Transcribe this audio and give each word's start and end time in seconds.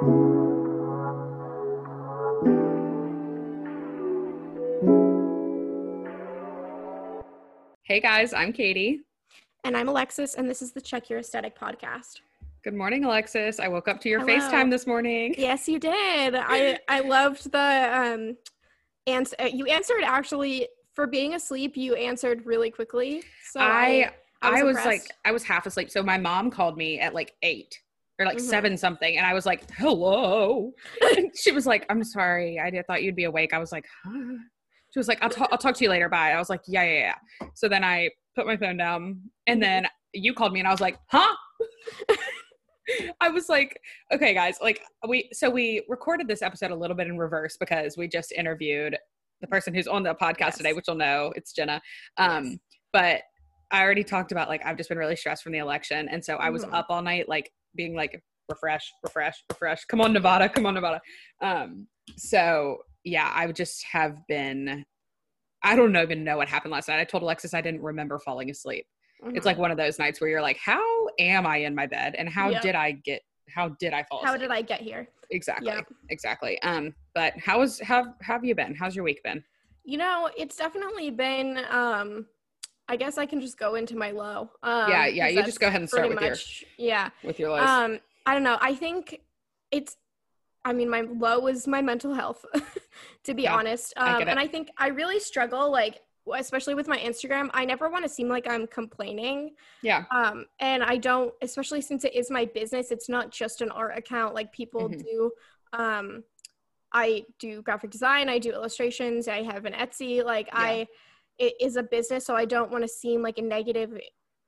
Hey 0.00 0.06
guys, 8.00 8.32
I'm 8.32 8.54
Katie. 8.54 9.02
And 9.64 9.76
I'm 9.76 9.90
Alexis, 9.90 10.36
and 10.36 10.48
this 10.48 10.62
is 10.62 10.72
the 10.72 10.80
Check 10.80 11.10
Your 11.10 11.18
Aesthetic 11.18 11.54
podcast. 11.58 12.22
Good 12.64 12.72
morning, 12.72 13.04
Alexis. 13.04 13.60
I 13.60 13.68
woke 13.68 13.88
up 13.88 14.00
to 14.00 14.08
your 14.08 14.20
Hello. 14.20 14.38
FaceTime 14.38 14.70
this 14.70 14.86
morning. 14.86 15.34
Yes, 15.36 15.68
you 15.68 15.78
did. 15.78 16.34
I 16.34 16.78
I 16.88 17.00
loved 17.00 17.52
the 17.52 17.58
um 17.58 18.38
answer. 19.06 19.36
You 19.52 19.66
answered 19.66 20.02
actually 20.02 20.66
for 20.94 21.06
being 21.06 21.34
asleep. 21.34 21.76
You 21.76 21.94
answered 21.94 22.46
really 22.46 22.70
quickly. 22.70 23.22
So 23.50 23.60
I 23.60 24.12
I 24.40 24.62
was, 24.62 24.76
like. 24.76 25.10
I 25.26 25.32
was 25.32 25.44
half 25.44 25.66
asleep. 25.66 25.90
So 25.90 26.02
my 26.02 26.16
mom 26.16 26.50
called 26.50 26.78
me 26.78 26.98
at 26.98 27.12
like 27.12 27.34
eight 27.42 27.78
or 28.20 28.26
like 28.26 28.36
Mhm. 28.38 28.42
seven 28.42 28.76
something, 28.76 29.16
and 29.16 29.26
I 29.26 29.32
was 29.34 29.46
like, 29.46 29.68
"Hello." 29.72 30.72
she 31.34 31.50
was 31.52 31.66
like, 31.66 31.86
"I'm 31.88 32.04
sorry. 32.04 32.60
I 32.60 32.70
did, 32.70 32.86
thought 32.86 33.02
you'd 33.02 33.16
be 33.16 33.24
awake." 33.24 33.52
I 33.54 33.58
was 33.58 33.72
like, 33.72 33.86
huh? 34.04 34.36
She 34.92 34.98
was 34.98 35.08
like, 35.08 35.18
"I'll 35.22 35.30
talk. 35.30 35.48
I'll 35.50 35.58
talk 35.58 35.74
to 35.76 35.84
you 35.84 35.90
later. 35.90 36.08
Bye." 36.08 36.32
I 36.32 36.38
was 36.38 36.50
like, 36.50 36.60
"Yeah, 36.68 36.82
yeah, 36.84 37.14
yeah." 37.40 37.48
So 37.54 37.68
then 37.68 37.82
I 37.82 38.10
put 38.36 38.46
my 38.46 38.56
phone 38.56 38.76
down, 38.76 39.20
and 39.46 39.62
then 39.62 39.86
you 40.12 40.34
called 40.34 40.52
me, 40.52 40.60
and 40.60 40.68
I 40.68 40.70
was 40.72 40.80
like, 40.80 40.98
"Huh." 41.08 41.34
I 43.20 43.28
was 43.28 43.48
like, 43.48 43.78
okay, 44.12 44.34
guys, 44.34 44.58
like 44.60 44.80
we 45.08 45.28
so 45.32 45.48
we 45.48 45.84
recorded 45.88 46.26
this 46.26 46.42
episode 46.42 46.72
a 46.72 46.74
little 46.74 46.96
bit 46.96 47.06
in 47.06 47.16
reverse 47.18 47.56
because 47.56 47.96
we 47.96 48.08
just 48.08 48.32
interviewed 48.32 48.96
the 49.40 49.46
person 49.46 49.72
who's 49.72 49.86
on 49.86 50.02
the 50.02 50.14
podcast 50.14 50.38
Yes. 50.40 50.56
today, 50.56 50.72
which 50.72 50.86
you'll 50.88 50.96
know 50.96 51.32
it's 51.36 51.52
Jenna. 51.52 51.80
Um, 52.16 52.44
Yes. 52.46 52.56
but 52.92 53.22
I 53.70 53.82
already 53.82 54.02
talked 54.02 54.32
about 54.32 54.48
like 54.48 54.64
I've 54.66 54.76
just 54.76 54.88
been 54.88 54.98
really 54.98 55.14
stressed 55.14 55.44
from 55.44 55.52
the 55.52 55.58
election, 55.58 56.08
and 56.08 56.24
so 56.24 56.36
I 56.36 56.50
was 56.50 56.64
Mhm. 56.64 56.74
up 56.74 56.86
all 56.88 57.00
night, 57.02 57.28
like 57.28 57.52
being 57.74 57.94
like 57.94 58.22
refresh, 58.48 58.90
refresh, 59.02 59.42
refresh. 59.50 59.84
Come 59.86 60.00
on, 60.00 60.12
Nevada, 60.12 60.48
come 60.48 60.66
on, 60.66 60.74
Nevada. 60.74 61.00
Um, 61.40 61.86
so 62.16 62.78
yeah, 63.04 63.30
I 63.34 63.46
would 63.46 63.56
just 63.56 63.84
have 63.90 64.16
been. 64.28 64.84
I 65.62 65.76
don't 65.76 65.94
even 65.96 66.24
know 66.24 66.38
what 66.38 66.48
happened 66.48 66.72
last 66.72 66.88
night. 66.88 67.00
I 67.00 67.04
told 67.04 67.22
Alexis 67.22 67.52
I 67.54 67.60
didn't 67.60 67.82
remember 67.82 68.18
falling 68.18 68.50
asleep 68.50 68.86
it's 69.34 69.44
Mhm. 69.44 69.50
like 69.50 69.58
one 69.58 69.70
of 69.70 69.76
those 69.76 69.98
nights 69.98 70.18
where 70.18 70.30
you're 70.30 70.40
like 70.40 70.56
how 70.56 70.80
am 71.18 71.46
i 71.46 71.58
in 71.58 71.74
my 71.74 71.86
bed 71.86 72.14
and 72.16 72.26
how 72.26 72.48
Yeah. 72.48 72.60
did 72.60 72.74
i 72.74 72.92
get 72.92 73.20
how 73.50 73.68
did 73.78 73.92
i 73.92 74.02
fall 74.04 74.22
how 74.24 74.30
asleep? 74.30 74.40
did 74.40 74.50
I 74.50 74.62
get 74.62 74.80
here? 74.80 75.10
exactly 75.30 75.66
Yeah. 75.68 75.82
exactly 76.08 76.60
um 76.62 76.94
but 77.14 77.34
how 77.38 77.58
how, 77.82 78.04
how 78.22 78.32
have 78.32 78.44
you 78.46 78.54
been 78.54 78.74
how's 78.74 78.96
your 78.96 79.04
week 79.04 79.22
been 79.22 79.44
You 79.84 79.98
know, 79.98 80.30
it's 80.38 80.56
definitely 80.56 81.10
been. 81.10 81.58
um 81.70 82.26
I 82.90 82.96
guess 82.96 83.16
I 83.18 83.24
can 83.24 83.40
just 83.40 83.56
go 83.56 83.76
into 83.76 83.96
my 83.96 84.10
low. 84.10 84.50
Um, 84.62 84.90
yeah 84.90 85.06
yeah 85.06 85.28
you 85.28 85.42
just 85.44 85.60
go 85.60 85.68
ahead 85.68 85.80
and 85.80 85.88
start 85.88 86.08
with 86.08 86.20
your 86.20 86.30
much. 86.30 86.64
Yeah. 86.76 87.10
with 87.22 87.38
your 87.38 87.50
lows 87.50 87.68
Um, 87.68 88.00
I 88.26 88.34
don't 88.34 88.42
know. 88.42 88.58
I 88.60 88.74
think 88.74 89.20
it's. 89.70 89.96
I 90.64 90.72
mean, 90.74 90.90
my 90.90 91.02
low 91.02 91.46
is 91.46 91.66
my 91.66 91.80
mental 91.80 92.12
health, 92.12 92.44
to 93.24 93.32
be 93.32 93.44
Yeah, 93.44 93.54
honest. 93.56 93.94
Um, 93.96 94.18
get 94.18 94.28
and. 94.28 94.38
I 94.38 94.46
think 94.46 94.68
I 94.76 94.88
really 94.88 95.18
struggle, 95.18 95.70
like, 95.72 96.00
especially 96.36 96.74
with 96.74 96.86
my 96.86 96.98
Instagram. 96.98 97.48
I 97.54 97.64
never 97.64 97.88
want 97.88 98.04
to 98.04 98.10
seem 98.10 98.28
like 98.28 98.46
I'm 98.46 98.66
complaining. 98.66 99.54
yeah 99.82 100.04
Um, 100.10 100.44
and 100.58 100.82
I 100.82 100.96
don't, 100.98 101.32
especially 101.40 101.80
since 101.80 102.04
it 102.04 102.14
is 102.14 102.30
my 102.30 102.44
business. 102.44 102.90
It's 102.90 103.08
not 103.08 103.30
just 103.30 103.62
an 103.62 103.70
art 103.70 103.96
account. 103.96 104.34
Like 104.34 104.52
people 104.52 104.88
Mhm. 104.90 105.02
do. 105.02 105.30
Um, 105.72 106.24
I 106.92 107.24
do 107.38 107.62
graphic 107.62 107.90
design. 107.90 108.28
I 108.28 108.38
do 108.38 108.50
illustrations. 108.52 109.28
I 109.28 109.42
have 109.42 109.64
an 109.64 109.72
Etsy. 109.72 110.22
Like 110.24 110.48
I, 110.52 110.88
it 111.40 111.54
is 111.60 111.74
a 111.76 111.82
business, 111.82 112.24
so 112.26 112.36
I 112.36 112.44
don't 112.44 112.70
want 112.70 112.84
to 112.84 112.88
seem 112.88 113.22
like 113.22 113.38
a 113.38 113.42
negative 113.42 113.98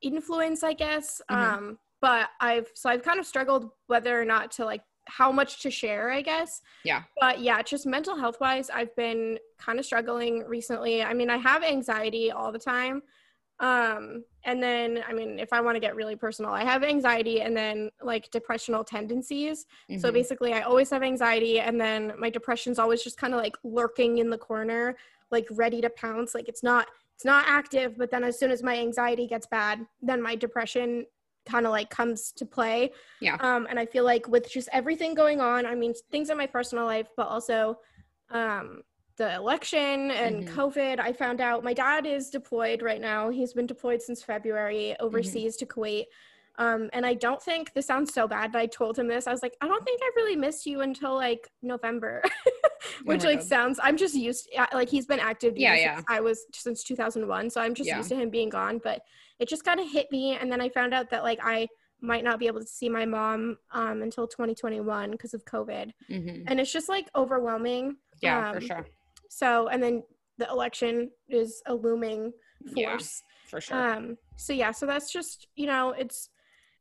influence. 0.03 0.63
I 0.63 0.75
guess. 0.75 1.21
Mhm. 1.31 1.37
Um, 1.37 1.79
but 2.01 2.29
I've 2.41 2.71
so 2.75 2.89
I've 2.91 3.03
kind 3.03 3.19
of 3.19 3.27
struggled 3.27 3.71
whether 3.87 4.21
or 4.21 4.25
not 4.25 4.51
to 4.53 4.65
like 4.65 4.83
how 5.09 5.33
much 5.33 5.63
to 5.63 5.71
share. 5.71 6.11
I 6.11 6.23
guess. 6.23 6.61
Yeah. 6.85 7.03
But 7.21 7.41
yeah, 7.41 7.63
just 7.63 7.87
mental 7.87 8.17
health 8.17 8.39
wise, 8.41 8.71
I've 8.71 8.95
been 8.95 9.39
kind 9.59 9.79
of 9.81 9.85
struggling 9.85 10.45
recently. 10.47 11.03
I 11.03 11.13
mean, 11.15 11.31
I 11.31 11.39
have 11.39 11.65
anxiety 11.65 12.31
all 12.31 12.53
the 12.53 12.59
time. 12.59 13.03
Um, 13.61 14.25
and 14.45 14.61
then, 14.61 15.05
I 15.09 15.13
mean, 15.13 15.39
if 15.39 15.53
I 15.53 15.61
want 15.61 15.77
to 15.77 15.81
get 15.81 15.95
really 15.95 16.17
personal, 16.17 16.51
I 16.53 16.65
have 16.65 16.83
anxiety 16.83 17.43
and 17.43 17.57
then 17.57 17.91
like 18.03 18.29
depressional 18.33 18.83
tendencies. 18.83 19.67
So 20.01 20.09
Mhm. 20.11 20.15
basically, 20.15 20.53
I 20.53 20.63
always 20.63 20.91
have 20.91 21.05
anxiety, 21.05 21.61
and 21.61 21.81
then 21.81 22.13
my 22.19 22.29
depression's 22.29 22.81
always 22.81 23.05
just 23.05 23.19
kind 23.19 23.35
of 23.35 23.41
like 23.41 23.57
lurking 23.63 24.19
in 24.19 24.31
the 24.31 24.39
corner, 24.39 24.97
like 25.33 25.47
ready 25.51 25.81
to 25.81 25.91
pounce. 25.91 26.35
Like 26.35 26.49
it's 26.49 26.63
not 26.63 26.87
it's 27.17 27.25
not 27.25 27.45
active, 27.49 27.97
but 27.99 28.11
then 28.11 28.23
as 28.23 28.39
soon 28.39 28.51
as 28.51 28.63
my 28.63 28.77
anxiety 28.79 29.27
gets 29.27 29.47
bad, 29.47 29.85
then 30.01 30.23
my 30.23 30.35
depression 30.37 31.07
kind 31.47 31.67
of 31.67 31.73
like 31.73 31.91
comes 31.91 32.31
to 32.33 32.47
play. 32.47 32.93
Yeah. 33.21 33.37
Um, 33.41 33.67
and 33.69 33.79
I 33.79 33.87
feel 33.87 34.05
like 34.05 34.29
with 34.29 34.49
just 34.49 34.69
everything 34.73 35.15
going 35.15 35.41
on, 35.41 35.67
I 35.67 35.75
mean, 35.75 35.95
things 36.13 36.31
in 36.31 36.37
my 36.37 36.47
personal 36.47 36.85
life, 36.85 37.09
but 37.17 37.27
also 37.27 37.79
um 38.31 38.83
the 39.17 39.35
election 39.35 40.11
and 40.11 40.47
Mhm. 40.47 40.55
COVID, 40.55 40.99
I 40.99 41.13
found 41.13 41.41
out 41.43 41.63
my 41.63 41.75
dad 41.75 42.07
is 42.07 42.31
deployed 42.31 42.81
right 42.83 43.01
now. 43.01 43.29
He's 43.29 43.53
been 43.53 43.67
deployed 43.67 44.01
since 44.03 44.23
February 44.23 44.95
Mm-hmm. 44.95 45.05
overseas 45.05 45.57
to 45.59 45.67
Kuwait. 45.67 46.07
Um, 46.59 46.91
and 46.93 47.07
I 47.07 47.15
don't 47.15 47.43
think 47.43 47.73
this 47.73 47.87
sounds 47.87 48.13
so 48.13 48.29
bad, 48.29 48.53
but 48.53 48.61
I 48.61 48.67
told 48.67 48.99
him 48.99 49.09
this. 49.09 49.27
I 49.27 49.33
was 49.33 49.43
like, 49.43 49.57
I 49.61 49.69
don't 49.69 49.83
think 49.85 50.01
I 50.03 50.11
really 50.17 50.37
missed 50.37 50.67
you 50.67 50.83
until 50.83 51.15
like 51.15 51.51
November, 51.63 52.23
which 53.05 53.23
my 53.23 53.31
like 53.31 53.39
God. 53.39 53.49
sounds. 53.49 53.81
I'm 53.83 53.97
just 53.97 54.15
used. 54.15 54.49
yeah, 54.53 54.67
Like 54.73 54.89
he's 54.91 55.07
been 55.07 55.21
active. 55.21 55.55
Yeah, 55.57 55.75
yeah. 55.77 56.03
I 56.09 56.21
was 56.21 56.45
since 56.53 56.83
2001, 56.85 57.51
so 57.51 57.61
I'm 57.61 57.75
just 57.75 57.89
Yeah. 57.89 57.97
used 57.97 58.11
to 58.11 58.17
him 58.17 58.29
being 58.31 58.49
gone. 58.51 58.81
But 58.83 59.03
it 59.39 59.49
just 59.49 59.65
kind 59.65 59.81
of 59.81 59.91
hit 59.91 60.11
me, 60.13 60.37
and 60.37 60.53
then 60.53 60.61
I 60.61 60.69
found 60.69 60.93
out 60.93 61.11
that 61.11 61.23
like 61.23 61.39
I 61.43 61.69
might 62.01 62.25
not 62.25 62.39
be 62.39 62.49
able 62.49 62.61
to 62.61 62.67
see 62.67 62.89
my 62.89 63.07
mom 63.07 63.57
um, 63.71 64.03
until 64.03 64.27
2021 64.27 65.13
because 65.13 65.35
of 65.35 65.45
COVID, 65.45 65.91
Mhm. 66.11 66.45
and 66.49 66.61
it's 66.61 66.73
just 66.73 66.89
like 66.89 67.09
overwhelming. 67.15 67.97
yeah 68.21 68.51
for 68.53 68.59
Um, 68.59 68.63
sure 68.67 68.87
So, 69.29 69.69
and 69.69 69.83
then 69.83 70.03
the 70.39 70.49
election 70.49 71.11
is 71.29 71.63
a 71.67 71.75
looming 71.75 72.33
force. 72.67 72.77
Yeah. 72.77 72.91
force. 72.91 73.23
for 73.47 73.61
sure 73.61 73.77
Um, 73.77 74.19
so 74.37 74.53
yeah, 74.53 74.71
so 74.73 74.85
that's 74.87 75.11
just 75.13 75.47
you 75.57 75.67
know, 75.67 75.91
it's 75.93 76.29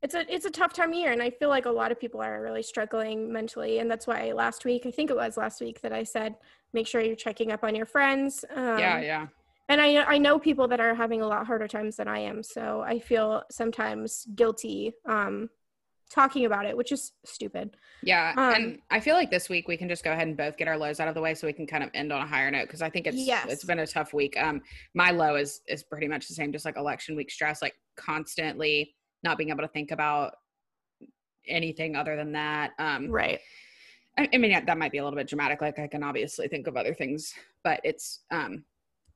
it's 0.01 0.16
a 0.16 0.34
it's 0.34 0.45
a 0.45 0.50
tough 0.50 0.73
time 0.73 0.89
of 0.89 0.95
year, 0.95 1.12
and 1.12 1.22
I 1.22 1.29
feel 1.29 1.50
like 1.50 1.66
a 1.66 1.72
lot 1.72 1.91
of 1.91 2.00
people 2.00 2.22
are 2.22 2.41
really 2.41 2.63
struggling 2.63 3.31
mentally, 3.31 3.79
and 3.79 3.89
that's 3.89 4.07
why 4.07 4.31
last 4.31 4.66
week, 4.66 4.85
I 4.85 4.91
think 4.91 5.09
it 5.09 5.16
was 5.16 5.38
last 5.38 5.62
week, 5.62 5.81
that 5.81 5.94
I 5.94 6.03
said 6.03 6.35
make 6.73 6.88
sure 6.88 7.01
you're 7.01 7.16
checking 7.16 7.51
up 7.51 7.63
on 7.63 7.75
your 7.75 7.85
friends. 7.85 8.44
Um, 8.56 8.79
yeah 8.79 9.00
yeah 9.01 9.28
And 9.69 9.79
I 9.81 10.03
I 10.03 10.17
know 10.17 10.39
people 10.39 10.67
that 10.69 10.79
are 10.79 10.95
having 10.95 11.22
a 11.22 11.28
lot 11.28 11.45
harder 11.45 11.67
times 11.67 11.97
than 11.97 12.07
I 12.07 12.19
am, 12.19 12.41
so 12.44 12.81
I 12.81 13.00
feel 13.00 13.44
sometimes 13.51 14.25
guilty 14.35 14.94
um, 15.07 15.50
talking 16.09 16.45
about 16.45 16.66
it, 16.66 16.75
which 16.75 16.91
is 16.91 17.12
stupid. 17.25 17.78
yeah 18.03 18.33
um, 18.35 18.53
and 18.56 18.79
i 18.89 19.00
feel 19.00 19.13
like 19.16 19.29
this 19.29 19.47
week 19.47 19.68
we 19.68 19.78
can 19.78 19.88
just 19.88 20.03
go 20.03 20.12
ahead 20.12 20.28
and 20.28 20.35
both 20.35 20.57
get 20.57 20.68
our 20.68 20.75
lows 20.78 21.00
out 21.00 21.07
of 21.07 21.13
the 21.13 21.22
way 21.22 21.33
so 21.35 21.45
we 21.45 21.53
can 21.53 21.68
kind 21.68 21.83
of 21.83 21.89
end 21.94 22.12
on 22.12 22.19
a 22.22 22.25
higher 22.25 22.50
note 22.50 22.66
because 22.68 22.81
i 22.81 22.89
think 22.89 23.06
it's 23.06 23.16
Yes. 23.33 23.45
it's 23.53 23.63
been 23.63 23.79
a 23.79 23.85
tough 23.88 24.12
week 24.12 24.35
um 24.45 24.59
my 24.95 25.12
low 25.12 25.35
is 25.35 25.62
is 25.68 25.83
pretty 25.83 26.07
much 26.07 26.28
the 26.28 26.33
same 26.33 26.51
just 26.51 26.66
like 26.66 26.78
election 26.78 27.16
week 27.16 27.29
stress 27.29 27.62
like 27.62 27.75
constantly 27.95 28.94
not 29.23 29.37
being 29.37 29.49
able 29.49 29.61
to 29.61 29.67
think 29.67 29.91
about 29.91 30.33
anything 31.47 31.95
other 31.95 32.15
than 32.15 32.31
that 32.33 32.71
um 32.79 33.09
Right. 33.09 33.39
I, 34.17 34.27
I 34.33 34.37
mean, 34.37 34.51
yeah, 34.51 34.59
that 34.65 34.77
might 34.77 34.91
be 34.91 34.97
a 34.97 35.03
little 35.05 35.15
bit 35.17 35.29
dramatic. 35.29 35.61
Like 35.61 35.79
I 35.79 35.87
can 35.87 36.03
obviously 36.03 36.49
think 36.49 36.67
of 36.67 36.75
other 36.75 36.93
things, 36.93 37.33
but 37.63 37.79
it's 37.85 38.19
um, 38.29 38.65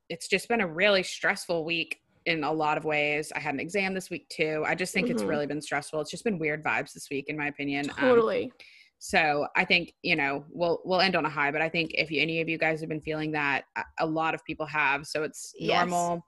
it's 0.08 0.30
just 0.30 0.48
been 0.48 0.62
a 0.62 0.68
really 0.68 1.04
stressful 1.04 1.66
week 1.66 2.00
in 2.26 2.46
a 2.46 2.52
lot 2.52 2.78
of 2.78 2.86
ways. 2.86 3.30
I 3.36 3.40
had 3.40 3.54
an 3.54 3.60
exam 3.60 3.94
this 3.94 4.10
week 4.10 4.30
too. 4.30 4.64
I 4.66 4.74
just 4.74 4.94
think 4.94 5.10
it's 5.10 5.22
Mhm. 5.22 5.28
really 5.28 5.48
been 5.48 5.62
stressful. 5.62 6.00
It's 6.00 6.10
just 6.10 6.24
been 6.24 6.40
weird 6.40 6.64
vibes 6.64 6.94
this 6.94 7.10
week, 7.10 7.26
in 7.28 7.36
my 7.38 7.48
opinion. 7.48 7.90
Um, 7.90 7.96
Totally. 8.08 8.54
so 8.98 9.48
I 9.58 9.66
think 9.66 9.94
you 10.02 10.16
know 10.16 10.46
we'll 10.50 10.82
we'll 10.86 11.02
end 11.02 11.18
on 11.18 11.26
a 11.26 11.30
high, 11.30 11.52
but 11.52 11.62
I 11.62 11.68
think 11.68 11.92
if 11.96 12.10
you, 12.10 12.22
any 12.22 12.40
of 12.40 12.48
you 12.48 12.58
guys 12.58 12.80
have 12.80 12.88
been 12.88 13.02
feeling 13.02 13.34
that, 13.34 13.66
a- 13.76 13.84
a 14.00 14.06
lot 14.06 14.34
of 14.34 14.46
people 14.46 14.66
have. 14.66 15.06
So 15.08 15.24
it's 15.24 15.54
Yes. 15.60 15.76
normal. 15.90 16.26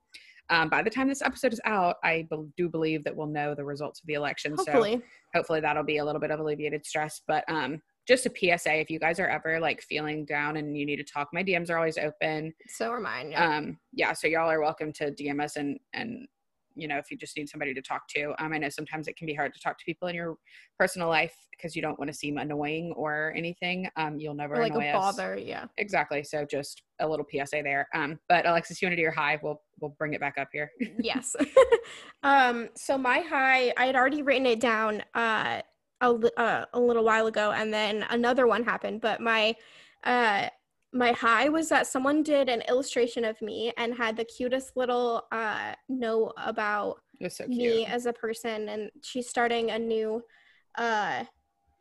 Um, 0.50 0.70
by 0.70 0.82
the 0.82 0.90
time 0.90 1.08
this 1.08 1.22
episode 1.22 1.54
is 1.54 1.62
out, 1.66 1.98
I 2.04 2.26
be- 2.30 2.48
do 2.56 2.70
believe 2.70 3.04
that 3.04 3.16
we'll 3.16 3.28
know 3.28 3.54
the 3.54 3.66
results 3.66 4.00
of 4.00 4.08
the 4.08 4.14
election. 4.14 4.58
So 4.58 4.64
Hopefully. 4.72 5.02
hopefully 5.36 5.60
that'll 5.60 5.84
be 5.84 5.98
a 5.98 6.06
little 6.06 6.22
bit 6.22 6.32
of 6.32 6.40
alleviated 6.40 6.86
stress 6.86 7.22
but 7.28 7.44
um 7.50 7.82
just 8.08 8.26
a 8.26 8.30
psa 8.58 8.80
if 8.80 8.90
you 8.90 9.00
guys 9.00 9.20
are 9.20 9.28
ever 9.28 9.60
like 9.60 9.82
feeling 9.82 10.24
down 10.26 10.56
and 10.58 10.78
you 10.78 10.86
need 10.86 10.96
to 10.96 11.04
talk 11.04 11.28
my 11.34 11.44
dms 11.44 11.70
are 11.70 11.78
always 11.78 11.98
open 11.98 12.54
So 12.70 12.90
are 12.90 13.00
mine. 13.02 13.32
Yeah. 13.32 13.58
um 13.58 13.78
yeah 13.94 14.14
so 14.14 14.28
y'all 14.28 14.50
are 14.50 14.62
welcome 14.62 14.94
to 14.94 15.12
dm 15.12 15.44
us 15.44 15.58
and 15.58 15.78
and 15.94 16.28
you 16.78 16.88
know 16.88 16.98
if 16.98 17.10
you 17.12 17.18
just 17.18 17.36
need 17.38 17.50
somebody 17.50 17.74
to 17.74 17.82
talk 17.82 18.08
to 18.08 18.34
um 18.40 18.54
i 18.54 18.58
know 18.58 18.70
sometimes 18.70 19.08
it 19.08 19.18
can 19.18 19.26
be 19.26 19.34
hard 19.34 19.54
to 19.54 19.60
talk 19.60 19.78
to 19.78 19.86
people 19.86 20.08
in 20.08 20.16
your 20.16 20.36
personal 20.78 21.08
life 21.08 21.36
because 21.52 21.76
you 21.76 21.82
don't 21.82 21.98
want 22.00 22.10
to 22.10 22.16
seem 22.16 22.38
annoying 22.38 22.94
or 22.96 23.34
anything 23.36 23.90
um 23.96 24.20
you'll 24.20 24.34
never 24.34 24.56
or 24.56 24.62
like 24.62 24.72
annoy 24.72 24.86
a 24.86 24.92
us 24.92 25.16
bother. 25.16 25.38
Yeah. 25.38 25.66
exactly 25.78 26.24
so 26.24 26.46
just 26.50 26.84
a 27.00 27.08
little 27.08 27.26
psa 27.30 27.62
there 27.64 27.88
um 27.94 28.20
but 28.30 28.46
alexis 28.46 28.82
you 28.82 28.88
want 28.88 28.94
to 28.94 28.98
do 28.98 29.02
your 29.02 29.12
high 29.12 29.40
we'll 29.42 29.62
we'll 29.80 29.96
bring 29.98 30.14
it 30.14 30.20
back 30.20 30.36
up 30.38 30.50
here 30.52 30.72
yes. 31.00 31.36
um, 32.24 32.70
so 32.76 32.98
my 32.98 33.20
high, 33.20 33.74
I 33.78 33.86
had 33.86 33.96
already 33.96 34.22
written 34.22 34.46
it 34.46 34.60
down 34.60 35.04
uh, 35.14 35.62
a, 36.02 36.10
uh, 36.38 36.66
a 36.74 36.80
little 36.80 37.04
while 37.04 37.28
ago, 37.28 37.52
and 37.52 37.74
then 37.74 38.06
another 38.10 38.48
one 38.48 38.64
happened. 38.64 39.02
But 39.02 39.22
my 39.22 39.56
uh, 40.04 40.50
my 40.94 41.12
high 41.12 41.50
was 41.50 41.70
that 41.70 41.88
someone 41.88 42.24
did 42.24 42.50
an 42.50 42.62
illustration 42.62 43.26
of 43.26 43.42
me 43.42 43.74
and 43.78 43.94
had 43.94 44.16
the 44.16 44.26
cutest 44.26 44.78
little 44.78 45.24
uh, 45.32 45.74
note 45.90 46.34
about 46.38 47.02
so 47.30 47.46
me 47.48 47.86
as 47.86 48.06
a 48.06 48.14
person, 48.14 48.70
and 48.70 48.90
she's 49.04 49.30
starting 49.30 49.72
a 49.72 49.80
new 49.80 50.24
uh, 50.78 51.24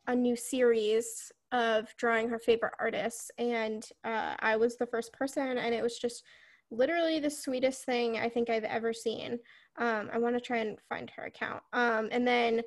a 0.09 0.15
new 0.15 0.37
series 0.37 1.31
of 1.53 1.95
drawing 1.97 2.29
her 2.29 2.39
favorite 2.39 2.75
artists, 2.81 3.31
and 3.39 3.89
uh, 4.05 4.35
I 4.41 4.57
was 4.57 4.77
the 4.77 4.87
first 4.87 5.13
person, 5.13 5.59
and 5.59 5.75
it 5.75 5.83
was 5.83 5.99
just 5.99 6.25
literally 6.71 7.21
the 7.21 7.31
sweetest 7.31 7.85
thing 7.85 8.19
I 8.19 8.29
think 8.29 8.51
I've 8.51 8.65
ever 8.65 8.93
seen. 8.93 9.39
Um, 9.79 10.11
I 10.13 10.19
want 10.19 10.35
to 10.35 10.41
try 10.41 10.59
and 10.59 10.79
find 10.89 11.11
her 11.17 11.25
account. 11.25 11.63
Um, 11.73 12.09
and 12.11 12.27
then, 12.27 12.63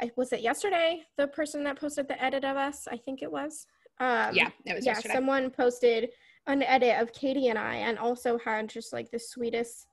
I, 0.00 0.10
was 0.16 0.32
it 0.32 0.40
yesterday? 0.40 1.02
The 1.16 1.28
person 1.28 1.62
that 1.64 1.78
posted 1.78 2.08
the 2.08 2.22
edit 2.22 2.44
of 2.44 2.56
us, 2.56 2.88
I 2.90 2.96
think 2.96 3.22
it 3.22 3.30
was. 3.30 3.66
Um, 4.00 4.34
yeah, 4.34 4.50
it 4.64 4.74
was 4.74 4.84
yeah. 4.86 4.92
yesterday. 4.92 5.14
Someone 5.14 5.50
posted 5.50 6.10
an 6.46 6.62
edit 6.62 7.00
of 7.00 7.12
Katie 7.12 7.48
and 7.48 7.58
I, 7.58 7.76
and 7.76 7.98
also 7.98 8.38
had 8.38 8.68
just 8.68 8.92
like 8.92 9.10
the 9.10 9.18
sweetest 9.18 9.86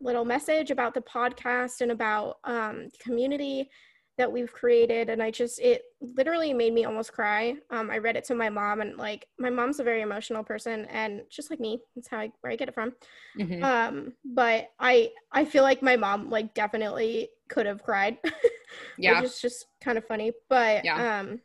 little 0.00 0.24
message 0.24 0.70
about 0.70 0.94
the 0.94 1.00
podcast 1.02 1.80
and 1.80 1.90
about 1.90 2.36
um, 2.44 2.88
community 3.00 3.68
that 4.16 4.30
we've 4.30 4.52
created 4.52 5.08
and 5.10 5.22
i 5.22 5.30
just 5.30 5.60
it 5.60 5.82
literally 6.00 6.52
made 6.52 6.74
me 6.74 6.84
almost 6.84 7.12
cry 7.12 7.54
um, 7.70 7.88
i 7.88 7.98
read 7.98 8.16
it 8.16 8.24
to 8.24 8.34
my 8.34 8.48
mom 8.48 8.80
and 8.80 8.96
like 8.96 9.28
my 9.38 9.48
mom's 9.48 9.78
a 9.78 9.84
very 9.84 10.00
emotional 10.02 10.42
person 10.42 10.86
and 10.86 11.22
just 11.30 11.50
like 11.50 11.60
me 11.60 11.80
that's 11.94 12.08
how 12.08 12.18
i 12.18 12.28
where 12.40 12.52
i 12.52 12.56
get 12.56 12.66
it 12.68 12.74
from 12.74 12.92
Mhm. 13.38 13.62
um 13.62 14.12
but 14.24 14.70
i 14.80 15.10
i 15.30 15.44
feel 15.44 15.62
like 15.62 15.82
my 15.82 15.94
mom 15.96 16.30
like 16.30 16.52
definitely 16.52 17.28
could 17.48 17.64
have 17.66 17.84
cried 17.84 18.18
yeah. 18.98 19.20
which 19.20 19.30
is 19.30 19.40
just 19.40 19.66
kind 19.80 19.96
of 19.96 20.04
funny 20.04 20.32
but 20.48 20.84
Yeah. 20.84 21.20
um 21.20 21.40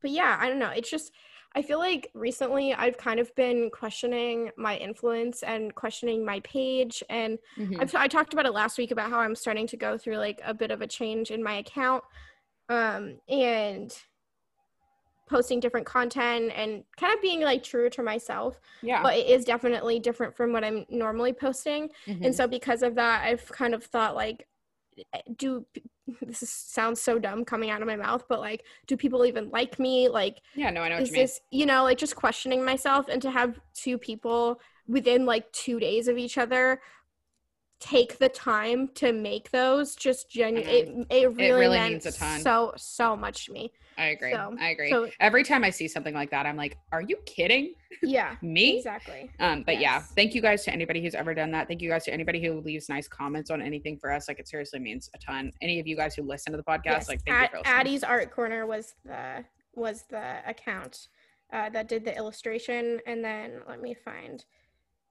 but 0.00 0.10
yeah 0.10 0.38
i 0.40 0.48
don't 0.48 0.58
know 0.58 0.70
it's 0.70 0.90
just 0.90 1.12
i 1.56 1.62
feel 1.62 1.78
like 1.78 2.10
recently 2.14 2.72
i've 2.74 2.96
kind 2.98 3.18
of 3.18 3.34
been 3.34 3.70
questioning 3.70 4.50
my 4.56 4.76
influence 4.76 5.42
and 5.42 5.74
questioning 5.74 6.24
my 6.24 6.38
page 6.40 7.02
and 7.08 7.38
Mhm. 7.58 7.80
I've, 7.94 8.10
talked 8.10 8.32
about 8.34 8.46
it 8.46 8.52
last 8.52 8.76
week 8.78 8.90
about 8.92 9.10
how 9.10 9.18
I'm 9.18 9.34
starting 9.34 9.66
to 9.68 9.76
go 9.76 9.96
through 9.98 10.18
like 10.18 10.40
a 10.44 10.52
bit 10.54 10.70
of 10.70 10.82
a 10.82 10.86
change 10.86 11.30
in 11.30 11.42
my 11.42 11.54
account 11.56 12.04
um, 12.68 13.18
and 13.28 13.96
posting 15.28 15.58
different 15.58 15.86
content 15.86 16.52
and 16.54 16.84
kind 16.96 17.12
of 17.14 17.20
being 17.20 17.40
like 17.40 17.62
true 17.62 17.90
to 17.90 18.02
myself. 18.02 18.60
yeah. 18.82 19.02
But 19.02 19.16
it 19.16 19.26
is 19.26 19.44
definitely 19.44 19.98
different 19.98 20.36
from 20.36 20.52
what 20.52 20.62
I'm 20.62 20.84
normally 20.88 21.32
posting. 21.32 21.88
Mhm. 22.06 22.26
And 22.26 22.34
so 22.34 22.46
because 22.46 22.82
of 22.82 22.94
that, 22.94 23.24
I've 23.24 23.46
kind 23.50 23.74
of 23.74 23.82
thought 23.84 24.14
like, 24.14 24.46
do 25.36 25.66
this 26.22 26.42
is, 26.42 26.50
sounds 26.50 27.00
so 27.00 27.18
dumb 27.18 27.44
coming 27.44 27.70
out 27.70 27.82
of 27.82 27.86
my 27.86 27.96
mouth, 27.96 28.24
but 28.28 28.40
like, 28.40 28.64
do 28.86 28.96
people 28.96 29.24
even 29.26 29.50
like 29.50 29.78
me? 29.78 30.08
Like, 30.08 30.40
yeah, 30.54 30.70
no, 30.70 30.82
I 30.82 30.88
know 30.88 30.94
what 30.96 31.02
is 31.02 31.08
you 31.08 31.14
mean. 31.14 31.22
this 31.22 31.40
you 31.50 31.66
know 31.66 31.84
like 31.84 31.98
just 31.98 32.16
questioning 32.16 32.64
myself 32.64 33.08
and 33.08 33.20
to 33.22 33.30
have 33.30 33.58
two 33.74 33.98
people 33.98 34.60
within 34.88 35.26
like 35.26 35.50
two 35.52 35.80
days 35.80 36.08
of 36.08 36.16
each 36.16 36.38
other 36.38 36.80
take 37.78 38.18
the 38.18 38.28
time 38.28 38.88
to 38.94 39.12
make 39.12 39.50
those 39.50 39.94
just 39.94 40.30
genuine 40.30 40.66
it, 40.68 41.06
it 41.10 41.32
really, 41.34 41.52
really 41.52 41.78
meant 41.78 41.92
means 41.92 42.06
a 42.06 42.12
ton. 42.12 42.40
so 42.40 42.72
so 42.76 43.14
much 43.16 43.46
to 43.46 43.52
me 43.52 43.70
I 43.98 44.08
agree. 44.08 44.32
so- 44.32 44.54
I 44.60 44.68
agree. 44.70 44.90
so- 44.90 45.08
Every 45.20 45.42
time 45.42 45.64
I 45.64 45.70
see 45.70 45.88
something 45.88 46.12
like 46.14 46.30
that, 46.30 46.44
I'm 46.44 46.56
like, 46.56 46.76
are 46.92 47.00
you 47.00 47.16
kidding 47.24 47.72
yeah 48.02 48.36
me? 48.42 48.76
exactly 48.78 49.30
Um, 49.40 49.62
but 49.62 49.80
yeah, 49.80 50.00
thank 50.00 50.34
you 50.34 50.42
guys 50.42 50.64
to 50.64 50.72
anybody 50.72 51.02
who's 51.02 51.14
ever 51.14 51.32
done 51.32 51.50
that. 51.52 51.66
Thank 51.66 51.80
you 51.80 51.88
guys 51.88 52.04
to 52.04 52.12
anybody 52.12 52.44
who 52.44 52.60
leaves 52.60 52.88
nice 52.90 53.08
comments 53.08 53.50
on 53.50 53.62
anything 53.62 53.96
for 53.98 54.12
us. 54.12 54.28
Like 54.28 54.38
it 54.38 54.48
seriously 54.48 54.80
means 54.80 55.08
a 55.14 55.18
ton. 55.18 55.50
Any 55.62 55.80
of 55.80 55.86
you 55.86 55.96
guys 55.96 56.14
who 56.14 56.22
listen 56.24 56.52
to 56.52 56.58
the 56.58 56.62
podcast, 56.62 56.84
yes 56.84 57.08
like 57.08 57.22
thank 57.24 57.36
Ad- 57.38 57.42
you 57.44 57.48
for 57.50 57.56
listening. 57.58 57.74
addie's 57.80 58.04
art 58.04 58.30
corner 58.30 58.66
was 58.66 58.94
the 59.04 59.44
was 59.74 60.04
the 60.10 60.36
account 60.46 61.08
uh, 61.52 61.70
that 61.70 61.88
did 61.88 62.04
the 62.04 62.14
illustration 62.16 63.00
and 63.06 63.24
then 63.24 63.60
let 63.68 63.80
me 63.80 63.94
find 63.94 64.44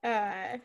uh 0.04 0.58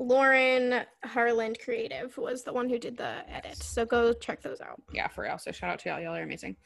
Lauren 0.00 0.80
Harland 1.04 1.58
Creative 1.62 2.16
was 2.16 2.42
the 2.42 2.52
one 2.52 2.68
who 2.70 2.78
did 2.78 2.96
the 2.96 3.22
edit. 3.28 3.56
So 3.56 3.84
go 3.84 4.12
check 4.14 4.40
those 4.42 4.60
out. 4.60 4.80
yeah, 4.92 5.06
for 5.08 5.22
real. 5.24 5.38
So 5.38 5.52
shout 5.52 5.70
out 5.70 5.78
to 5.80 5.90
y'all. 5.90 6.00
Y'all 6.00 6.16
are 6.16 6.22
amazing. 6.22 6.56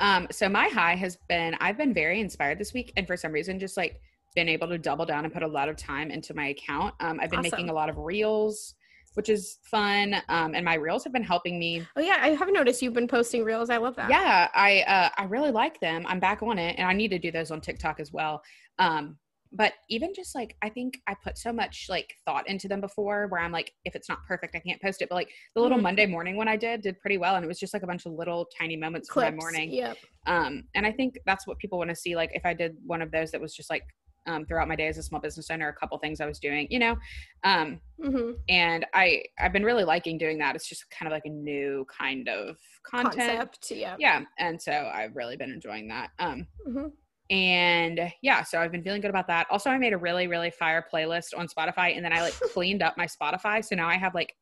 Um, 0.00 0.28
so 0.30 0.48
my 0.48 0.68
high 0.68 0.94
has 0.94 1.18
been 1.28 1.56
I've 1.60 1.76
been 1.76 1.92
very 1.92 2.20
inspired 2.20 2.58
this 2.58 2.72
week, 2.72 2.92
and 2.96 3.06
for 3.06 3.16
some 3.16 3.32
reason, 3.32 3.58
just 3.58 3.76
like 3.76 4.00
been 4.36 4.48
able 4.48 4.68
to 4.68 4.78
double 4.78 5.04
down 5.04 5.24
and 5.24 5.34
put 5.34 5.42
a 5.42 5.46
lot 5.46 5.68
of 5.68 5.76
time 5.76 6.10
into 6.10 6.34
my 6.34 6.48
account. 6.48 6.94
Um, 7.00 7.18
I've 7.20 7.30
been 7.30 7.42
making 7.42 7.68
a 7.68 7.72
lot 7.72 7.88
of 7.88 7.98
reels, 7.98 8.74
which 9.14 9.28
is 9.28 9.58
fun. 9.62 10.16
Um, 10.28 10.54
and 10.54 10.64
my 10.64 10.74
reels 10.74 11.02
have 11.04 11.12
been 11.12 11.22
helping 11.22 11.58
me 11.58 11.84
Oh 11.96 12.00
yeah, 12.00 12.18
I 12.20 12.28
have 12.30 12.48
noticed 12.52 12.80
you've 12.80 12.94
been 12.94 13.08
posting 13.08 13.42
reels. 13.44 13.70
I 13.70 13.76
love 13.78 13.96
that. 13.96 14.08
yeah 14.08 14.48
i 14.54 14.80
uh 14.82 15.08
i 15.16 15.24
really 15.24 15.50
like 15.50 15.78
them 15.80 16.04
i'm 16.08 16.18
back 16.20 16.42
on 16.42 16.58
it 16.58 16.74
and 16.78 16.86
i 16.88 16.92
need 16.92 17.08
to 17.08 17.18
do 17.18 17.30
those 17.30 17.50
on 17.50 17.60
tiktok 17.60 17.98
as 18.00 18.12
well 18.12 18.42
um 18.78 19.16
but 19.54 19.72
even 19.88 20.12
just 20.14 20.34
like 20.34 20.56
i 20.62 20.68
think 20.68 21.00
i 21.06 21.14
put 21.22 21.38
so 21.38 21.52
much 21.52 21.86
like 21.88 22.14
thought 22.24 22.46
into 22.48 22.68
them 22.68 22.80
before 22.80 23.26
where 23.28 23.40
i'm 23.40 23.52
like 23.52 23.72
if 23.84 23.94
it's 23.94 24.08
not 24.08 24.18
perfect 24.26 24.54
i 24.54 24.58
can't 24.58 24.82
post 24.82 25.00
it 25.00 25.08
but 25.08 25.14
like 25.14 25.30
the 25.54 25.60
little 25.60 25.78
Mhm. 25.78 25.82
monday 25.82 26.06
morning 26.06 26.36
one 26.36 26.48
i 26.48 26.56
did 26.56 26.82
did 26.82 26.98
pretty 27.00 27.18
well 27.18 27.36
and 27.36 27.44
it 27.44 27.48
was 27.48 27.58
just 27.58 27.72
like 27.72 27.82
a 27.82 27.86
bunch 27.86 28.04
of 28.06 28.12
little 28.12 28.46
tiny 28.58 28.76
moments 28.76 29.08
for 29.10 29.20
my 29.20 29.30
morning 29.30 29.72
Yep. 29.72 29.96
um 30.26 30.64
and 30.74 30.86
i 30.86 30.92
think 30.92 31.18
that's 31.26 31.46
what 31.46 31.58
people 31.58 31.78
want 31.78 31.90
to 31.90 31.96
see 31.96 32.16
like 32.16 32.30
if 32.34 32.44
i 32.44 32.52
did 32.52 32.76
one 32.84 33.00
of 33.00 33.10
those 33.10 33.30
that 33.30 33.40
was 33.40 33.54
just 33.54 33.70
like 33.70 33.84
um, 34.26 34.46
throughout 34.46 34.68
my 34.68 34.74
day 34.74 34.86
as 34.86 34.96
a 34.96 35.02
small 35.02 35.20
business 35.20 35.50
owner 35.50 35.68
a 35.68 35.74
couple 35.74 35.98
things 35.98 36.18
i 36.18 36.24
was 36.24 36.38
doing 36.38 36.66
you 36.70 36.78
know 36.78 36.96
um 37.44 37.78
mm-hmm. 38.02 38.30
and 38.48 38.86
i 38.94 39.22
i've 39.38 39.52
been 39.52 39.64
really 39.64 39.84
liking 39.84 40.16
doing 40.16 40.38
that 40.38 40.56
it's 40.56 40.66
just 40.66 40.88
kind 40.90 41.06
of 41.06 41.12
like 41.14 41.26
a 41.26 41.28
new 41.30 41.84
kind 41.94 42.26
of 42.30 42.56
content 42.90 43.36
Concept. 43.36 43.70
Yeah. 43.70 43.96
yeah 43.98 44.22
and 44.38 44.60
so 44.60 44.90
i've 44.94 45.14
really 45.14 45.36
been 45.36 45.50
enjoying 45.50 45.88
that 45.88 46.08
um 46.18 46.46
hmm 46.66 46.86
and 47.30 48.12
yeah 48.22 48.42
so 48.42 48.60
i've 48.60 48.70
been 48.72 48.82
feeling 48.82 49.00
good 49.00 49.10
about 49.10 49.26
that. 49.26 49.46
Also 49.50 49.70
i 49.70 49.78
made 49.78 49.92
a 49.92 49.98
really 49.98 50.26
really 50.26 50.50
fire 50.50 50.84
playlist 50.92 51.28
on 51.36 51.46
spotify 51.48 51.96
and 51.96 52.04
then 52.04 52.12
i 52.12 52.20
like 52.20 52.34
cleaned 52.52 52.82
up 52.82 52.96
my 52.96 53.06
spotify. 53.06 53.64
So 53.64 53.74
now 53.76 53.88
i 53.88 53.96
have 53.96 54.14
like 54.14 54.34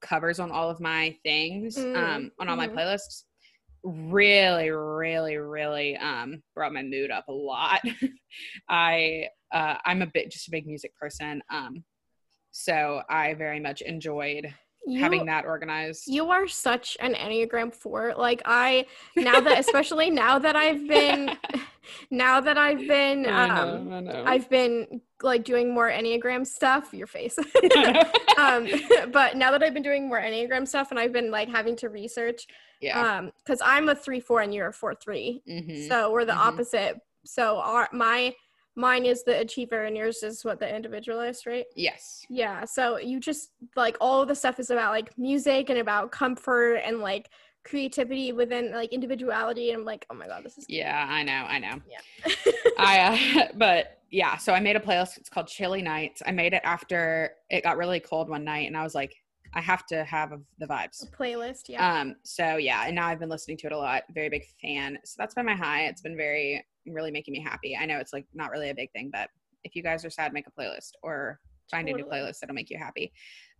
covers 0.00 0.38
on 0.38 0.50
all 0.52 0.70
of 0.70 0.80
my 0.80 1.16
things 1.24 1.76
Mm, 1.76 1.96
um 1.96 2.30
on 2.40 2.48
all 2.48 2.56
my 2.56 2.68
mhm. 2.68 2.76
playlists. 2.76 3.24
Really 3.84 4.70
really 4.70 5.36
really 5.36 5.96
um 5.96 6.42
brought 6.54 6.72
my 6.72 6.82
mood 6.82 7.10
up 7.10 7.26
a 7.28 7.32
lot. 7.32 7.80
I 8.68 9.28
uh 9.52 9.76
i'm 9.84 10.02
a 10.02 10.06
bit 10.06 10.30
just 10.30 10.48
a 10.48 10.50
big 10.50 10.66
music 10.66 10.94
person 10.96 11.42
um 11.50 11.82
so 12.50 13.02
i 13.08 13.34
very 13.34 13.60
much 13.60 13.80
enjoyed 13.82 14.52
You, 14.88 15.00
having 15.00 15.26
that 15.26 15.44
organized 15.44 16.04
you 16.08 16.30
are 16.30 16.48
such 16.48 16.96
an 17.00 17.14
Enneagram 17.14 17.74
four. 17.74 18.14
Like 18.16 18.42
I 18.44 18.86
now 19.16 19.40
that 19.40 19.58
especially 19.64 20.10
now 20.10 20.38
that 20.38 20.56
I've 20.56 20.86
been 20.88 21.36
now 22.10 22.40
that 22.40 22.56
I've 22.58 22.86
been 22.86 23.26
I 23.26 23.46
know, 23.48 23.76
um 23.76 23.92
I 23.92 24.00
know. 24.00 24.24
I've 24.26 24.48
been 24.50 25.00
like 25.22 25.44
doing 25.44 25.72
more 25.74 25.90
Enneagram 25.90 26.46
stuff, 26.46 26.92
your 26.94 27.06
face. 27.06 27.36
um 28.38 28.68
but 29.12 29.36
now 29.36 29.50
that 29.50 29.62
I've 29.62 29.74
been 29.74 29.82
doing 29.82 30.08
more 30.08 30.20
Enneagram 30.20 30.66
stuff 30.66 30.90
and 30.90 30.98
I've 30.98 31.12
been 31.12 31.30
like 31.30 31.48
having 31.48 31.76
to 31.76 31.88
research 31.88 32.46
yeah 32.80 33.18
um 33.18 33.32
because 33.44 33.60
I'm 33.64 33.88
a 33.88 33.94
three 33.94 34.20
four 34.20 34.40
and 34.40 34.54
you're 34.54 34.68
a 34.68 34.72
four 34.72 34.94
three. 34.94 35.42
Mhm. 35.48 35.88
So 35.88 36.12
we're 36.12 36.24
the 36.24 36.32
Mhm. 36.32 36.46
opposite. 36.46 36.96
So 37.24 37.58
our 37.58 37.88
my 37.92 38.34
mine 38.78 39.04
is 39.04 39.24
the 39.24 39.40
achiever 39.40 39.84
and 39.84 39.96
yours 39.96 40.22
is 40.22 40.44
what 40.44 40.60
the 40.60 40.74
individualist, 40.74 41.44
right? 41.46 41.66
yes 41.74 42.24
Yeah. 42.30 42.64
So 42.64 42.98
you 42.98 43.18
just 43.20 43.50
like 43.76 43.96
all 44.00 44.24
the 44.24 44.34
stuff 44.34 44.60
is 44.60 44.70
about 44.70 44.92
like 44.92 45.16
music 45.18 45.68
and 45.68 45.78
about 45.80 46.12
comfort 46.12 46.76
and 46.76 47.00
like 47.00 47.28
creativity 47.64 48.32
within 48.32 48.72
like 48.72 48.92
individuality. 48.92 49.70
And 49.70 49.80
I'm 49.80 49.84
like, 49.84 50.06
oh 50.10 50.14
my 50.14 50.26
god, 50.28 50.44
this 50.44 50.56
is 50.58 50.64
Yeah, 50.68 51.06
I 51.08 51.22
know, 51.24 51.32
I 51.32 51.58
know. 51.58 51.80
yeah. 51.90 52.32
I, 52.78 53.00
uh, 53.00 53.46
but 53.56 53.98
yeah, 54.10 54.36
so 54.36 54.54
I 54.54 54.60
made 54.60 54.76
a 54.76 54.80
playlist. 54.80 55.18
It's 55.18 55.28
called 55.28 55.48
Chilly 55.48 55.82
Nights. 55.82 56.22
I 56.24 56.30
made 56.30 56.54
it 56.54 56.62
after 56.64 57.32
it 57.50 57.64
got 57.64 57.76
really 57.76 58.00
cold 58.00 58.30
one 58.30 58.44
night, 58.44 58.66
and 58.68 58.76
I 58.76 58.82
was 58.84 58.94
like, 58.94 59.14
I 59.54 59.60
have 59.60 59.84
to 59.86 60.04
have 60.04 60.30
the 60.58 60.66
vibes. 60.66 61.10
playlist. 61.10 61.68
Yeah. 61.68 62.00
Um, 62.00 62.16
so 62.22 62.56
yeah, 62.56 62.84
and 62.86 62.94
now 62.94 63.06
I've 63.08 63.18
been 63.18 63.28
listening 63.28 63.56
to 63.58 63.66
it 63.66 63.72
a 63.72 63.76
lot. 63.78 64.04
Very 64.14 64.28
big 64.28 64.44
fan. 64.62 64.98
So 65.04 65.16
that's 65.18 65.34
been 65.34 65.46
my 65.46 65.54
high. 65.54 65.86
It's 65.86 66.00
been 66.02 66.16
very, 66.16 66.64
really 66.94 67.10
making 67.10 67.32
me 67.32 67.40
happy. 67.40 67.76
I 67.76 67.86
know 67.86 67.98
it's 67.98 68.12
like 68.12 68.26
not 68.34 68.50
really 68.50 68.70
a 68.70 68.74
big 68.74 68.90
thing, 68.92 69.10
but 69.12 69.28
if 69.64 69.74
you 69.74 69.82
guys 69.82 70.04
are 70.04 70.10
sad, 70.10 70.32
make 70.32 70.46
a 70.46 70.60
playlist 70.60 70.92
or 71.02 71.38
find 71.70 71.88
a 71.88 71.92
new 71.92 72.04
playlist 72.04 72.40
that'll 72.40 72.54
make 72.54 72.70
you 72.70 72.78
happy. 72.78 73.12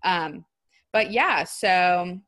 Um, 0.04 0.44
but 0.92 1.10
yeah, 1.10 1.44
so 1.44 2.18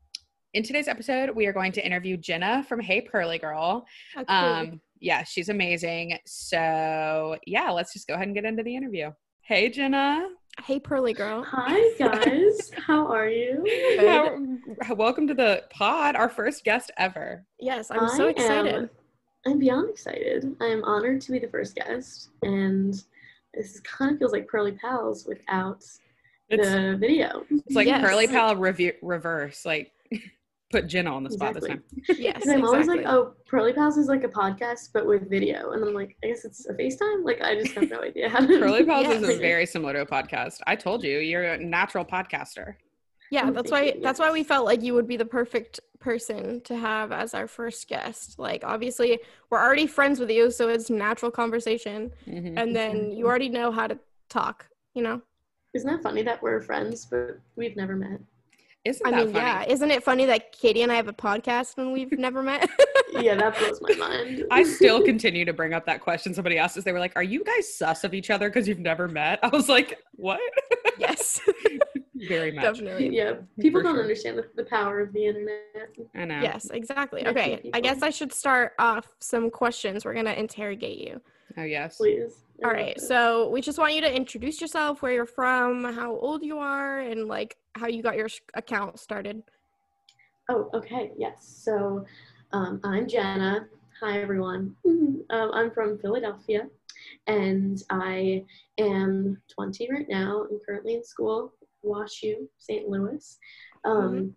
in 0.53 0.63
today's 0.63 0.87
episode, 0.87 1.29
we 1.31 1.45
are 1.45 1.53
going 1.53 1.71
to 1.73 1.85
interview 1.85 2.17
Jenna 2.17 2.63
from 2.67 2.79
Hey 2.79 3.01
Pearly 3.01 3.39
Girl. 3.39 3.85
Cool. 4.15 4.25
Um, 4.27 4.81
yeah, 4.99 5.23
she's 5.23 5.49
amazing. 5.49 6.17
So 6.25 7.37
yeah, 7.47 7.71
let's 7.71 7.93
just 7.93 8.07
go 8.07 8.13
ahead 8.13 8.27
and 8.27 8.35
get 8.35 8.45
into 8.45 8.63
the 8.63 8.75
interview. 8.75 9.11
Hey 9.43 9.69
Jenna. 9.69 10.29
hey, 10.65 10.79
pearly 10.79 11.13
girl. 11.13 11.43
Hi 11.43 11.93
guys, 11.97 12.71
how 12.77 13.07
are 13.11 13.27
you? 13.27 13.65
How- 14.81 14.93
welcome 14.95 15.27
to 15.27 15.33
the 15.33 15.63
pod, 15.71 16.15
our 16.15 16.29
first 16.29 16.63
guest 16.63 16.91
ever. 16.97 17.45
Yes, 17.59 17.89
I'm 17.89 18.07
so 18.09 18.27
I 18.27 18.29
excited. 18.29 18.89
Am, 19.45 19.53
I'm 19.53 19.59
beyond 19.59 19.89
excited. 19.89 20.55
I'm 20.61 20.83
honored 20.83 21.21
to 21.21 21.31
be 21.31 21.39
the 21.39 21.47
first 21.47 21.75
guest, 21.75 22.29
and 22.43 23.01
this 23.53 23.79
kind 23.81 24.13
of 24.13 24.19
feels 24.19 24.31
like 24.31 24.47
Pearly 24.47 24.71
Pals 24.73 25.25
without 25.27 25.83
It's, 26.49 26.67
the 26.69 26.97
video. 26.99 27.43
it's 27.49 27.75
like 27.75 27.87
Yes. 27.87 28.01
Pearly 28.01 28.27
Pal 28.27 28.55
revu- 28.55 28.95
reverse, 29.01 29.65
like 29.65 29.91
put 30.71 30.87
Jenna 30.87 31.13
on 31.13 31.23
the 31.23 31.29
spot 31.31 31.55
Exactly. 31.57 31.81
this 32.07 32.17
time. 32.17 32.23
Yes, 32.23 32.43
And 32.43 32.51
I'm 32.53 32.63
always 32.65 32.87
like, 32.87 33.05
oh, 33.05 33.33
Pearly 33.47 33.73
Pals 33.73 33.97
is 33.97 34.07
like 34.07 34.23
a 34.23 34.29
podcast, 34.29 34.89
but 34.93 35.05
with 35.05 35.29
video. 35.29 35.71
And 35.71 35.83
I'm 35.83 35.93
like, 35.93 36.15
I 36.23 36.27
guess 36.27 36.45
it's 36.45 36.65
a 36.67 36.73
FaceTime? 36.73 37.25
Like, 37.25 37.41
I 37.41 37.55
just 37.55 37.73
have 37.73 37.89
no 37.89 37.99
idea 38.01 38.29
how 38.29 38.39
to. 38.39 38.47
Pearly 38.47 38.85
Pals 38.85 39.03
Yes. 39.03 39.21
is 39.23 39.39
very 39.39 39.65
similar 39.65 39.93
to 39.93 40.01
a 40.01 40.05
podcast. 40.05 40.59
I 40.67 40.75
told 40.77 41.03
you, 41.03 41.19
you're 41.19 41.43
a 41.43 41.57
natural 41.57 42.05
podcaster. 42.05 42.75
yeah, 43.31 43.41
I'm 43.47 43.53
that's 43.53 43.69
why 43.71 43.85
thinking, 43.85 44.01
that's 44.01 44.19
why 44.19 44.31
we 44.31 44.43
felt 44.43 44.65
like 44.65 44.81
you 44.81 44.93
would 44.93 45.07
be 45.07 45.17
the 45.17 45.25
perfect 45.25 45.81
person 46.01 46.59
to 46.61 46.75
have 46.75 47.11
as 47.13 47.33
our 47.33 47.47
first 47.47 47.87
guest. 47.87 48.37
Like, 48.37 48.63
obviously, 48.65 49.19
we're 49.49 49.59
already 49.61 49.87
friends 49.87 50.19
with 50.19 50.29
you, 50.29 50.51
so 50.51 50.67
it's 50.67 50.89
natural 50.89 51.31
conversation. 51.31 52.11
Mhm. 52.27 52.59
And 52.59 52.75
then 52.75 53.11
you 53.11 53.25
already 53.27 53.47
know 53.49 53.71
how 53.71 53.87
to 53.87 53.97
talk, 54.29 54.67
you 54.93 55.03
know? 55.03 55.21
Isn't 55.73 55.89
that 55.89 56.03
funny 56.03 56.21
that 56.23 56.41
we're 56.41 56.59
friends, 56.59 57.05
but 57.05 57.39
we've 57.55 57.77
never 57.77 57.95
met? 57.95 58.19
Isn't 58.83 59.05
I 59.07 59.11
that 59.11 59.17
mean, 59.17 59.33
funny? 59.33 59.45
yeah. 59.45 59.63
Isn't 59.65 59.91
it 59.91 60.03
funny 60.03 60.25
that 60.25 60.51
Katie 60.51 60.81
and 60.81 60.91
I 60.91 60.95
have 60.95 61.07
a 61.07 61.13
podcast 61.13 61.77
and 61.77 61.93
we've 61.93 62.11
never 62.17 62.41
met? 62.43 62.67
Yeah, 63.19 63.35
that 63.35 63.57
blows 63.59 63.79
my 63.81 63.93
mind. 63.95 64.45
I 64.51 64.63
still 64.63 65.03
continue 65.03 65.43
to 65.43 65.51
bring 65.51 65.73
up 65.73 65.85
that 65.85 65.99
question 65.99 66.33
somebody 66.33 66.57
asked 66.57 66.77
us. 66.77 66.85
They 66.85 66.93
were 66.93 66.99
like, 66.99 67.11
Are 67.17 67.21
you 67.23 67.43
guys 67.43 67.71
sus 67.71 68.05
of 68.05 68.13
each 68.13 68.29
other 68.29 68.49
because 68.49 68.69
you've 68.69 68.79
never 68.79 69.09
met? 69.09 69.37
I 69.43 69.49
was 69.49 69.67
like, 69.67 69.99
What? 70.13 70.39
yes, 70.97 71.41
Very 72.27 72.51
much. 72.51 72.63
definitely. 72.63 73.15
yeah, 73.15 73.33
people 73.59 73.79
For 73.79 73.83
don't 73.83 73.95
sure. 73.95 74.01
understand 74.03 74.37
the, 74.37 74.45
the 74.55 74.65
power 74.65 74.99
of 74.99 75.13
the 75.13 75.25
internet. 75.25 75.95
I 76.15 76.25
know. 76.25 76.41
Yes, 76.41 76.69
exactly. 76.71 77.25
Okay. 77.27 77.69
I 77.73 77.79
guess 77.79 78.01
I 78.01 78.09
should 78.09 78.31
start 78.31 78.73
off 78.79 79.09
some 79.19 79.49
questions. 79.49 80.05
We're 80.05 80.13
gonna 80.13 80.33
interrogate 80.33 80.99
you. 80.99 81.21
Oh, 81.57 81.63
yes. 81.63 81.97
Please. 81.97 82.43
I 82.63 82.67
All 82.67 82.75
it. 82.75 83.01
so 83.01 83.49
we 83.49 83.59
just 83.59 83.79
want 83.79 83.95
you 83.95 84.01
to 84.01 84.15
introduce 84.15 84.61
yourself, 84.61 85.01
where 85.01 85.11
you're 85.11 85.25
from, 85.25 85.83
how 85.83 86.15
old 86.15 86.43
you 86.43 86.59
are, 86.59 86.99
and 86.99 87.27
like 87.27 87.57
how 87.73 87.87
you 87.87 88.03
got 88.03 88.15
your 88.15 88.29
sh- 88.29 88.41
account 88.53 88.99
started. 88.99 89.41
Oh, 90.47 90.69
okay. 90.73 91.11
Yes. 91.17 91.61
So 91.63 92.05
um, 92.53 92.79
I'm 92.83 93.07
Jenna. 93.07 93.67
Hi, 94.01 94.19
everyone. 94.19 94.75
um, 94.85 95.23
I'm 95.29 95.71
from 95.71 95.97
Philadelphia 95.97 96.67
and 97.27 97.81
I 97.89 98.45
am 98.77 99.41
20 99.53 99.89
right 99.91 100.05
now. 100.09 100.45
I'm 100.49 100.59
currently 100.65 100.95
in 100.95 101.03
school, 101.03 101.53
Wash 101.83 102.23
U, 102.23 102.49
St. 102.57 102.87
Louis. 102.87 103.37
Um, 103.85 104.35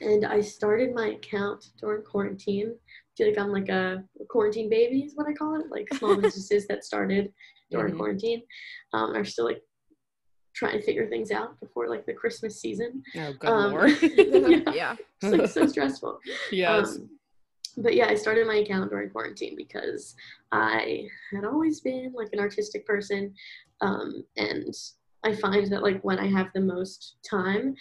And 0.00 0.24
I 0.24 0.40
started 0.40 0.94
my 0.94 1.08
account 1.08 1.70
during 1.80 2.04
quarantine. 2.04 2.72
I 2.76 3.10
feel 3.16 3.28
like 3.28 3.38
I'm 3.38 3.50
like 3.50 3.68
a, 3.68 4.04
a 4.20 4.24
quarantine 4.26 4.68
baby, 4.70 5.00
is 5.00 5.16
what 5.16 5.26
I 5.26 5.32
call 5.32 5.58
it. 5.60 5.66
Like 5.70 5.92
small 5.94 6.14
businesses 6.22 6.68
that 6.68 6.84
started 6.84 7.32
during 7.70 7.94
Mhm. 7.94 7.98
quarantine 7.98 8.42
um, 8.92 9.16
are 9.16 9.24
still 9.24 9.44
like 9.46 9.60
trying 10.54 10.78
to 10.78 10.84
figure 10.84 11.08
things 11.08 11.30
out 11.32 11.58
before 11.60 11.88
like 11.88 12.06
the 12.06 12.12
Christmas 12.14 12.60
season. 12.60 13.02
Oh, 13.16 13.32
good 13.40 13.50
Um, 13.50 13.72
lord. 13.72 13.90
yeah, 14.02 14.72
yeah. 14.72 14.96
it's 15.20 15.32
like 15.36 15.48
so 15.50 15.66
stressful. 15.66 16.20
yes. 16.52 16.96
Um, 16.96 17.10
but 17.78 17.94
yeah, 17.96 18.06
I 18.06 18.14
started 18.14 18.46
my 18.46 18.56
account 18.56 18.90
during 18.90 19.10
quarantine 19.10 19.54
because 19.56 20.14
I 20.52 21.08
had 21.34 21.44
always 21.44 21.80
been 21.80 22.12
like 22.14 22.28
an 22.32 22.38
artistic 22.40 22.86
person, 22.86 23.34
um, 23.80 24.24
and 24.36 24.72
I 25.24 25.34
find 25.34 25.70
that 25.72 25.82
like 25.82 26.00
when 26.02 26.18
I 26.18 26.26
have 26.26 26.48
the 26.54 26.60
most 26.60 27.16
time, 27.28 27.74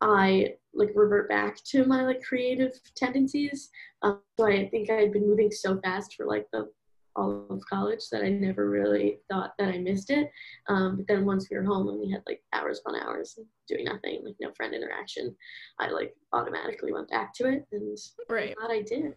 I 0.00 0.54
like 0.72 0.90
revert 0.94 1.28
back 1.28 1.62
to 1.64 1.84
my 1.84 2.02
like 2.04 2.22
creative 2.22 2.72
tendencies. 2.94 3.70
Um, 4.02 4.20
so 4.38 4.46
I 4.46 4.68
think 4.68 4.90
I 4.90 4.94
had 4.94 5.12
been 5.12 5.28
moving 5.28 5.50
so 5.50 5.80
fast 5.80 6.14
for 6.14 6.26
like 6.26 6.46
the 6.52 6.70
all 7.16 7.44
of 7.50 7.60
college 7.68 8.08
that 8.12 8.22
I 8.22 8.28
never 8.28 8.70
really 8.70 9.18
thought 9.30 9.52
that 9.58 9.68
I 9.68 9.78
missed 9.78 10.10
it. 10.10 10.30
Um, 10.68 10.96
but 10.96 11.08
then 11.08 11.26
once 11.26 11.48
we 11.50 11.56
were 11.56 11.64
home 11.64 11.88
and 11.88 12.00
we 12.00 12.10
had 12.10 12.22
like 12.26 12.40
hours 12.52 12.80
upon 12.80 13.00
hours 13.00 13.36
doing 13.68 13.84
nothing, 13.84 14.22
like 14.24 14.36
no 14.40 14.52
friend 14.56 14.72
interaction, 14.72 15.34
I 15.80 15.90
like 15.90 16.14
automatically 16.32 16.92
went 16.92 17.10
back 17.10 17.34
to 17.34 17.48
it 17.48 17.66
and 17.72 17.98
Right. 18.28 18.54
I'm 18.60 18.68
glad 18.68 18.74
I 18.74 18.82
did. 18.82 19.14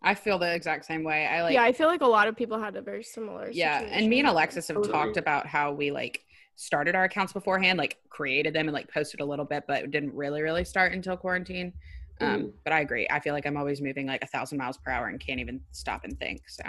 I 0.00 0.14
feel 0.14 0.38
the 0.38 0.52
exact 0.54 0.86
same 0.86 1.04
way. 1.04 1.26
I 1.26 1.42
like 1.42 1.54
yeah, 1.54 1.64
I 1.64 1.72
feel 1.72 1.88
like 1.88 2.00
a 2.00 2.06
lot 2.06 2.28
of 2.28 2.36
people 2.36 2.58
had 2.58 2.76
a 2.76 2.82
very 2.82 3.02
similar. 3.04 3.50
yeah 3.50 3.82
and 3.82 4.08
me 4.08 4.20
and 4.20 4.28
alexis 4.28 4.68
have 4.68 4.76
Totally. 4.76 4.92
talked 4.92 5.16
about 5.18 5.46
how 5.46 5.72
we 5.72 5.90
like 5.90 6.22
started 6.58 6.96
our 6.96 7.04
accounts 7.04 7.32
beforehand 7.32 7.78
like 7.78 7.98
created 8.10 8.52
them 8.52 8.66
and 8.66 8.74
like 8.74 8.92
posted 8.92 9.20
a 9.20 9.24
little 9.24 9.44
bit 9.44 9.62
but 9.68 9.90
didn't 9.92 10.12
really 10.12 10.42
really 10.42 10.64
start 10.64 10.92
until 10.92 11.16
quarantine 11.16 11.72
um 12.20 12.28
Mhm. 12.28 12.52
but 12.64 12.72
i 12.72 12.80
agree 12.80 13.06
i 13.10 13.20
feel 13.20 13.32
like 13.32 13.46
i'm 13.46 13.56
always 13.56 13.80
moving 13.80 14.06
like 14.08 14.24
a 14.24 14.26
thousand 14.26 14.58
miles 14.58 14.76
per 14.76 14.90
hour 14.90 15.06
and 15.06 15.20
can't 15.20 15.38
even 15.38 15.60
stop 15.70 16.02
and 16.02 16.18
think 16.18 16.48
so 16.48 16.64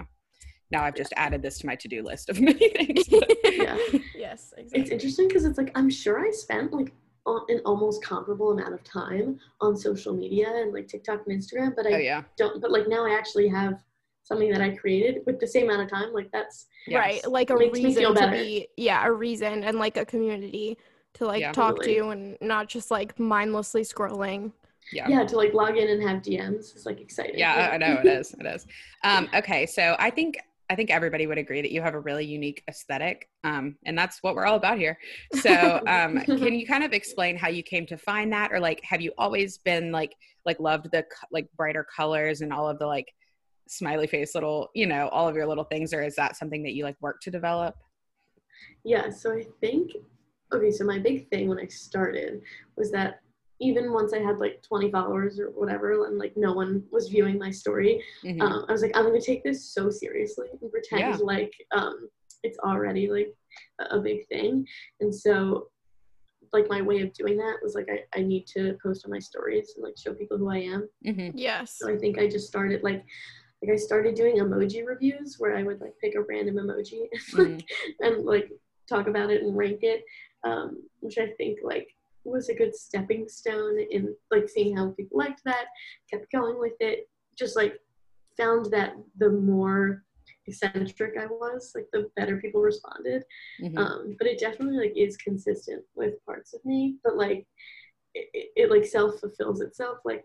now 0.69 0.83
i've 0.83 0.93
just 0.93 1.11
added 1.17 1.41
this 1.41 1.57
to 1.57 1.65
my 1.65 1.75
to-do 1.75 2.03
list 2.03 2.29
of 2.29 2.39
many 2.49 2.69
things 2.69 3.09
Yeah. 3.45 3.77
yes, 4.15 4.53
exactly. 4.57 4.81
It's 4.81 4.91
interesting 4.91 5.27
because 5.27 5.43
it's 5.43 5.57
like 5.57 5.71
I'm 5.75 5.89
sure 5.89 6.19
I 6.25 6.29
spent 6.31 6.71
like 6.71 6.93
an 7.25 7.61
almost 7.65 8.03
comparable 8.03 8.51
amount 8.51 8.73
of 8.73 8.83
time 8.83 9.39
on 9.59 9.75
social 9.75 10.13
media 10.13 10.47
and 10.49 10.71
like 10.73 10.87
TikTok 10.87 11.21
and 11.27 11.37
Instagram, 11.41 11.75
but 11.75 11.85
I 11.87 11.93
oh 11.93 11.97
yeah 11.97 12.21
don't. 12.37 12.61
But 12.61 12.71
like 12.71 12.87
now 12.87 13.05
I 13.05 13.11
actually 13.17 13.47
have 13.49 13.83
something 14.29 14.49
that 14.51 14.61
I 14.61 14.69
created 14.69 15.23
with 15.25 15.39
the 15.39 15.47
same 15.47 15.65
amount 15.69 15.81
of 15.81 15.89
time. 15.89 16.13
Like 16.13 16.31
that's 16.31 16.67
Right, 16.91 17.15
Yes. 17.15 17.27
like 17.27 17.49
a 17.49 17.55
Makes 17.57 17.79
me 17.79 17.85
reason 17.85 18.01
feel 18.01 18.13
to 18.13 18.19
better. 18.21 18.31
be 18.31 18.67
yeah, 18.77 19.05
a 19.05 19.11
reason 19.11 19.63
and 19.63 19.77
like 19.77 19.97
a 19.97 20.05
community 20.05 20.77
to 21.15 21.25
like 21.25 21.41
Yeah. 21.41 21.51
talk 21.51 21.75
Totally. 21.77 21.95
to 21.95 22.09
and 22.09 22.37
not 22.39 22.69
just 22.69 22.89
like 22.91 23.19
mindlessly 23.19 23.81
scrolling. 23.81 24.51
yeah 24.93 25.07
yeah 25.09 25.23
to 25.25 25.35
like 25.35 25.53
log 25.53 25.77
in 25.77 25.87
and 25.89 26.01
have 26.07 26.21
DMs 26.21 26.75
is 26.75 26.85
like 26.85 26.99
exciting. 27.01 27.37
yeah 27.37 27.69
i 27.73 27.77
know 27.77 27.99
it 28.03 28.07
is 28.07 28.33
it 28.39 28.45
is 28.45 28.65
um 29.03 29.27
okay 29.35 29.65
so 29.67 29.95
i 29.99 30.09
think 30.09 30.37
i 30.71 30.75
think 30.75 30.89
everybody 30.89 31.27
would 31.27 31.37
agree 31.37 31.61
that 31.61 31.71
you 31.71 31.79
have 31.81 31.93
a 31.95 31.99
really 31.99 32.25
unique 32.25 32.63
aesthetic 32.67 33.27
um 33.43 33.75
and 33.85 33.95
that's 33.97 34.23
what 34.23 34.33
we're 34.35 34.45
all 34.45 34.55
about 34.55 34.77
here 34.79 34.97
so 35.41 35.79
um 35.87 36.19
can 36.21 36.53
you 36.59 36.65
kind 36.65 36.83
of 36.83 36.91
explain 36.99 37.35
how 37.37 37.49
you 37.49 37.61
came 37.61 37.85
to 37.85 37.97
find 37.97 38.31
that 38.33 38.51
or 38.51 38.59
like 38.59 38.79
have 38.83 39.01
you 39.01 39.11
always 39.17 39.57
been 39.59 39.91
like 39.91 40.13
like 40.45 40.59
loved 40.59 40.87
the 40.91 41.03
like 41.31 41.47
brighter 41.57 41.85
colors 41.95 42.41
and 42.41 42.51
all 42.53 42.67
of 42.67 42.79
the 42.79 42.85
like 42.87 43.07
smiley 43.69 44.07
face 44.07 44.33
little 44.33 44.69
you 44.73 44.87
know 44.87 45.07
all 45.09 45.27
of 45.27 45.35
your 45.35 45.45
little 45.45 45.63
things 45.63 45.93
or 45.93 46.01
is 46.01 46.15
that 46.15 46.35
something 46.35 46.63
that 46.63 46.73
you 46.73 46.83
like 46.83 46.97
work 47.01 47.21
to 47.21 47.29
develop 47.29 47.75
Yeah, 48.83 49.09
so 49.09 49.31
I 49.31 49.45
think 49.61 49.91
okay, 50.51 50.71
so 50.71 50.83
my 50.83 50.97
big 50.97 51.29
thing 51.29 51.47
when 51.47 51.59
I 51.59 51.67
started 51.67 52.41
was 52.75 52.89
that 52.91 53.19
even 53.61 53.93
once 53.93 54.13
I 54.13 54.19
had 54.19 54.39
like 54.39 54.63
20 54.63 54.89
followers 54.89 55.39
or 55.39 55.47
whatever, 55.51 56.05
and 56.07 56.17
like 56.17 56.33
no 56.35 56.53
one 56.53 56.83
was 56.91 57.09
viewing 57.09 57.37
my 57.37 57.51
story, 57.51 58.01
Mhm. 58.23 58.41
um, 58.41 58.65
I 58.67 58.71
was 58.71 58.81
like, 58.81 58.95
I'm 58.97 59.03
gonna 59.05 59.21
take 59.21 59.43
this 59.43 59.63
so 59.75 59.91
seriously 59.91 60.47
and 60.59 60.71
pretend 60.71 61.01
Yeah. 61.01 61.17
like 61.21 61.53
um, 61.71 62.09
it's 62.41 62.57
already 62.59 63.07
like 63.07 63.31
a, 63.81 63.97
a 63.97 63.99
big 64.01 64.27
thing. 64.29 64.65
And 65.01 65.13
so, 65.13 65.69
like 66.53 66.67
my 66.69 66.81
way 66.81 67.01
of 67.01 67.13
doing 67.13 67.37
that 67.37 67.57
was 67.61 67.75
like 67.75 67.89
I, 67.91 67.97
I 68.19 68.23
need 68.23 68.47
to 68.55 68.75
post 68.81 69.05
on 69.05 69.11
my 69.11 69.19
stories 69.19 69.73
and 69.75 69.83
like 69.83 69.97
show 69.97 70.13
people 70.15 70.37
who 70.39 70.49
I 70.49 70.59
am. 70.75 70.89
Mhm. 71.05 71.33
Yes. 71.35 71.77
So 71.77 71.93
I 71.93 71.97
think 71.97 72.17
I 72.17 72.27
just 72.27 72.47
started 72.47 72.81
like 72.81 73.03
like 73.61 73.71
I 73.73 73.75
started 73.75 74.15
doing 74.15 74.37
emoji 74.37 74.85
reviews 74.85 75.35
where 75.37 75.57
I 75.57 75.63
would 75.63 75.81
like 75.81 75.93
pick 76.01 76.15
a 76.15 76.21
random 76.21 76.55
emoji 76.55 77.07
Mhm. 77.33 77.63
and 77.99 78.25
like 78.25 78.49
talk 78.87 79.07
about 79.07 79.29
it 79.29 79.43
and 79.43 79.55
rank 79.55 79.79
it, 79.83 80.03
um, 80.43 80.81
which 81.01 81.17
I 81.17 81.27
think 81.37 81.59
like 81.63 81.87
was 82.23 82.49
a 82.49 82.55
good 82.55 82.75
stepping 82.75 83.27
stone 83.27 83.77
in 83.91 84.15
like 84.31 84.47
seeing 84.49 84.75
how 84.77 84.89
people 84.91 85.17
liked 85.19 85.41
that, 85.45 85.65
kept 86.11 86.31
going 86.31 86.59
with 86.59 86.73
it, 86.79 87.09
just 87.37 87.55
like 87.55 87.79
found 88.37 88.67
that 88.71 88.93
the 89.17 89.29
more 89.29 90.03
eccentric 90.47 91.15
I 91.19 91.25
was, 91.27 91.71
like 91.75 91.87
the 91.91 92.09
better 92.15 92.37
people 92.37 92.61
responded. 92.61 93.23
Mhm. 93.61 93.77
Um, 93.77 94.15
but 94.17 94.27
it 94.27 94.39
definitely 94.39 94.77
like 94.77 94.97
is 94.97 95.17
consistent 95.17 95.83
with 95.95 96.23
parts 96.25 96.53
of 96.53 96.63
me, 96.65 96.97
but 97.03 97.17
like 97.17 97.45
it, 98.15 98.29
it, 98.33 98.49
it 98.55 98.71
like 98.71 98.85
self 98.85 99.19
fulfills 99.19 99.61
itself. 99.61 99.99
Like 100.05 100.23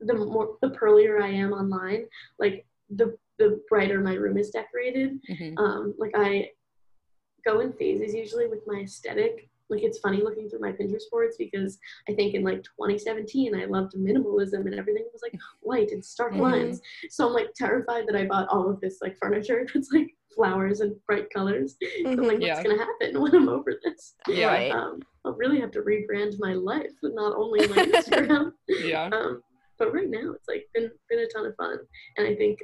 the 0.00 0.14
more 0.14 0.56
the 0.60 0.70
pearlier 0.70 1.22
I 1.22 1.28
am 1.28 1.52
online, 1.52 2.06
like 2.38 2.66
the 2.90 3.16
the 3.38 3.60
brighter 3.68 4.00
my 4.00 4.14
room 4.14 4.38
is 4.38 4.50
decorated. 4.50 5.18
Mhm. 5.28 5.58
Um, 5.58 5.94
like 5.98 6.12
I 6.14 6.50
go 7.44 7.60
in 7.60 7.72
phases 7.74 8.14
usually 8.14 8.46
with 8.48 8.60
my 8.66 8.80
aesthetic. 8.80 9.48
Like 9.68 9.82
it's 9.82 9.98
funny 9.98 10.22
looking 10.22 10.48
through 10.48 10.60
my 10.60 10.72
Pinterest 10.72 11.10
boards 11.10 11.36
because 11.36 11.78
I 12.08 12.14
think 12.14 12.34
in 12.34 12.44
like 12.44 12.62
2017 12.62 13.54
I 13.54 13.64
loved 13.64 13.94
minimalism 13.94 14.60
and 14.66 14.74
everything 14.74 15.04
was 15.12 15.22
like 15.22 15.38
white 15.60 15.90
and 15.90 16.04
stark 16.04 16.32
Mhm. 16.34 16.40
lines. 16.40 16.80
So 17.10 17.26
I'm 17.26 17.32
like 17.34 17.52
terrified 17.54 18.06
that 18.06 18.16
I 18.16 18.26
bought 18.26 18.48
all 18.48 18.70
of 18.70 18.80
this 18.80 19.00
like 19.02 19.18
furniture 19.18 19.66
that's 19.74 19.90
like 19.92 20.16
flowers 20.34 20.80
and 20.80 20.94
bright 21.06 21.28
colors. 21.30 21.76
So 21.80 22.10
I'm 22.10 22.16
like, 22.18 22.40
Yeah. 22.40 22.54
what's 22.54 22.66
gonna 22.68 22.78
happen 22.78 23.20
when 23.20 23.34
I'm 23.34 23.48
over 23.48 23.74
this? 23.82 24.14
Yeah. 24.28 24.68
Um, 24.72 25.00
I'll 25.24 25.32
really 25.34 25.60
have 25.60 25.72
to 25.72 25.82
rebrand 25.82 26.36
my 26.38 26.54
life, 26.54 26.92
not 27.02 27.34
only 27.36 27.66
my 27.66 27.76
Instagram. 27.92 28.52
yeah 28.68 29.10
um, 29.12 29.42
but 29.78 29.92
right 29.92 30.08
now 30.08 30.32
it's 30.32 30.48
like 30.48 30.68
been 30.74 30.90
been 31.08 31.20
a 31.20 31.26
ton 31.28 31.46
of 31.46 31.54
fun, 31.56 31.78
and 32.16 32.26
I 32.26 32.34
think 32.34 32.60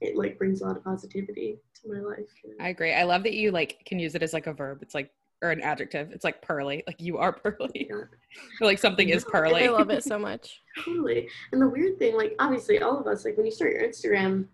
it 0.00 0.16
like 0.16 0.38
brings 0.38 0.60
a 0.62 0.66
lot 0.66 0.76
of 0.76 0.84
positivity 0.84 1.58
to 1.82 1.88
my 1.92 2.00
life. 2.00 2.18
you 2.42 2.50
know? 2.50 2.64
i 2.64 2.68
agree 2.68 2.94
i 2.94 3.02
love 3.02 3.22
that 3.22 3.34
you 3.34 3.50
like 3.50 3.82
can 3.84 3.98
use 3.98 4.14
it 4.14 4.22
as 4.22 4.32
like 4.32 4.46
a 4.46 4.52
verb 4.52 4.78
it's 4.80 4.94
like 4.94 5.10
or 5.42 5.50
an 5.50 5.60
adjective 5.60 6.10
it's 6.12 6.24
like 6.24 6.40
pearly 6.40 6.82
like 6.86 7.00
you 7.00 7.18
are 7.18 7.32
pearly 7.32 7.86
Yeah. 7.90 8.02
Like 8.62 8.78
something 8.78 9.08
is 9.10 9.24
pearly 9.24 9.64
I 9.64 9.70
love 9.70 9.90
it 9.90 10.04
so 10.04 10.18
much. 10.28 10.60
Totally. 10.84 11.28
And 11.52 11.60
the 11.60 11.68
weird 11.68 11.98
thing, 11.98 12.14
like 12.16 12.34
obviously 12.38 12.80
all 12.80 12.98
of 13.00 13.06
us, 13.06 13.24
like 13.24 13.36
when 13.36 13.44
you 13.46 13.52
start 13.52 13.72
your 13.72 13.82
Instagram, 13.82 14.46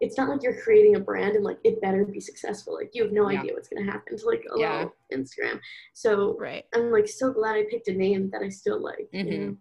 it's 0.00 0.16
not 0.16 0.28
like 0.28 0.42
you're 0.42 0.60
creating 0.62 0.96
a 0.96 1.00
brand 1.00 1.34
and 1.36 1.44
like 1.44 1.58
it 1.64 1.80
better 1.80 2.04
be 2.04 2.20
successful. 2.20 2.74
Like 2.74 2.90
you 2.94 3.02
have 3.02 3.12
no 3.12 3.28
Yeah. 3.30 3.40
idea 3.40 3.52
what's 3.54 3.68
gonna 3.68 3.90
happen 3.90 4.16
to 4.18 4.26
like 4.26 4.44
a 4.54 4.58
Yeah. 4.58 4.76
little 4.76 4.94
Instagram. 5.12 5.58
So 5.94 6.36
Right. 6.38 6.64
I'm 6.74 6.90
like 6.92 7.08
so 7.08 7.32
glad 7.32 7.56
I 7.56 7.64
picked 7.70 7.88
a 7.88 7.92
name 7.94 8.30
that 8.30 8.42
I 8.42 8.48
still 8.50 8.80
like. 8.80 9.08
you 9.12 9.24
Mhm. 9.24 9.38
know? 9.48 9.56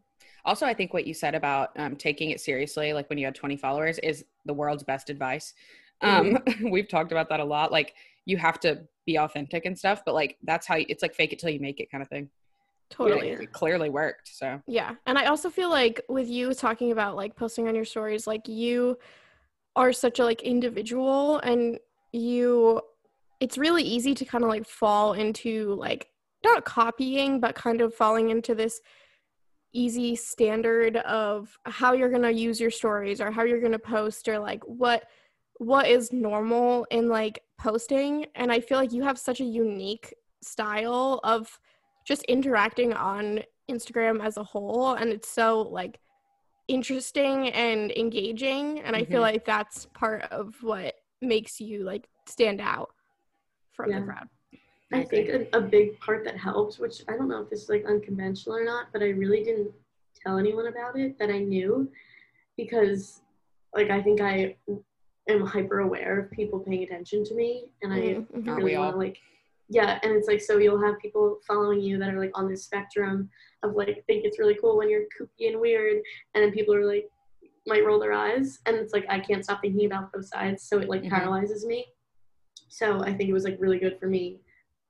Also, 0.45 0.65
I 0.65 0.73
think 0.73 0.93
what 0.93 1.05
you 1.05 1.13
said 1.13 1.35
about 1.35 1.71
um, 1.77 1.95
taking 1.95 2.31
it 2.31 2.39
seriously, 2.41 2.93
like 2.93 3.09
when 3.09 3.17
you 3.17 3.25
had 3.25 3.35
20 3.35 3.57
followers, 3.57 3.99
is 3.99 4.25
the 4.45 4.53
world's 4.53 4.83
best 4.83 5.09
advice. 5.09 5.53
Um, 6.01 6.37
we've 6.71 6.87
talked 6.87 7.11
about 7.11 7.29
that 7.29 7.39
a 7.39 7.45
lot. 7.45 7.71
Like, 7.71 7.95
you 8.25 8.37
have 8.37 8.59
to 8.61 8.81
be 9.05 9.17
authentic 9.17 9.65
and 9.65 9.77
stuff, 9.77 10.03
but 10.05 10.13
like, 10.13 10.37
that's 10.43 10.67
how 10.67 10.75
you, 10.75 10.85
it's 10.89 11.01
like 11.01 11.15
fake 11.15 11.33
it 11.33 11.39
till 11.39 11.49
you 11.49 11.59
make 11.59 11.79
it 11.79 11.91
kind 11.91 12.01
of 12.01 12.07
thing. 12.07 12.29
Totally. 12.89 13.29
it 13.29 13.51
clearly 13.51 13.89
worked. 13.89 14.29
So 14.35 14.61
Yeah. 14.67 14.95
And 15.05 15.17
I 15.17 15.25
also 15.25 15.49
feel 15.49 15.69
like 15.69 16.01
with 16.09 16.27
you 16.27 16.53
talking 16.53 16.91
about 16.91 17.15
like 17.15 17.35
posting 17.35 17.67
on 17.67 17.75
your 17.75 17.85
stories, 17.85 18.25
like 18.25 18.47
you 18.47 18.97
are 19.75 19.93
such 19.93 20.19
a 20.19 20.25
like 20.25 20.41
individual 20.41 21.39
and 21.39 21.77
you 22.11 22.81
it's 23.39 23.57
really 23.57 23.83
easy 23.83 24.13
to 24.15 24.25
kind 24.25 24.43
of 24.43 24.49
like 24.49 24.65
fall 24.65 25.13
into 25.13 25.75
like 25.75 26.07
not 26.43 26.65
copying, 26.65 27.39
but 27.39 27.55
kind 27.55 27.81
of 27.81 27.93
falling 27.93 28.29
into 28.29 28.55
this 28.55 28.81
easy 29.73 30.15
standard 30.15 30.97
of 30.97 31.57
how 31.65 31.93
you're 31.93 32.09
going 32.09 32.21
to 32.23 32.33
use 32.33 32.59
your 32.59 32.71
stories 32.71 33.21
or 33.21 33.31
how 33.31 33.43
you're 33.43 33.59
going 33.59 33.71
to 33.71 33.79
post 33.79 34.27
or 34.27 34.39
like 34.39 34.63
what 34.63 35.05
what 35.57 35.87
is 35.87 36.11
normal 36.13 36.87
in 36.89 37.07
like 37.09 37.43
posting 37.59 38.25
and 38.35 38.51
i 38.51 38.59
feel 38.59 38.77
like 38.77 38.93
you 38.93 39.03
have 39.03 39.19
such 39.19 39.41
a 39.41 39.43
unique 39.45 40.13
style 40.41 41.19
of 41.23 41.59
just 42.05 42.23
interacting 42.23 42.93
on 42.93 43.41
instagram 43.69 44.23
as 44.23 44.37
a 44.37 44.43
whole 44.43 44.93
and 44.93 45.11
it's 45.11 45.29
so 45.29 45.61
like 45.61 45.99
interesting 46.67 47.49
and 47.49 47.91
engaging 47.91 48.79
and 48.79 48.95
i 48.95 49.03
feel 49.03 49.19
Mhm. 49.19 49.33
like 49.33 49.45
that's 49.45 49.85
part 49.93 50.23
of 50.31 50.55
what 50.61 50.95
makes 51.21 51.59
you 51.59 51.83
like 51.83 52.07
stand 52.25 52.61
out 52.61 52.93
from 53.73 53.89
Yeah. 53.91 53.99
the 53.99 54.05
crowd 54.05 54.29
I 54.91 55.03
think 55.03 55.29
a, 55.29 55.57
a 55.57 55.61
big 55.61 55.99
part 55.99 56.23
that 56.25 56.37
helped, 56.37 56.79
which 56.79 57.03
I 57.07 57.15
don't 57.15 57.27
know 57.27 57.41
if 57.41 57.49
this 57.49 57.63
is 57.63 57.69
like 57.69 57.85
unconventional 57.85 58.55
or 58.55 58.63
not, 58.65 58.87
but 58.91 59.03
I 59.03 59.09
really 59.09 59.43
didn't 59.43 59.71
tell 60.15 60.37
anyone 60.37 60.67
about 60.67 60.97
it 60.97 61.17
that 61.19 61.29
I 61.29 61.39
knew 61.39 61.89
because 62.57 63.21
like 63.75 63.89
I 63.89 64.01
think 64.01 64.19
I 64.19 64.55
am 65.29 65.45
hyper 65.45 65.79
aware 65.81 66.19
of 66.19 66.31
people 66.31 66.59
paying 66.59 66.83
attention 66.83 67.23
to 67.25 67.35
me 67.35 67.65
and 67.81 67.93
I 67.93 67.97
Mhm, 67.99 68.27
mhm. 68.33 68.57
Really 68.57 68.77
want 68.77 68.93
to 68.95 68.97
like 68.97 69.17
yeah 69.69 69.99
and 70.01 70.11
it's 70.13 70.27
like 70.27 70.41
so 70.41 70.57
you'll 70.57 70.81
have 70.81 70.97
people 70.99 71.37
following 71.47 71.79
you 71.79 71.99
that 71.99 72.11
are 72.11 72.19
like 72.19 72.31
on 72.33 72.49
this 72.49 72.65
spectrum 72.65 73.29
of 73.61 73.75
like 73.75 74.03
think 74.07 74.25
it's 74.25 74.39
really 74.39 74.55
cool 74.59 74.77
when 74.77 74.89
you're 74.89 75.03
kooky 75.17 75.47
and 75.51 75.59
weird 75.61 76.01
and 76.33 76.43
then 76.43 76.51
people 76.51 76.73
are 76.73 76.85
like 76.85 77.07
might 77.67 77.85
roll 77.85 77.99
their 77.99 78.13
eyes 78.13 78.59
and 78.65 78.75
it's 78.75 78.93
like 78.93 79.05
i 79.09 79.19
can't 79.19 79.43
stop 79.43 79.61
thinking 79.61 79.85
about 79.85 80.11
both 80.11 80.25
sides 80.25 80.63
so 80.63 80.79
it 80.79 80.89
like 80.89 81.03
Mhm. 81.03 81.11
paralyzes 81.11 81.65
me 81.67 81.85
so 82.67 83.01
i 83.03 83.13
think 83.13 83.29
it 83.29 83.33
was 83.33 83.43
like 83.43 83.57
really 83.59 83.77
good 83.77 83.99
for 83.99 84.07
me 84.07 84.39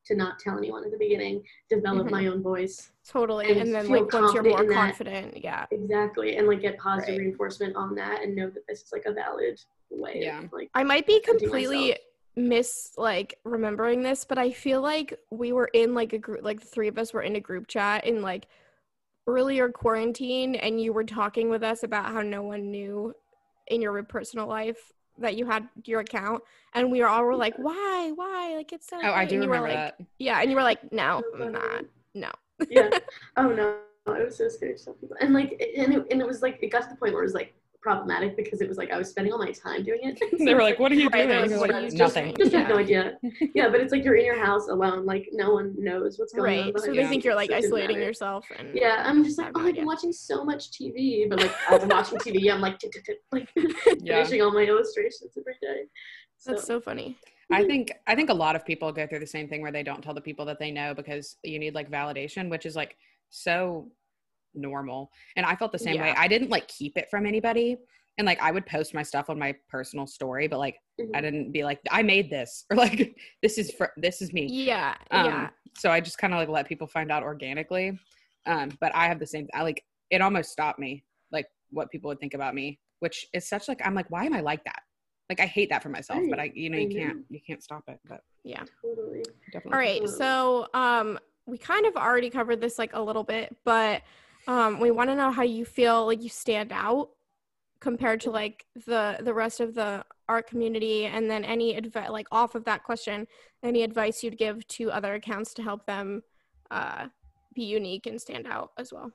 to 0.10 0.16
not 0.16 0.40
tell 0.40 0.58
anyone 0.58 0.84
at 0.84 0.92
the 0.92 0.98
beginning 0.98 1.44
develop 1.70 2.08
Mhm. 2.08 2.12
my 2.12 2.28
own 2.28 2.42
voice 2.42 2.92
totally 3.08 3.48
And 3.48 3.62
and 3.62 3.74
then 3.74 3.88
like 3.88 4.12
once 4.12 4.34
you're 4.34 4.44
confident 4.44 4.56
more 4.56 4.64
in 4.64 4.70
that. 4.70 4.76
confident 4.76 5.44
yeah 5.44 5.66
exactly 5.72 6.38
and 6.38 6.48
like 6.48 6.62
get 6.62 6.78
positive 6.80 7.14
Right. 7.14 7.20
reinforcement 7.20 7.76
on 7.76 7.94
that 7.96 8.24
and 8.24 8.36
know 8.36 8.50
that 8.50 8.66
this 8.68 8.82
is 8.82 8.92
like 8.92 9.06
a 9.06 9.14
valid 9.14 9.60
way 9.92 10.22
Yeah. 10.24 10.44
of 10.44 10.52
like 10.52 10.70
I 10.74 10.84
might 10.84 11.06
be 11.06 11.20
completely 11.22 11.96
miss 12.36 12.94
like 12.98 13.38
remembering 13.44 14.02
this, 14.02 14.24
but 14.24 14.38
I 14.38 14.52
feel 14.52 14.82
like 14.82 15.14
we 15.30 15.52
were 15.52 15.70
in 15.74 15.94
like 15.94 16.14
a 16.14 16.18
group, 16.18 16.42
like 16.44 16.62
the 16.62 16.66
three 16.68 16.88
of 16.88 16.98
us 16.98 17.12
were 17.14 17.22
in 17.24 17.36
a 17.36 17.40
group 17.40 17.68
chat 17.68 18.06
in 18.06 18.22
like 18.22 18.48
earlier 19.28 19.70
quarantine, 19.70 20.56
and 20.56 20.80
you 20.80 20.94
were 20.94 21.04
talking 21.04 21.50
with 21.50 21.64
us 21.64 21.84
about 21.84 22.06
how 22.06 22.22
no 22.22 22.42
one 22.42 22.72
knew 22.72 23.14
in 23.68 23.82
your 23.82 24.02
personal 24.04 24.48
life 24.48 24.94
that 25.20 25.36
you 25.36 25.46
had 25.46 25.68
your 25.86 26.02
account, 26.02 26.44
and 26.74 26.92
we 26.92 27.02
were 27.02 27.08
all 27.08 27.24
were 27.24 27.36
like, 27.36 27.56
"Why? 27.58 28.12
Why? 28.16 28.56
Like 28.56 28.74
it's 28.74 28.88
so." 28.88 28.98
oh, 28.98 29.12
I 29.12 29.26
great." 29.26 29.30
do 29.30 29.36
and 29.36 29.44
you 29.44 29.50
remember 29.50 29.68
were 29.68 29.74
like, 29.74 29.98
that. 29.98 30.06
Yeah, 30.18 30.42
and 30.42 30.50
you 30.50 30.56
were 30.56 30.64
like, 30.64 30.92
"No, 30.92 31.22
oh, 31.26 31.44
I'm 31.44 31.52
not. 31.52 31.86
No." 32.14 32.32
yeah. 32.70 32.90
Oh 33.38 33.50
no, 33.50 33.78
it 34.08 34.26
was 34.26 34.38
so 34.38 34.50
scary 34.50 34.76
to 34.76 34.84
tell 34.84 34.94
people. 34.96 35.16
And 35.22 35.34
like, 35.34 35.52
and 35.78 35.94
it, 35.94 36.08
and 36.12 36.22
it 36.22 36.28
was 36.28 36.42
like, 36.42 36.60
it 36.62 36.72
got 36.72 36.84
to 36.84 36.90
the 36.90 36.96
point 36.96 37.14
where 37.14 37.24
it 37.24 37.26
was 37.26 37.34
like 37.34 37.54
problematic 37.82 38.36
because 38.36 38.62
it 38.62 38.68
was 38.68 38.78
like 38.78 38.92
I 38.92 38.98
was 38.98 39.10
spending 39.10 39.32
all 39.32 39.40
my 39.40 39.52
time 39.52 39.84
doing 39.84 40.00
it. 40.04 40.20
So 40.20 40.26
They 40.46 40.54
were 40.54 40.62
like, 40.64 40.80
"What 40.80 40.92
are 40.92 40.96
you 40.96 41.10
Right, 41.10 41.28
doing?" 41.28 41.40
like, 41.42 41.50
You're 41.50 41.60
"What 41.60 41.72
are 41.72 41.80
you 41.82 41.86
just, 41.88 41.98
Nothing. 42.16 42.36
just 42.38 42.52
have 42.54 42.68
no 42.70 42.78
idea. 42.78 43.18
Yeah, 43.56 43.70
but 43.70 43.80
it's 43.82 43.92
like 43.92 44.04
you're 44.04 44.16
in 44.16 44.26
your 44.26 44.44
house 44.44 44.68
alone, 44.68 45.06
like 45.06 45.30
no 45.32 45.54
one 45.54 45.74
knows 45.78 46.20
what's 46.20 46.34
going 46.34 46.60
on. 46.60 46.66
Right. 46.74 46.80
So 46.80 46.94
they 46.94 47.04
the 47.04 47.10
think 47.10 47.24
you're 47.24 47.36
like 47.36 47.50
so 47.52 47.56
isolating 47.58 47.98
yourself, 47.98 48.46
and 48.58 48.70
Yeah, 48.74 49.04
I'm 49.06 49.24
just 49.24 49.38
like, 49.38 49.48
oh, 49.56 49.60
no 49.60 49.62
I've 49.62 49.68
idea. 49.70 49.82
been 49.82 49.88
watching 49.88 50.12
so 50.12 50.44
much 50.44 50.72
TV, 50.72 51.30
but 51.30 51.40
like 51.42 51.52
as 51.70 51.84
I'm 51.84 51.90
watching 51.90 52.18
TV, 52.20 52.52
I'm 52.54 52.62
like, 52.62 52.80
like 53.32 53.50
finishing 54.06 54.42
all 54.42 54.52
my 54.52 54.64
illustrations 54.64 55.32
every 55.38 55.56
day. 55.62 55.84
that's 56.46 56.66
so 56.66 56.80
funny. 56.80 57.18
I 57.52 57.64
think 57.64 57.92
I 58.06 58.14
think 58.16 58.30
a 58.30 58.34
lot 58.34 58.56
of 58.56 58.64
people 58.66 58.92
go 58.92 59.08
through 59.08 59.20
the 59.20 59.28
same 59.28 59.48
thing 59.50 59.62
where 59.62 59.72
they 59.72 59.84
don't 59.84 60.04
tell 60.04 60.14
the 60.14 60.22
people 60.22 60.46
that 60.46 60.60
they 60.60 60.70
know 60.70 60.94
because 60.94 61.38
you 61.44 61.58
need 61.60 61.74
like 61.74 61.90
validation, 61.90 62.50
which 62.50 62.66
is 62.66 62.76
like 62.76 62.96
so 63.30 63.90
normal. 64.54 65.12
And 65.36 65.46
I 65.46 65.56
felt 65.56 65.72
the 65.72 65.80
same 65.80 66.00
way. 66.00 66.14
I 66.18 66.28
didn't 66.28 66.50
like 66.50 66.68
keep 66.68 66.98
it 66.98 67.08
from 67.10 67.26
anybody. 67.26 67.78
And 68.18 68.26
like 68.26 68.42
I 68.42 68.52
would 68.52 68.66
post 68.66 68.94
my 68.94 69.04
stuff 69.04 69.30
on 69.30 69.40
my 69.40 69.56
personal 69.70 70.06
story, 70.06 70.48
but 70.48 70.60
like 70.60 70.76
Mhm. 71.00 71.16
I 71.16 71.22
didn't 71.22 71.52
be 71.54 71.64
like 71.64 71.80
I 71.90 72.04
made 72.04 72.30
this 72.30 72.66
or 72.72 72.76
like 72.76 73.16
this 73.42 73.58
is 73.58 73.72
for 73.72 73.92
this 73.98 74.22
is 74.22 74.34
me. 74.34 74.48
Yeah. 74.48 74.96
Um, 75.12 75.26
yeah. 75.26 75.50
So 75.78 75.90
I 75.90 76.02
just 76.02 76.18
kind 76.18 76.34
of 76.34 76.40
like 76.40 76.50
let 76.50 76.68
people 76.68 76.88
find 76.88 77.12
out 77.12 77.24
organically. 77.24 77.98
Um, 78.46 78.72
but 78.82 78.94
I 78.96 79.08
have 79.08 79.20
the 79.20 79.28
same. 79.28 79.48
I 79.54 79.64
like 79.64 79.82
it 80.10 80.22
almost 80.22 80.52
stopped 80.52 80.80
me, 80.80 81.04
like 81.32 81.46
what 81.70 81.90
people 81.92 82.10
would 82.10 82.20
think 82.20 82.34
about 82.34 82.56
me, 82.56 82.80
which 83.00 83.26
is 83.34 83.48
such 83.48 83.68
like 83.68 83.80
I'm 83.86 83.94
like, 83.96 84.10
why 84.12 84.26
am 84.26 84.34
I 84.34 84.42
like 84.42 84.64
that? 84.66 84.82
Like 85.30 85.40
I 85.40 85.46
hate 85.46 85.70
that 85.70 85.84
for 85.84 85.90
myself, 85.90 86.22
but 86.30 86.40
I 86.40 86.52
you 86.54 86.70
know 86.70 86.78
you 86.78 86.90
know. 86.90 86.96
can't 86.96 87.18
you 87.30 87.40
can't 87.48 87.64
stop 87.64 87.84
it. 87.88 88.00
But 88.06 88.22
Yeah. 88.44 88.64
totally. 88.82 89.24
definitely. 89.54 89.72
All 89.72 89.80
right. 89.80 90.10
So, 90.10 90.68
um, 90.74 91.20
we 91.46 91.58
kind 91.58 91.86
of 91.86 91.96
already 91.96 92.30
covered 92.30 92.60
this 92.62 92.78
like 92.78 92.92
a 92.94 93.02
little 93.02 93.24
bit, 93.24 93.56
but 93.64 94.02
um, 94.50 94.80
we 94.80 94.90
want 94.90 95.12
to 95.12 95.16
know 95.16 95.30
how 95.30 95.44
you 95.44 95.64
feel 95.64 96.08
like 96.08 96.24
you 96.24 96.30
stand 96.30 96.72
out 96.72 97.10
compared 97.80 98.20
to 98.22 98.32
like 98.32 98.66
the 98.88 99.18
the 99.22 99.34
rest 99.34 99.60
of 99.60 99.76
the 99.76 100.04
art 100.28 100.48
community, 100.48 101.06
and 101.06 101.30
then 101.30 101.46
any 101.46 101.76
advice 101.76 102.10
like 102.10 102.26
off 102.32 102.56
of 102.56 102.66
that 102.66 102.84
question, 102.84 103.28
any 103.64 103.84
advice 103.84 104.24
you'd 104.24 104.40
give 104.40 104.68
to 104.68 104.92
other 104.92 105.14
accounts 105.14 105.54
to 105.54 105.62
help 105.62 105.86
them 105.86 106.24
uh, 106.72 107.06
be 107.54 107.64
unique 107.64 108.08
and 108.08 108.20
stand 108.20 108.48
out 108.48 108.72
as 108.80 108.92
well. 108.92 109.12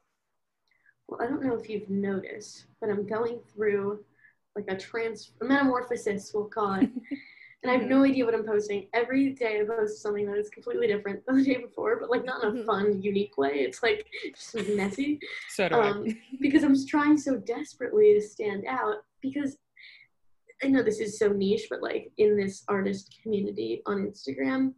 Well, 1.08 1.20
I 1.20 1.26
don't 1.26 1.44
know 1.44 1.58
if 1.58 1.68
you've 1.68 1.90
noticed, 1.90 2.66
but 2.80 2.88
I'm 2.88 3.04
going 3.04 3.40
through 3.52 4.04
like 4.54 4.66
a 4.68 4.76
trans 4.76 5.32
a 5.40 5.44
metamorphosis, 5.44 6.30
we'll 6.32 6.44
call 6.44 6.74
it. 6.74 6.90
and 7.64 7.70
I 7.70 7.76
have 7.78 7.88
no 7.88 8.04
idea 8.04 8.26
what 8.26 8.34
I'm 8.34 8.44
posting. 8.44 8.88
Every 8.92 9.30
day 9.30 9.58
I 9.60 9.64
post 9.64 10.02
something 10.02 10.26
that 10.26 10.36
is 10.36 10.50
completely 10.50 10.86
different 10.86 11.24
than 11.24 11.38
the 11.38 11.44
day 11.44 11.56
before, 11.56 11.98
but 11.98 12.10
like 12.10 12.22
not 12.22 12.44
in 12.44 12.50
a 12.50 12.52
Mhm. 12.60 12.66
fun, 12.66 13.02
unique 13.02 13.38
way. 13.38 13.60
It's 13.60 13.82
like 13.82 14.06
just 14.34 14.54
messy. 14.76 15.18
So 15.48 15.70
do 15.70 15.74
Um, 15.74 16.06
because 16.40 16.62
I'm 16.62 16.76
trying 16.86 17.16
so 17.16 17.36
desperately 17.38 18.12
to 18.12 18.20
stand 18.20 18.66
out 18.66 19.02
because 19.22 19.56
I 20.62 20.68
know 20.68 20.82
this 20.82 21.00
is 21.00 21.18
so 21.18 21.32
niche, 21.32 21.68
but 21.70 21.82
like 21.82 22.12
in 22.18 22.36
this 22.36 22.64
artist 22.68 23.18
community 23.22 23.82
on 23.86 24.06
Instagram, 24.06 24.74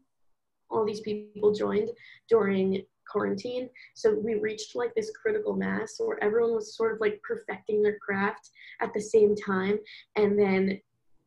all 0.70 0.84
these 0.84 1.00
people 1.00 1.52
joined 1.52 1.90
during 2.28 2.86
quarantine. 3.10 3.68
So 3.94 4.14
we 4.14 4.34
reached 4.36 4.76
like 4.76 4.94
this 4.94 5.10
critical 5.10 5.56
mass 5.56 5.98
where 5.98 6.22
everyone 6.22 6.54
was 6.54 6.76
sort 6.76 6.94
of 6.94 7.00
like 7.00 7.20
perfecting 7.22 7.82
their 7.82 7.98
craft 7.98 8.50
at 8.80 8.94
the 8.94 9.00
same 9.00 9.34
time. 9.34 9.80
And 10.14 10.38
then 10.38 10.80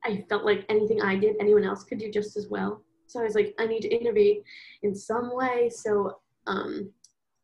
I 0.04 0.24
felt 0.30 0.46
like 0.46 0.66
anything 0.70 1.02
I 1.02 1.16
did, 1.16 1.36
anyone 1.40 1.64
else 1.64 1.84
could 1.84 1.98
do 2.00 2.12
just 2.12 2.38
as 2.38 2.48
well. 2.48 2.82
So 3.08 3.20
I 3.20 3.24
was 3.24 3.36
like, 3.36 3.54
I 3.60 3.66
need 3.66 3.82
to 3.82 3.90
innovate 3.90 4.44
in 4.84 4.96
some 4.96 5.36
way. 5.36 5.70
So 5.74 6.20
um, 6.48 6.90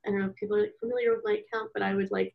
I 0.05 0.09
don't 0.11 0.19
know 0.19 0.27
if 0.27 0.35
people 0.35 0.55
are 0.57 0.61
like, 0.61 0.73
familiar 0.79 1.13
with 1.13 1.21
my 1.25 1.33
account, 1.47 1.71
but 1.73 1.83
I 1.83 1.95
would 1.95 2.11
like 2.11 2.33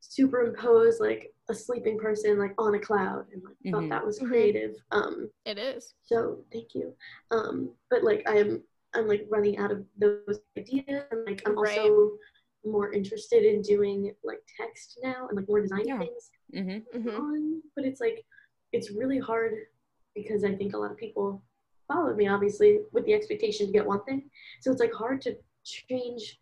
superimpose 0.00 0.98
like 1.00 1.32
a 1.50 1.54
sleeping 1.54 1.98
person 1.98 2.38
like 2.38 2.54
on 2.58 2.74
a 2.74 2.78
cloud 2.78 3.26
and 3.32 3.42
like 3.44 3.56
Mhm. 3.66 3.70
thought 3.72 3.88
that 3.90 4.06
was 4.06 4.18
Mhm. 4.20 4.28
creative. 4.28 4.76
Um, 4.92 5.30
It 5.44 5.58
is. 5.58 5.94
so 6.02 6.44
thank 6.52 6.74
you. 6.74 6.94
Um, 7.30 7.74
but 7.90 8.02
like 8.02 8.22
I'm 8.26 8.62
I'm 8.94 9.06
like 9.06 9.26
running 9.28 9.56
out 9.58 9.70
of 9.70 9.84
those 9.98 10.40
ideas 10.58 11.04
and 11.10 11.26
like 11.26 11.42
I'm 11.46 11.56
Right. 11.58 11.78
also 11.78 12.16
more 12.64 12.92
interested 12.92 13.44
in 13.44 13.62
doing 13.62 14.14
like 14.24 14.40
text 14.56 14.98
now 15.02 15.28
and 15.28 15.36
like 15.36 15.48
more 15.48 15.60
design 15.60 15.86
Yeah. 15.86 15.98
things 15.98 16.30
hmm 16.52 16.78
hmm 16.92 17.08
on. 17.08 17.62
But 17.76 17.84
it's 17.84 18.00
like 18.00 18.24
it's 18.72 18.90
really 18.90 19.18
hard 19.18 19.54
because 20.14 20.44
I 20.44 20.54
think 20.54 20.74
a 20.74 20.78
lot 20.78 20.90
of 20.90 20.96
people 20.96 21.42
followed 21.88 22.16
me 22.16 22.28
obviously 22.28 22.80
with 22.92 23.04
the 23.04 23.14
expectation 23.14 23.66
to 23.66 23.72
get 23.72 23.86
one 23.86 24.04
thing. 24.04 24.30
So 24.60 24.70
it's 24.70 24.80
like 24.80 24.92
hard 24.92 25.20
to 25.22 25.36
change 25.64 26.40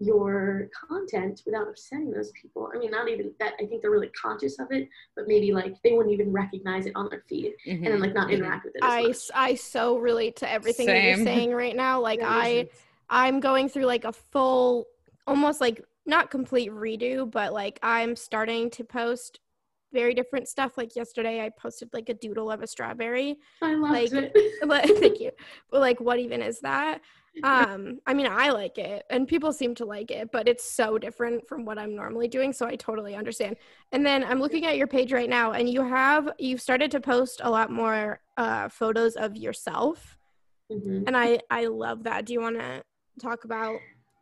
your 0.00 0.68
content 0.88 1.42
without 1.46 1.68
upsetting 1.68 2.10
those 2.10 2.32
people. 2.40 2.68
I 2.74 2.78
mean, 2.78 2.90
not 2.90 3.08
even 3.08 3.32
that. 3.38 3.54
I 3.60 3.66
think 3.66 3.80
they're 3.80 3.90
really 3.90 4.10
conscious 4.20 4.58
of 4.58 4.66
it, 4.70 4.88
but 5.16 5.26
maybe 5.28 5.52
like 5.52 5.74
they 5.84 5.92
wouldn't 5.92 6.12
even 6.12 6.32
recognize 6.32 6.86
it 6.86 6.92
on 6.96 7.08
their 7.10 7.22
feed 7.28 7.54
and 7.66 7.84
then 7.84 8.00
like 8.00 8.14
not 8.14 8.28
Mhm. 8.28 8.32
interact 8.34 8.64
with 8.64 8.74
it. 8.76 8.84
As 8.84 8.92
I, 8.92 9.02
much. 9.02 9.10
s- 9.10 9.30
I 9.34 9.54
so 9.54 9.96
relate 9.98 10.36
to 10.36 10.50
everything 10.50 10.86
that 10.86 11.02
you're 11.04 11.24
saying 11.24 11.52
right 11.52 11.76
now. 11.76 12.00
Like 12.00 12.20
Yeah, 12.20 12.28
I 12.28 12.68
I'm 13.08 13.38
going 13.40 13.68
through 13.68 13.84
like 13.86 14.04
a 14.04 14.12
full 14.12 14.86
almost 15.26 15.60
like 15.60 15.82
not 16.06 16.30
complete 16.30 16.70
redo, 16.70 17.30
but 17.30 17.52
like 17.52 17.78
I'm 17.82 18.16
starting 18.16 18.70
to 18.70 18.84
post 18.84 19.38
very 19.94 20.12
different 20.12 20.48
stuff. 20.48 20.76
Like 20.76 20.94
yesterday 20.96 21.40
I 21.44 21.48
posted 21.48 21.88
like 21.94 22.08
a 22.10 22.14
doodle 22.14 22.50
of 22.50 22.60
a 22.62 22.66
strawberry. 22.66 23.36
I 23.62 23.74
loved 23.74 23.94
like- 23.94 24.12
it. 24.12 24.32
Thank 25.00 25.20
you. 25.20 25.30
But 25.70 25.80
like 25.80 26.00
what 26.00 26.18
even 26.18 26.42
is 26.42 26.60
that? 26.60 27.00
Um 27.42 27.98
I 28.06 28.12
mean 28.14 28.28
I 28.30 28.50
like 28.50 28.76
it 28.78 29.04
and 29.10 29.26
people 29.26 29.52
seem 29.52 29.74
to 29.76 29.84
like 29.84 30.10
it, 30.10 30.30
but 30.32 30.46
it's 30.46 30.64
so 30.64 30.98
different 30.98 31.48
from 31.48 31.64
what 31.64 31.78
I'm 31.78 31.94
normally 31.96 32.28
doing, 32.28 32.52
so 32.52 32.66
I 32.66 32.76
totally 32.76 33.14
understand. 33.16 33.56
And 33.92 34.04
then 34.06 34.22
I'm 34.22 34.40
looking 34.40 34.66
at 34.66 34.76
your 34.76 34.86
page 34.86 35.12
right 35.12 35.28
now 35.30 35.52
and 35.52 35.68
you 35.68 35.82
have 35.82 36.30
you've 36.38 36.60
started 36.60 36.90
to 36.92 37.00
post 37.00 37.40
a 37.42 37.50
lot 37.50 37.70
more 37.70 38.20
uh 38.36 38.68
photos 38.68 39.14
of 39.16 39.36
yourself 39.36 40.18
Mhm. 40.72 41.04
and 41.06 41.16
I 41.16 41.40
I 41.50 41.66
love 41.66 42.04
that. 42.04 42.24
Do 42.26 42.32
you 42.32 42.40
want 42.40 42.58
to 42.58 42.82
talk 43.20 43.44
about 43.44 43.76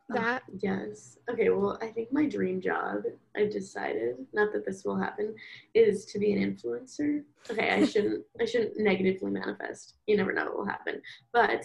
that. 0.09 0.43
Yes. 0.61 1.17
Okay, 1.29 1.49
well, 1.49 1.77
I 1.81 1.87
think 1.87 2.11
my 2.11 2.27
dream 2.27 2.61
job, 2.61 3.03
I've 3.35 3.51
decided, 3.51 4.15
not 4.33 4.51
that 4.53 4.65
this 4.65 4.83
will 4.83 4.97
happen, 4.97 5.33
is 5.73 6.05
to 6.07 6.19
be 6.19 6.33
an 6.33 6.39
influencer. 6.55 7.23
Okay, 7.49 7.69
I 7.71 7.85
shouldn't 7.85 8.23
I 8.39 8.45
shouldn't 8.45 8.77
negatively 8.79 9.31
manifest. 9.31 9.95
You 10.07 10.17
never 10.17 10.33
know 10.33 10.45
what 10.45 10.57
will 10.57 10.65
happen. 10.65 11.01
But 11.31 11.63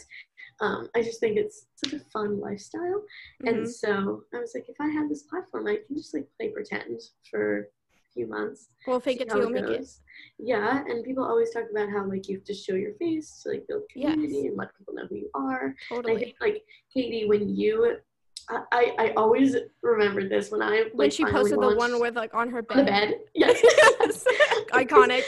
um, 0.61 0.89
I 0.95 1.03
just 1.03 1.21
think 1.21 1.37
it's 1.37 1.67
such 1.77 1.93
a 1.95 2.01
fun 2.13 2.41
lifestyle. 2.41 3.03
And 3.45 3.59
Mhm. 3.65 3.69
so 3.69 4.25
I 4.35 4.39
was 4.39 4.53
like, 4.55 4.69
if 4.69 4.77
I 4.81 4.89
have 4.89 5.09
this 5.09 5.23
platform, 5.25 5.67
I 5.67 5.79
can 5.87 5.97
just 5.97 6.15
like 6.15 6.29
play 6.39 6.51
pretend 6.51 7.01
for 7.31 7.61
a 7.61 8.13
few 8.13 8.27
months. 8.27 8.69
We'll 8.87 9.01
fake 9.01 9.21
it 9.21 9.31
till 9.31 9.47
you 9.47 9.53
make 9.53 9.65
it. 9.65 9.87
Yeah, 10.39 10.85
and 10.89 11.05
people 11.05 11.25
always 11.25 11.51
talk 11.53 11.65
about 11.71 11.91
how 11.91 12.05
like 12.09 12.29
you 12.29 12.37
have 12.39 12.45
to 12.47 12.55
show 12.55 12.75
your 12.75 12.95
face 12.95 13.43
to 13.43 13.51
like 13.51 13.67
build 13.69 13.83
Yes. 13.95 14.13
community 14.15 14.47
and 14.49 14.57
let 14.57 14.77
people 14.77 14.95
know 14.95 15.07
who 15.07 15.17
you 15.17 15.31
are. 15.35 15.67
And 15.67 15.77
I 15.77 15.95
Totally. 15.95 16.21
think 16.21 16.37
like 16.41 16.65
Katie, 16.93 17.27
when 17.29 17.55
you, 17.55 17.99
I, 18.51 18.63
I, 18.73 18.95
I 18.99 19.13
always 19.17 19.57
remember 19.83 20.27
this 20.29 20.51
when 20.51 20.63
I 20.63 20.69
like, 20.69 20.91
when 20.95 21.11
she 21.11 21.25
posted 21.25 21.61
the 21.61 21.75
one 21.77 22.01
with 22.01 22.17
like 22.17 22.33
on 22.35 22.49
her 22.51 22.65
on 22.71 22.79
the 22.79 22.85
bed. 22.85 23.09
bed. 23.11 23.15
Yes, 23.35 23.61
Yes. 23.63 24.25
Iconic. 24.73 25.23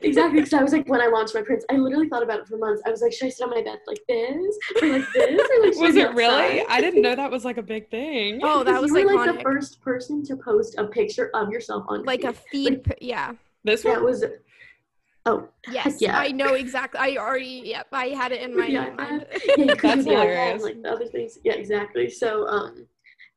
exactly. 0.00 0.40
Because 0.40 0.52
I 0.54 0.62
was 0.62 0.72
like, 0.72 0.88
when 0.88 1.00
I 1.00 1.06
launched 1.06 1.34
my 1.34 1.42
prints, 1.42 1.64
I 1.70 1.76
literally 1.76 2.08
thought 2.08 2.22
about 2.22 2.40
it 2.40 2.46
for 2.48 2.56
months. 2.58 2.82
I 2.86 2.90
was 2.90 3.02
like, 3.02 3.12
should 3.12 3.26
I 3.26 3.30
sit 3.30 3.44
on 3.44 3.50
my 3.50 3.62
bed 3.62 3.78
like 3.86 4.00
this 4.08 4.58
or 4.82 4.88
like 4.88 5.04
this 5.14 5.48
or 5.50 5.62
like? 5.66 5.76
Was 5.76 5.94
be 5.94 6.00
it 6.00 6.14
really? 6.14 6.64
I 6.68 6.80
didn't 6.80 7.02
know 7.02 7.14
that 7.14 7.30
was 7.30 7.44
like 7.44 7.58
a 7.58 7.62
big 7.62 7.90
thing. 7.90 8.40
Oh, 8.42 8.58
that 8.64 8.66
Because 8.66 8.82
was 8.90 9.00
you 9.00 9.06
were 9.06 9.14
like 9.14 9.36
the 9.36 9.42
first 9.42 9.80
person 9.82 10.24
to 10.24 10.36
post 10.36 10.76
a 10.78 10.86
picture 10.86 11.30
of 11.34 11.50
yourself 11.50 11.84
on 11.88 11.98
your 12.00 12.06
like 12.06 12.24
a 12.24 12.32
feed. 12.32 12.68
feed. 12.68 12.84
pi- 12.84 12.98
yeah. 13.00 13.32
This 13.64 13.82
that 13.82 13.96
one? 13.96 14.04
was. 14.04 14.24
Oh, 15.24 15.48
Yes. 15.70 16.00
yeah. 16.00 16.18
I 16.18 16.28
know 16.32 16.54
exactly. 16.54 16.98
I 17.00 17.16
already. 17.16 17.62
Yep. 17.64 17.86
I 17.92 18.06
had 18.08 18.32
it 18.32 18.42
in 18.42 18.56
my 18.56 18.66
Yeah, 18.66 18.90
mind. 18.90 19.26
yeah, 19.56 19.64
you 19.64 19.76
That's 19.82 20.04
do 20.04 20.10
the 20.10 20.10
iPad, 20.10 20.22
hilarious. 20.22 20.62
Like 20.62 20.82
the 20.82 20.90
other 20.90 21.06
things. 21.06 21.38
Yeah, 21.44 21.54
exactly. 21.54 22.10
So 22.10 22.46
um, 22.48 22.86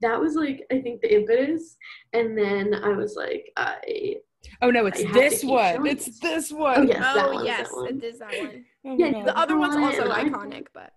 that 0.02 0.20
was 0.20 0.36
like 0.36 0.66
I 0.72 0.80
think 0.82 1.02
the 1.02 1.14
impetus, 1.14 1.78
and 2.14 2.38
then 2.38 2.74
I 2.74 2.90
was 2.90 3.16
like, 3.16 3.52
I 3.58 4.16
Oh 4.62 4.72
no, 4.72 4.86
it's 4.88 5.04
I 5.04 5.12
this 5.12 5.44
one. 5.44 5.86
It's 5.88 6.06
this. 6.06 6.20
this 6.20 6.52
one. 6.52 6.78
Oh, 6.78 6.84
yes, 6.84 7.00
that 7.14 7.26
oh 7.30 7.34
one, 7.34 7.46
that 7.46 7.58
yes, 7.60 7.72
one. 7.72 7.88
it 7.88 8.04
is 8.04 8.20
that 8.20 8.38
one. 8.38 8.66
Oh 8.86 8.96
Yeah, 8.98 9.12
God. 9.12 9.26
The 9.28 9.38
other 9.38 9.58
one's 9.58 9.76
want 9.76 9.94
it, 9.94 10.00
also 10.02 10.12
and 10.12 10.34
I- 10.36 10.38
iconic, 10.38 10.68
but 10.74 10.92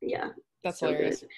yeah, 0.00 0.28
That's 0.62 0.80
so 0.80 0.88
hilarious. 0.88 1.20
good. 1.20 1.28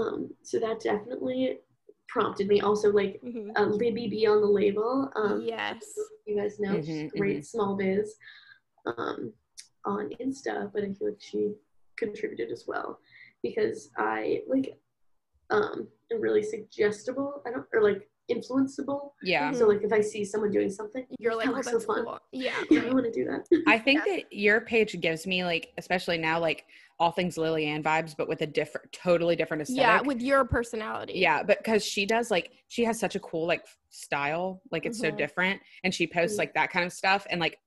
Um, 0.00 0.30
so 0.42 0.58
that 0.58 0.80
definitely 0.80 1.60
prompted 2.08 2.48
me. 2.48 2.60
Also, 2.60 2.90
like 2.90 3.20
mhm. 3.24 3.50
uh, 3.56 3.64
Libby 3.64 4.08
B 4.08 4.26
on 4.26 4.40
the 4.40 4.46
label. 4.46 5.10
Um, 5.16 5.42
yes. 5.44 5.78
you 6.26 6.36
guys 6.36 6.58
know 6.58 6.80
she's 6.80 6.88
Mhm, 6.88 7.10
great 7.16 7.46
small 7.46 7.76
biz 7.76 8.16
um, 8.86 9.32
on 9.84 10.10
Insta, 10.20 10.70
but 10.72 10.82
I 10.82 10.92
feel 10.92 11.08
like 11.08 11.20
she 11.20 11.52
contributed 11.96 12.50
as 12.50 12.64
well 12.66 13.00
because 13.42 13.90
I 13.96 14.42
like 14.48 14.78
um 15.50 15.88
am 16.12 16.20
really 16.20 16.42
suggestible. 16.42 17.42
I 17.46 17.50
don't 17.50 17.66
or 17.72 17.82
like 17.82 18.08
influenceable. 18.30 19.10
Yeah. 19.22 19.52
So 19.52 19.66
like 19.66 19.82
if 19.82 19.92
I 19.92 20.00
see 20.00 20.24
someone 20.24 20.50
doing 20.50 20.70
something, 20.70 21.06
You're 21.18 21.34
like, 21.34 21.46
that 21.46 21.52
oh, 21.52 21.54
that's 21.56 21.70
so 21.70 21.80
fun. 21.80 22.04
cool. 22.04 22.18
Yeah. 22.32 22.62
Yeah, 22.70 22.82
I 22.88 22.92
want 22.92 23.04
to 23.04 23.12
do 23.12 23.24
that. 23.24 23.46
I 23.66 23.78
think 23.78 24.04
that 24.04 24.32
your 24.32 24.60
page 24.60 25.00
gives 25.00 25.26
me 25.26 25.44
like, 25.44 25.72
especially 25.78 26.18
now, 26.18 26.40
like 26.40 26.66
all 26.98 27.10
things 27.12 27.36
Lillian 27.36 27.82
vibes, 27.82 28.14
but 28.16 28.28
with 28.28 28.40
a 28.42 28.46
different, 28.46 28.90
totally 28.92 29.36
different 29.36 29.62
aesthetic. 29.62 29.82
Yeah, 29.82 30.00
with 30.02 30.20
your 30.22 30.44
personality. 30.44 31.14
yeah, 31.16 31.42
but 31.42 31.58
because 31.58 31.84
she 31.84 32.06
does 32.06 32.30
like 32.30 32.50
she 32.68 32.84
has 32.84 32.98
such 32.98 33.14
a 33.16 33.20
cool 33.20 33.46
like 33.46 33.64
style, 33.90 34.60
like 34.70 34.86
it's 34.86 34.98
so 34.98 35.10
Mhm. 35.10 35.16
different, 35.18 35.60
and 35.84 35.94
she 35.94 36.06
posts 36.06 36.36
Mhm. 36.36 36.40
like 36.40 36.54
that 36.54 36.70
kind 36.70 36.84
of 36.84 36.92
stuff, 36.92 37.26
and 37.30 37.40
like, 37.40 37.58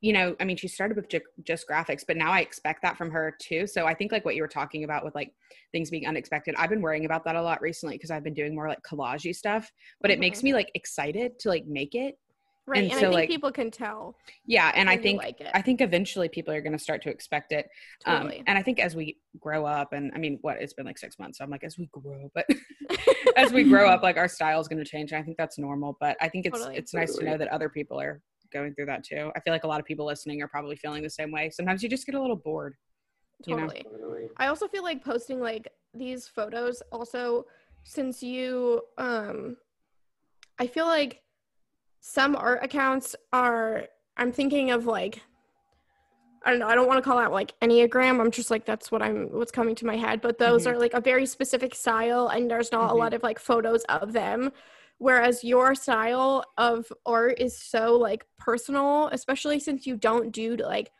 you 0.00 0.12
know, 0.12 0.36
I 0.40 0.44
mean, 0.44 0.56
she 0.56 0.68
started 0.68 0.96
with 0.96 1.08
just 1.44 1.66
graphics, 1.68 2.04
but 2.06 2.16
now 2.16 2.30
I 2.30 2.40
expect 2.40 2.82
that 2.82 2.96
from 2.98 3.10
her 3.10 3.34
too. 3.40 3.66
So 3.66 3.86
I 3.86 3.94
think 3.94 4.12
like 4.12 4.24
what 4.24 4.34
you 4.36 4.42
were 4.42 4.48
talking 4.48 4.84
about 4.84 5.04
with 5.04 5.14
like 5.14 5.32
things 5.72 5.90
being 5.90 6.06
unexpected, 6.06 6.54
I've 6.58 6.70
been 6.70 6.82
worrying 6.82 7.06
about 7.06 7.24
that 7.24 7.36
a 7.36 7.42
lot 7.42 7.62
recently 7.62 7.96
because 7.96 8.10
I've 8.10 8.24
been 8.24 8.34
doing 8.34 8.54
more 8.54 8.68
like 8.68 8.82
collagey 8.82 9.34
stuff, 9.34 9.70
but 10.00 10.10
it 10.10 10.18
makes 10.20 10.42
me 10.42 10.52
like 10.52 10.70
excited 10.74 11.38
to 11.40 11.48
like 11.48 11.66
make 11.66 11.94
it. 11.94 12.18
Right. 12.68 12.82
And 12.82 12.90
And, 12.92 13.00
so, 13.00 13.06
I 13.06 13.10
think 13.10 13.14
like- 13.14 13.28
people 13.28 13.52
can 13.52 13.70
tell. 13.70 14.16
Yeah, 14.44 14.72
and 14.74 14.90
I 14.90 14.96
think 14.96 15.22
like. 15.22 15.40
I 15.54 15.62
think 15.62 15.80
eventually 15.80 16.28
people 16.28 16.52
are 16.52 16.60
going 16.60 16.72
to 16.72 16.78
start 16.80 17.00
to 17.02 17.10
expect 17.10 17.52
it. 17.52 17.68
totally. 18.04 18.38
Um, 18.38 18.44
and 18.48 18.58
I 18.58 18.62
think 18.62 18.80
as 18.80 18.96
we 18.96 19.16
grow 19.38 19.64
up, 19.64 19.92
and 19.92 20.10
I 20.16 20.18
mean, 20.18 20.38
what 20.42 20.60
it's 20.60 20.72
been 20.72 20.84
like 20.84 20.98
six 20.98 21.16
months, 21.18 21.38
so 21.38 21.44
I'm 21.44 21.50
like, 21.50 21.62
as 21.62 21.78
we 21.78 21.88
grow, 21.92 22.28
but 22.34 22.44
as 23.36 23.52
we 23.52 23.62
grow 23.64 23.88
up, 23.88 24.02
like 24.02 24.16
our 24.16 24.28
style 24.28 24.60
is 24.60 24.66
going 24.68 24.82
to 24.82 24.90
change. 24.90 25.12
And 25.12 25.20
I 25.20 25.22
think 25.24 25.36
that's 25.36 25.58
normal. 25.58 25.96
But 26.00 26.16
I 26.20 26.28
think 26.28 26.44
it's 26.44 26.58
Totally. 26.58 26.76
it's 26.76 26.92
nice 26.92 27.14
to 27.16 27.24
know 27.24 27.38
that 27.38 27.48
other 27.48 27.68
people 27.68 28.00
are 28.00 28.20
going 28.56 28.74
through 28.74 28.86
that 28.86 29.04
too. 29.04 29.30
I 29.36 29.40
feel 29.40 29.52
like 29.52 29.64
a 29.64 29.66
lot 29.66 29.80
of 29.80 29.86
people 29.86 30.06
listening 30.06 30.40
are 30.42 30.48
probably 30.48 30.76
feeling 30.76 31.02
the 31.02 31.10
same 31.10 31.30
way. 31.30 31.50
Sometimes 31.50 31.82
you 31.82 31.88
just 31.88 32.06
get 32.06 32.14
a 32.14 32.20
little 32.20 32.36
bored. 32.36 32.74
you 33.46 33.54
know. 33.54 33.62
totally. 33.66 33.82
Totally. 33.84 34.28
I 34.38 34.46
also 34.46 34.66
feel 34.66 34.82
like 34.82 35.04
posting 35.04 35.40
like 35.40 35.68
these 35.94 36.26
photos 36.26 36.82
also 36.90 37.44
since 37.84 38.22
you 38.22 38.82
um 38.98 39.56
I 40.58 40.66
feel 40.66 40.86
like 40.86 41.20
some 42.00 42.34
art 42.36 42.60
accounts 42.62 43.14
are 43.32 43.84
I'm 44.16 44.32
thinking 44.32 44.70
of 44.70 44.86
like 44.86 45.20
I 46.44 46.50
don't 46.50 46.60
know, 46.60 46.68
I 46.68 46.74
don't 46.76 46.86
want 46.86 47.02
to 47.02 47.08
call 47.08 47.18
out 47.18 47.32
like 47.32 47.52
Enneagram. 47.60 48.20
I'm 48.20 48.30
just 48.30 48.50
like 48.50 48.64
that's 48.64 48.90
what 48.92 49.02
I'm 49.02 49.26
what's 49.32 49.50
coming 49.52 49.74
to 49.76 49.86
my 49.86 49.96
head, 49.96 50.20
but 50.22 50.38
those 50.38 50.64
Mhm. 50.64 50.70
are 50.72 50.78
like 50.78 50.94
a 50.94 51.00
very 51.00 51.26
specific 51.26 51.74
style 51.74 52.28
and 52.28 52.50
there's 52.50 52.70
not 52.72 52.88
Mhm. 52.90 52.92
a 52.92 52.94
lot 52.94 53.12
of 53.14 53.22
like 53.22 53.38
photos 53.38 53.82
of 53.84 54.12
them. 54.12 54.52
Whereas 54.98 55.44
your 55.44 55.74
style 55.74 56.44
of 56.56 56.90
art 57.04 57.38
is 57.38 57.56
so 57.56 57.96
like 57.96 58.26
personal, 58.38 59.08
especially 59.12 59.58
since 59.60 59.86
you 59.86 59.96
don't 59.96 60.30
do 60.32 60.56
like 60.56 60.90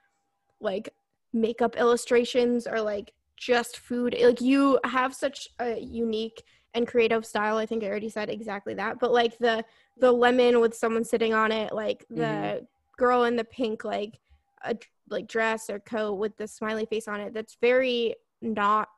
like 0.61 0.91
makeup 1.33 1.77
illustrations 1.77 2.67
or 2.67 2.81
like 2.81 3.13
just 3.37 3.79
food. 3.79 4.17
Like 4.21 4.41
you 4.41 4.79
have 4.85 5.15
such 5.15 5.49
a 5.59 5.79
unique 5.79 6.43
and 6.75 6.87
creative 6.87 7.25
style. 7.25 7.57
I 7.57 7.67
think 7.67 7.83
I 7.85 7.87
already 7.89 8.09
said 8.11 8.29
exactly 8.31 8.75
that. 8.75 8.99
But 8.99 9.13
like 9.13 9.39
the 9.39 9.65
the 9.99 10.13
lemon 10.13 10.61
with 10.61 10.75
someone 10.75 11.05
sitting 11.05 11.33
on 11.35 11.51
it, 11.53 11.73
like 11.73 12.05
the 12.11 12.15
Mhm. 12.63 12.67
girl 12.99 13.25
in 13.25 13.37
the 13.37 13.45
pink 13.45 13.85
like 13.85 14.21
a 14.65 14.77
like 15.09 15.27
dress 15.29 15.71
or 15.71 15.79
coat 15.79 16.15
with 16.15 16.37
the 16.37 16.49
smiley 16.49 16.85
face 16.87 17.09
on 17.09 17.21
it. 17.21 17.33
That's 17.33 17.57
very 17.61 18.17
not 18.43 18.89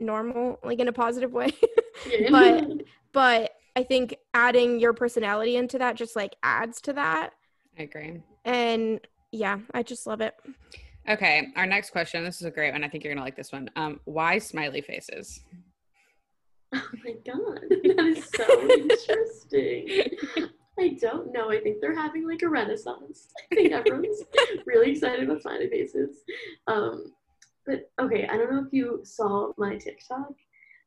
normal, 0.00 0.58
like 0.64 0.78
in 0.80 0.88
a 0.88 0.92
positive 0.92 1.32
way. 1.32 1.52
But- 2.30 2.70
but 3.12 3.52
I 3.76 3.82
think 3.82 4.16
adding 4.32 4.80
your 4.80 4.94
personality 4.94 5.56
into 5.56 5.78
that 5.78 5.96
just 5.96 6.16
like 6.16 6.34
adds 6.42 6.80
to 6.82 6.94
that. 6.94 7.30
I 7.78 7.82
agree. 7.82 8.22
And 8.46 9.00
yeah, 9.32 9.58
I 9.74 9.82
just 9.82 10.06
love 10.06 10.22
it. 10.22 10.34
Okay, 11.08 11.48
our 11.56 11.66
next 11.66 11.90
question. 11.90 12.24
This 12.24 12.40
is 12.40 12.46
a 12.46 12.50
great 12.50 12.72
one. 12.72 12.82
I 12.82 12.88
think 12.88 13.04
you're 13.04 13.12
gonna 13.12 13.24
like 13.24 13.36
this 13.36 13.52
one. 13.52 13.70
Um, 13.76 14.00
why 14.06 14.38
smiley 14.38 14.80
faces? 14.80 15.40
oh 16.74 16.82
my 17.04 17.12
god, 17.24 17.60
that 17.70 18.16
is 18.16 18.28
so 18.34 18.70
interesting. 18.70 20.50
I 20.78 20.96
don't 21.00 21.32
know. 21.32 21.50
I 21.50 21.60
think 21.60 21.80
they're 21.80 21.94
having 21.94 22.26
like 22.26 22.42
a 22.42 22.48
renaissance. 22.48 23.28
I 23.52 23.54
think 23.54 23.72
everyone's 23.72 24.22
really 24.66 24.92
excited 24.92 25.28
about 25.28 25.42
smiley 25.42 25.68
faces. 25.68 26.22
Um, 26.66 27.12
but 27.66 27.90
okay, 28.00 28.26
I 28.26 28.36
don't 28.36 28.50
know 28.50 28.64
if 28.66 28.72
you 28.72 29.00
saw 29.04 29.52
my 29.56 29.76
TikTok, 29.76 30.32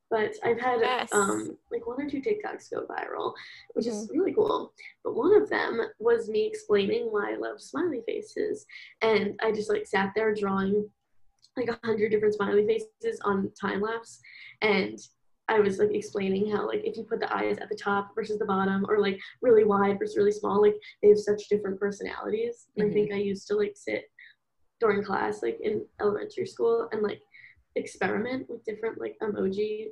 but 0.10 0.34
I've 0.44 0.60
had 0.60 0.80
Yes. 0.82 1.12
um, 1.14 1.58
like 1.72 1.86
one 1.88 2.02
or 2.02 2.10
two 2.10 2.22
TikToks 2.22 2.72
go 2.72 2.86
viral, 2.88 3.34
which 3.74 3.88
is 3.88 4.08
Mm-hmm. 4.08 4.18
really 4.20 4.34
cool. 4.34 4.74
But 5.04 5.16
one 5.16 5.36
of 5.40 5.50
them 5.50 5.80
was 6.00 6.30
me 6.30 6.46
explaining 6.48 7.06
why 7.12 7.34
I 7.34 7.36
love 7.38 7.62
smiley 7.62 8.02
faces, 8.06 8.66
and 9.02 9.40
I 9.44 9.52
just 9.52 9.70
like 9.70 9.86
sat 9.88 10.12
there 10.16 10.34
drawing 10.34 10.90
like 11.58 11.70
a 11.70 11.80
hundred 11.86 12.10
different 12.12 12.36
smiley 12.36 12.66
faces 12.66 13.20
on 13.24 13.52
time 13.60 13.82
lapse, 13.82 14.20
and 14.62 14.98
I 15.48 15.60
was 15.60 15.80
like 15.80 15.92
explaining 15.94 16.52
how 16.52 16.68
like 16.68 16.82
if 16.86 16.96
you 16.96 17.04
put 17.04 17.20
the 17.20 17.36
eyes 17.36 17.58
at 17.58 17.70
the 17.70 17.76
top 17.76 18.14
versus 18.16 18.38
the 18.38 18.46
bottom 18.46 18.86
or 18.88 19.00
like 19.00 19.20
really 19.42 19.64
wide 19.64 19.98
versus 20.00 20.16
really 20.16 20.32
small, 20.32 20.62
like 20.62 20.76
they 21.02 21.10
have 21.10 21.18
such 21.18 21.50
different 21.50 21.80
personalities. 21.80 22.68
Mhm. 22.78 22.90
I 22.90 22.94
think 22.94 23.12
I 23.12 23.16
used 23.18 23.48
to 23.48 23.56
like 23.56 23.74
sit 23.76 24.04
during 24.80 25.04
class 25.04 25.42
like 25.42 25.60
in 25.62 25.86
elementary 26.00 26.46
school 26.46 26.88
and 26.92 27.02
like 27.02 27.22
experiment 27.76 28.48
with 28.50 28.64
different 28.64 29.00
like 29.02 29.18
emoji 29.22 29.88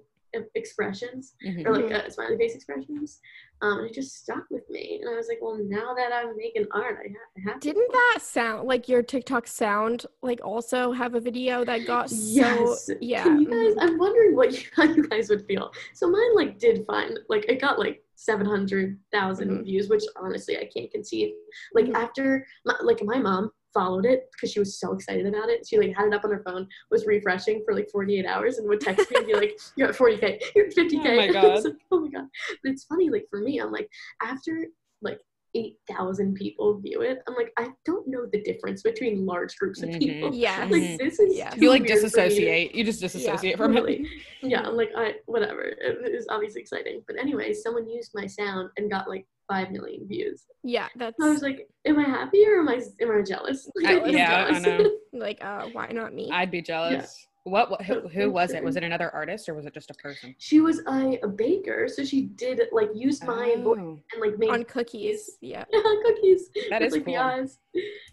expressions 0.56 1.36
Mhm. 1.46 1.66
or 1.66 1.74
like 1.80 1.92
uh, 1.92 2.10
smiley 2.10 2.38
face 2.38 2.56
expressions. 2.56 3.20
Um, 3.62 3.80
and 3.80 3.88
it 3.90 3.94
just 3.94 4.16
stuck 4.16 4.46
with 4.52 4.70
me. 4.70 5.00
And 5.02 5.10
I 5.10 5.16
was 5.18 5.28
like, 5.28 5.40
well, 5.42 5.58
now 5.60 5.96
that 5.96 6.12
I'm 6.14 6.38
making 6.38 6.68
art, 6.72 7.00
I, 7.04 7.08
ha- 7.10 7.32
I 7.50 7.52
have. 7.54 7.60
Didn't 7.60 7.92
that 7.92 8.20
sound 8.22 8.68
like 8.68 8.88
your 8.88 9.02
TikTok 9.02 9.48
sound 9.48 10.06
like 10.22 10.40
also 10.44 10.92
have 10.92 11.16
a 11.16 11.20
video 11.20 11.66
that 11.66 11.88
got 11.88 12.12
Yes. 12.12 12.86
so 12.86 12.94
yeah. 13.02 13.24
Can 13.24 13.42
you 13.42 13.48
guys? 13.50 13.76
mhm. 13.76 13.82
I'm 13.82 13.98
wondering 13.98 14.36
what 14.36 14.52
you, 14.54 14.68
how 14.76 14.84
you 14.84 15.08
guys 15.08 15.30
would 15.30 15.46
feel. 15.48 15.72
So 15.96 16.08
mine 16.10 16.36
like 16.36 16.60
did 16.60 16.86
fine 16.86 17.16
like 17.30 17.46
it 17.50 17.60
got 17.60 17.80
like 17.80 18.04
seven 18.16 18.46
Mhm. 18.48 19.64
views, 19.64 19.90
which 19.90 20.04
honestly 20.22 20.58
I 20.58 20.70
can't 20.76 20.92
conceive. 20.92 21.34
Like 21.74 21.86
Mhm. 21.86 21.96
after 21.96 22.46
my, 22.66 22.76
like 22.84 23.04
my 23.04 23.18
mom 23.18 23.52
followed 23.78 24.06
it 24.06 24.30
because 24.32 24.52
she 24.52 24.60
was 24.60 24.80
so 24.80 24.94
excited 24.94 25.28
about 25.28 25.50
it. 25.50 25.68
She 25.68 25.78
like 25.78 25.96
had 25.96 26.08
it 26.08 26.14
up 26.14 26.26
on 26.26 26.32
her 26.32 26.42
phone, 26.44 26.68
was 26.90 27.06
refreshing 27.06 27.62
for 27.64 27.76
like 27.76 27.90
48 27.92 28.26
hours, 28.26 28.58
and 28.58 28.68
would 28.68 28.82
text 28.82 29.12
me 29.12 29.18
and 29.18 29.28
be 29.28 29.34
like, 29.36 29.60
"You're 29.76 29.90
at 29.90 29.96
40k, 29.96 30.42
you're 30.56 30.66
at 30.66 30.76
50k." 30.76 31.06
Oh 31.06 31.16
my 31.16 31.28
God. 31.32 31.64
like, 31.64 31.74
oh 31.92 32.00
my 32.00 32.10
god! 32.10 32.26
But 32.64 32.72
it's 32.72 32.86
funny. 32.86 33.10
Like 33.10 33.28
for 33.30 33.40
me, 33.40 33.60
I'm 33.60 33.72
like 33.72 33.88
after 34.24 34.66
like 35.02 35.20
8,000 35.58 36.36
people 36.36 36.80
view 36.80 37.02
it. 37.02 37.20
I'm 37.28 37.34
like, 37.36 37.52
I 37.58 37.70
don't 37.86 38.08
know 38.08 38.26
the 38.32 38.42
difference 38.44 38.82
between 38.84 39.26
large 39.26 39.56
groups 39.58 39.82
of 39.82 39.90
Mhm. 39.90 40.00
people. 40.00 40.34
Yeah. 40.34 40.68
Like, 40.70 40.82
Mhm. 40.84 40.98
this 41.00 41.20
is 41.20 41.36
Yeah. 41.38 41.50
too 41.50 41.62
You 41.62 41.70
like 41.70 41.82
weird 41.82 41.94
disassociate. 41.94 42.76
You 42.76 42.84
just 42.84 43.02
disassociate 43.02 43.58
from 43.58 43.76
it. 43.78 44.02
Yeah, 44.44 44.62
I'm 44.68 44.78
like, 44.78 44.92
I 44.96 45.16
whatever. 45.26 45.62
It 45.64 46.14
was 46.14 46.28
obviously 46.30 46.62
exciting. 46.62 47.04
But 47.08 47.18
anyway, 47.20 47.54
someone 47.54 47.90
used 47.90 48.12
my 48.14 48.28
sound 48.28 48.70
and 48.78 48.90
got 48.90 49.10
like 49.10 49.26
five 49.52 49.72
million 49.72 50.08
views. 50.08 50.44
Yeah, 50.64 50.88
that's 50.96 51.16
I 51.22 51.30
was 51.30 51.42
like, 51.42 51.68
am 51.86 51.98
I 51.98 52.04
happy 52.04 52.46
or 52.46 52.60
am 52.60 52.70
I 52.70 52.80
am 53.02 53.12
I 53.12 53.22
jealous? 53.24 53.68
I- 53.86 54.00
I'm 54.02 54.10
yeah, 54.14 54.46
I 54.52 54.60
know. 54.60 54.92
like, 55.14 55.44
uh, 55.44 55.70
why 55.74 55.88
not 55.92 56.14
me? 56.14 56.30
I'd 56.32 56.52
be 56.52 56.62
jealous. 56.62 57.28
What, 57.48 57.72
what 57.72 57.82
who, 57.84 58.08
who 58.08 58.32
was 58.32 58.54
it? 58.54 58.64
Was 58.64 58.76
it 58.76 58.84
another 58.84 59.10
artist 59.14 59.48
or 59.50 59.54
was 59.54 59.66
it 59.66 59.74
just 59.74 59.90
a 59.90 59.94
person? 59.94 60.36
she 60.38 60.60
was 60.60 60.80
a, 60.88 61.20
a 61.24 61.28
baker, 61.28 61.88
so 61.88 62.04
she 62.04 62.24
did 62.24 62.62
like 62.72 62.90
use 62.94 63.24
my 63.24 63.56
voice 63.64 63.78
Oh, 63.80 64.00
and 64.14 64.22
like 64.22 64.38
made 64.38 64.50
On 64.50 64.64
cookies. 64.66 65.38
Yeah. 65.42 65.64
cookies. 66.06 66.50
that 66.70 66.82
with, 66.82 66.88
is 66.88 66.94
like 66.94 67.06
the 67.06 67.14
cool. 67.14 67.20
eyes. 67.22 67.60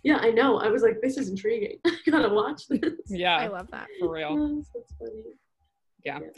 Yeah, 0.03 0.19
I 0.21 0.31
know. 0.31 0.59
I 0.59 0.69
was 0.69 0.83
like, 0.83 1.01
this 1.03 1.17
is 1.17 1.29
intriguing. 1.29 1.79
I 1.87 1.97
gotta 2.11 2.29
watch 2.33 2.69
this. 2.69 2.83
Yeah, 3.09 3.37
I 3.37 3.49
love 3.49 3.69
that. 3.73 3.89
for 3.99 4.11
real. 4.11 4.55
Yes, 4.57 4.67
that's 4.75 4.95
funny. 4.99 6.31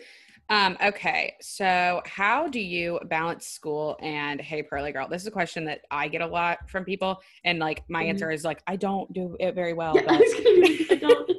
Um, 0.49 0.77
okay, 0.81 1.35
so 1.41 2.03
how 2.07 2.47
do 2.47 2.61
you 2.61 3.01
balance 3.07 3.49
school 3.49 3.97
and 4.01 4.41
hey 4.41 4.63
pearly 4.63 4.93
girl? 4.93 5.09
This 5.09 5.23
is 5.23 5.27
a 5.27 5.33
question 5.33 5.65
that 5.65 5.81
I 5.91 6.07
get 6.07 6.21
a 6.21 6.27
lot 6.27 6.71
from 6.71 6.85
people, 6.85 7.21
and 7.45 7.59
like 7.59 7.83
my 7.89 8.05
Mhm. 8.05 8.11
answer 8.11 8.31
is 8.31 8.45
like 8.45 8.63
I 8.69 8.77
don't 8.77 9.13
do 9.13 9.37
it 9.41 9.57
very 9.57 9.73
well. 9.73 9.95
Yeah, 9.97 10.03
I 10.07 10.07
But, 10.07 10.21
was 10.21 10.35
gonna 10.35 10.45
be, 10.61 10.87
I 10.91 10.95
don't. 10.95 11.31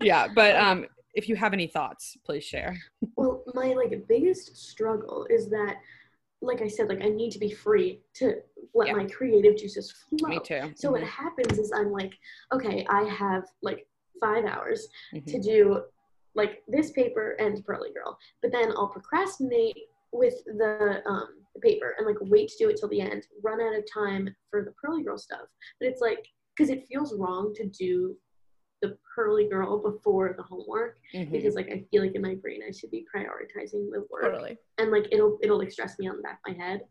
Yeah, 0.00 0.28
but 0.34 0.56
um, 0.56 0.86
if 1.14 1.28
you 1.28 1.36
have 1.36 1.52
any 1.52 1.66
thoughts, 1.66 2.16
please 2.24 2.44
share. 2.44 2.76
Well, 3.16 3.42
my 3.54 3.74
like 3.74 4.06
biggest 4.08 4.56
struggle 4.56 5.26
is 5.30 5.48
that, 5.50 5.76
like 6.42 6.62
I 6.62 6.68
said, 6.68 6.88
like 6.88 7.02
I 7.02 7.08
need 7.08 7.30
to 7.32 7.38
be 7.38 7.50
free 7.50 8.00
to 8.14 8.36
let 8.74 8.88
Yeah. 8.88 8.94
my 8.94 9.06
creative 9.06 9.56
juices 9.56 9.90
flow. 9.92 10.28
Me 10.28 10.40
too. 10.40 10.72
So 10.76 10.90
what 10.90 11.02
Mhm, 11.02 11.06
happens 11.06 11.58
is 11.58 11.72
I'm 11.72 11.90
like, 11.92 12.12
okay, 12.52 12.86
I 12.88 13.04
have 13.04 13.44
like 13.62 13.86
five 14.20 14.44
hours 14.44 14.88
mhm. 15.14 15.26
to 15.26 15.40
do 15.40 15.84
like 16.34 16.62
this 16.68 16.92
paper 16.92 17.32
and 17.32 17.64
Pearly 17.64 17.92
Girl, 17.92 18.16
but 18.42 18.52
then 18.52 18.70
I'll 18.76 18.88
procrastinate 18.88 19.76
with 20.12 20.34
the 20.44 21.02
um 21.06 21.28
the 21.54 21.60
paper 21.60 21.94
and 21.98 22.06
like 22.06 22.16
wait 22.20 22.48
to 22.50 22.56
do 22.58 22.70
it 22.70 22.76
till 22.78 22.88
the 22.88 23.00
end, 23.00 23.26
run 23.42 23.60
out 23.60 23.74
of 23.76 23.84
time 23.92 24.34
for 24.50 24.64
the 24.64 24.72
Pearly 24.80 25.02
Girl 25.02 25.18
stuff. 25.18 25.46
But 25.80 25.88
it's 25.88 26.00
like 26.00 26.24
because 26.56 26.70
it 26.70 26.86
feels 26.88 27.14
wrong 27.16 27.52
to 27.54 27.66
do 27.66 28.16
the 28.82 28.96
Pearly 29.14 29.48
Girl 29.48 29.78
before 29.78 30.34
the 30.36 30.42
homework 30.42 30.98
Mhm. 31.14 31.30
because 31.32 31.54
like 31.54 31.68
I 31.70 31.84
feel 31.90 32.02
like 32.02 32.14
in 32.14 32.22
my 32.22 32.34
brain 32.34 32.62
I 32.66 32.70
should 32.70 32.90
be 32.90 33.04
prioritizing 33.14 33.90
the 33.90 34.06
work 34.10 34.22
Totally. 34.22 34.58
and 34.78 34.90
like 34.90 35.06
it'll 35.12 35.38
it'll 35.42 35.58
like 35.58 35.70
stress 35.70 35.98
me 35.98 36.08
on 36.08 36.16
the 36.16 36.22
back 36.22 36.40
of 36.46 36.56
my 36.56 36.64
head. 36.64 36.82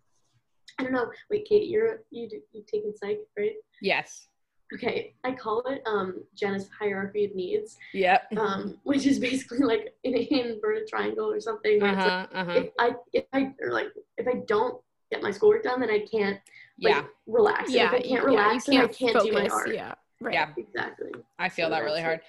I 0.78 0.84
don't 0.84 0.94
know. 0.94 1.12
Wait, 1.30 1.46
Katie, 1.46 1.66
you're 1.66 2.04
you 2.12 2.30
do, 2.30 2.40
you've 2.54 2.68
taken 2.68 2.96
psych, 2.96 3.20
right? 3.38 3.56
Yes. 3.82 4.28
Okay, 4.72 5.16
I 5.24 5.32
call 5.34 5.62
it 5.68 5.82
um 5.88 6.24
Jenna's 6.36 6.70
hierarchy 6.80 7.26
of 7.26 7.34
needs, 7.34 7.76
Yep. 7.94 8.38
um, 8.38 8.80
which 8.84 9.08
is 9.08 9.18
basically 9.20 9.60
like 9.60 9.96
an 10.04 10.14
inverted 10.14 10.88
triangle 10.88 11.32
or 11.32 11.40
something. 11.40 11.82
Uh 11.82 11.88
it's 11.88 11.98
like. 11.98 12.30
Uh 12.34 12.46
huh. 12.46 12.52
if 12.52 12.70
I 12.80 12.96
if 13.14 13.26
I 13.34 13.54
or 13.62 13.72
like 13.72 13.88
if 14.18 14.28
I 14.28 14.42
don't 14.48 14.80
get 15.12 15.24
my 15.24 15.32
schoolwork 15.32 15.64
done, 15.64 15.80
then 15.80 15.90
I 15.90 16.06
can't 16.06 16.40
like 16.82 16.94
Yeah, 16.96 17.04
relax. 17.26 17.72
Yeah. 17.72 17.88
and 17.88 17.96
if 17.96 18.00
I 18.00 18.08
can't 18.08 18.12
yeah, 18.12 18.20
relax, 18.30 18.68
you 18.68 18.74
then 18.74 18.82
I 18.82 18.86
can't 18.86 18.96
can't 18.98 19.14
focus. 19.14 19.28
do 19.30 19.34
my 19.34 19.48
art. 19.48 19.74
Yeah. 19.74 19.96
Right. 20.22 20.34
Yeah. 20.34 20.50
Exactly. 20.58 21.12
I 21.38 21.50
feel 21.50 21.68
So 21.68 21.72
that 21.72 21.84
really 21.84 22.02
that's 22.02 22.06
hard. 22.06 22.22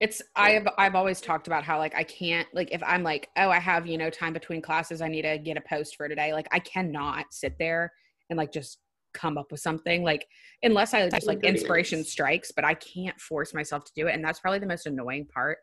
It's 0.00 0.20
I've 0.34 0.68
I've 0.76 0.94
always 0.94 1.20
talked 1.20 1.46
about 1.46 1.64
how 1.64 1.78
like 1.78 1.94
I 1.94 2.02
can't 2.02 2.46
like 2.52 2.70
if 2.72 2.82
I'm 2.84 3.02
like 3.02 3.30
oh 3.36 3.48
I 3.48 3.58
have 3.58 3.86
you 3.86 3.96
know 3.96 4.10
time 4.10 4.34
between 4.34 4.60
classes 4.60 5.00
I 5.00 5.08
need 5.08 5.22
to 5.22 5.38
get 5.38 5.56
a 5.56 5.62
post 5.62 5.96
for 5.96 6.06
today 6.08 6.34
like 6.34 6.48
I 6.52 6.58
cannot 6.58 7.26
sit 7.30 7.56
there 7.58 7.92
and 8.28 8.36
like 8.36 8.52
just 8.52 8.78
come 9.14 9.38
up 9.38 9.50
with 9.50 9.60
something 9.60 10.02
like 10.02 10.26
unless 10.62 10.92
I 10.92 11.08
just 11.08 11.26
like 11.26 11.42
inspiration 11.44 12.04
strikes 12.04 12.52
but 12.52 12.64
I 12.64 12.74
can't 12.74 13.18
force 13.18 13.54
myself 13.54 13.84
to 13.84 13.92
do 13.96 14.06
it 14.08 14.14
and 14.14 14.22
that's 14.22 14.40
probably 14.40 14.58
the 14.58 14.66
most 14.66 14.86
annoying 14.86 15.26
part 15.32 15.58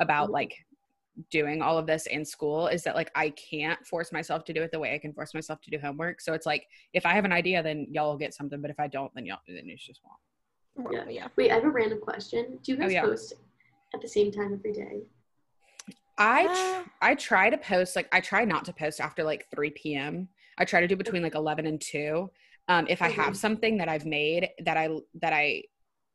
about 0.00 0.30
Mhm. 0.30 0.32
like 0.32 0.54
doing 1.30 1.60
all 1.60 1.76
of 1.76 1.86
this 1.86 2.06
in 2.06 2.24
school 2.24 2.68
is 2.68 2.82
that 2.84 2.94
like 2.94 3.10
I 3.14 3.30
can't 3.30 3.84
force 3.86 4.10
myself 4.12 4.44
to 4.44 4.54
do 4.54 4.62
it 4.62 4.70
the 4.72 4.78
way 4.78 4.94
I 4.94 4.98
can 4.98 5.12
force 5.12 5.34
myself 5.34 5.60
to 5.62 5.70
do 5.70 5.78
homework 5.78 6.22
so 6.22 6.32
it's 6.32 6.46
like 6.46 6.66
if 6.94 7.04
I 7.04 7.12
have 7.12 7.26
an 7.26 7.32
idea 7.32 7.62
then 7.62 7.86
y'all 7.90 8.10
will 8.10 8.18
get 8.18 8.32
something 8.32 8.62
but 8.62 8.70
if 8.70 8.80
I 8.80 8.86
don't 8.86 9.12
then 9.14 9.26
y'all 9.26 9.40
then 9.46 9.64
it's 9.66 9.84
just 9.84 10.00
won't 10.02 10.16
Well, 10.76 11.10
yeah. 11.10 11.28
Wait, 11.36 11.50
I 11.50 11.54
have 11.54 11.64
a 11.64 11.70
random 11.70 12.00
question. 12.00 12.58
Do 12.62 12.72
you 12.72 12.78
Oh, 12.78 12.82
guys 12.82 12.92
yeah. 12.92 13.02
post 13.02 13.34
at 13.94 14.00
the 14.00 14.08
same 14.08 14.30
time 14.30 14.52
every 14.54 14.72
day? 14.72 15.02
I 16.18 16.46
Uh, 16.46 16.82
tr- 16.84 16.90
I 17.02 17.14
try 17.14 17.50
to 17.50 17.58
post 17.58 17.94
like 17.96 18.08
I 18.12 18.20
try 18.20 18.44
not 18.44 18.64
to 18.66 18.72
post 18.72 19.00
after 19.00 19.22
like 19.22 19.48
3 19.50 19.70
p.m. 19.70 20.28
I 20.58 20.64
try 20.64 20.80
to 20.80 20.86
do 20.88 20.96
between 20.96 21.22
like 21.22 21.34
11 21.34 21.66
and 21.66 21.80
2. 21.80 22.30
Um, 22.68 22.86
if 22.88 23.02
I 23.02 23.08
have 23.08 23.34
Mhm. 23.34 23.36
something 23.36 23.76
that 23.78 23.88
I've 23.88 24.06
made 24.06 24.50
that 24.60 24.76
I 24.76 24.88
that 25.14 25.32
I 25.32 25.64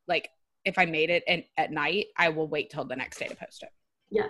like 0.07 0.29
if 0.65 0.77
I 0.77 0.85
made 0.85 1.09
it 1.09 1.23
and 1.27 1.43
at 1.57 1.71
night, 1.71 2.07
I 2.17 2.29
will 2.29 2.47
wait 2.47 2.69
till 2.69 2.83
the 2.85 2.95
next 2.95 3.17
day 3.19 3.27
to 3.27 3.35
post 3.35 3.63
it. 3.63 3.69
Yeah, 4.11 4.29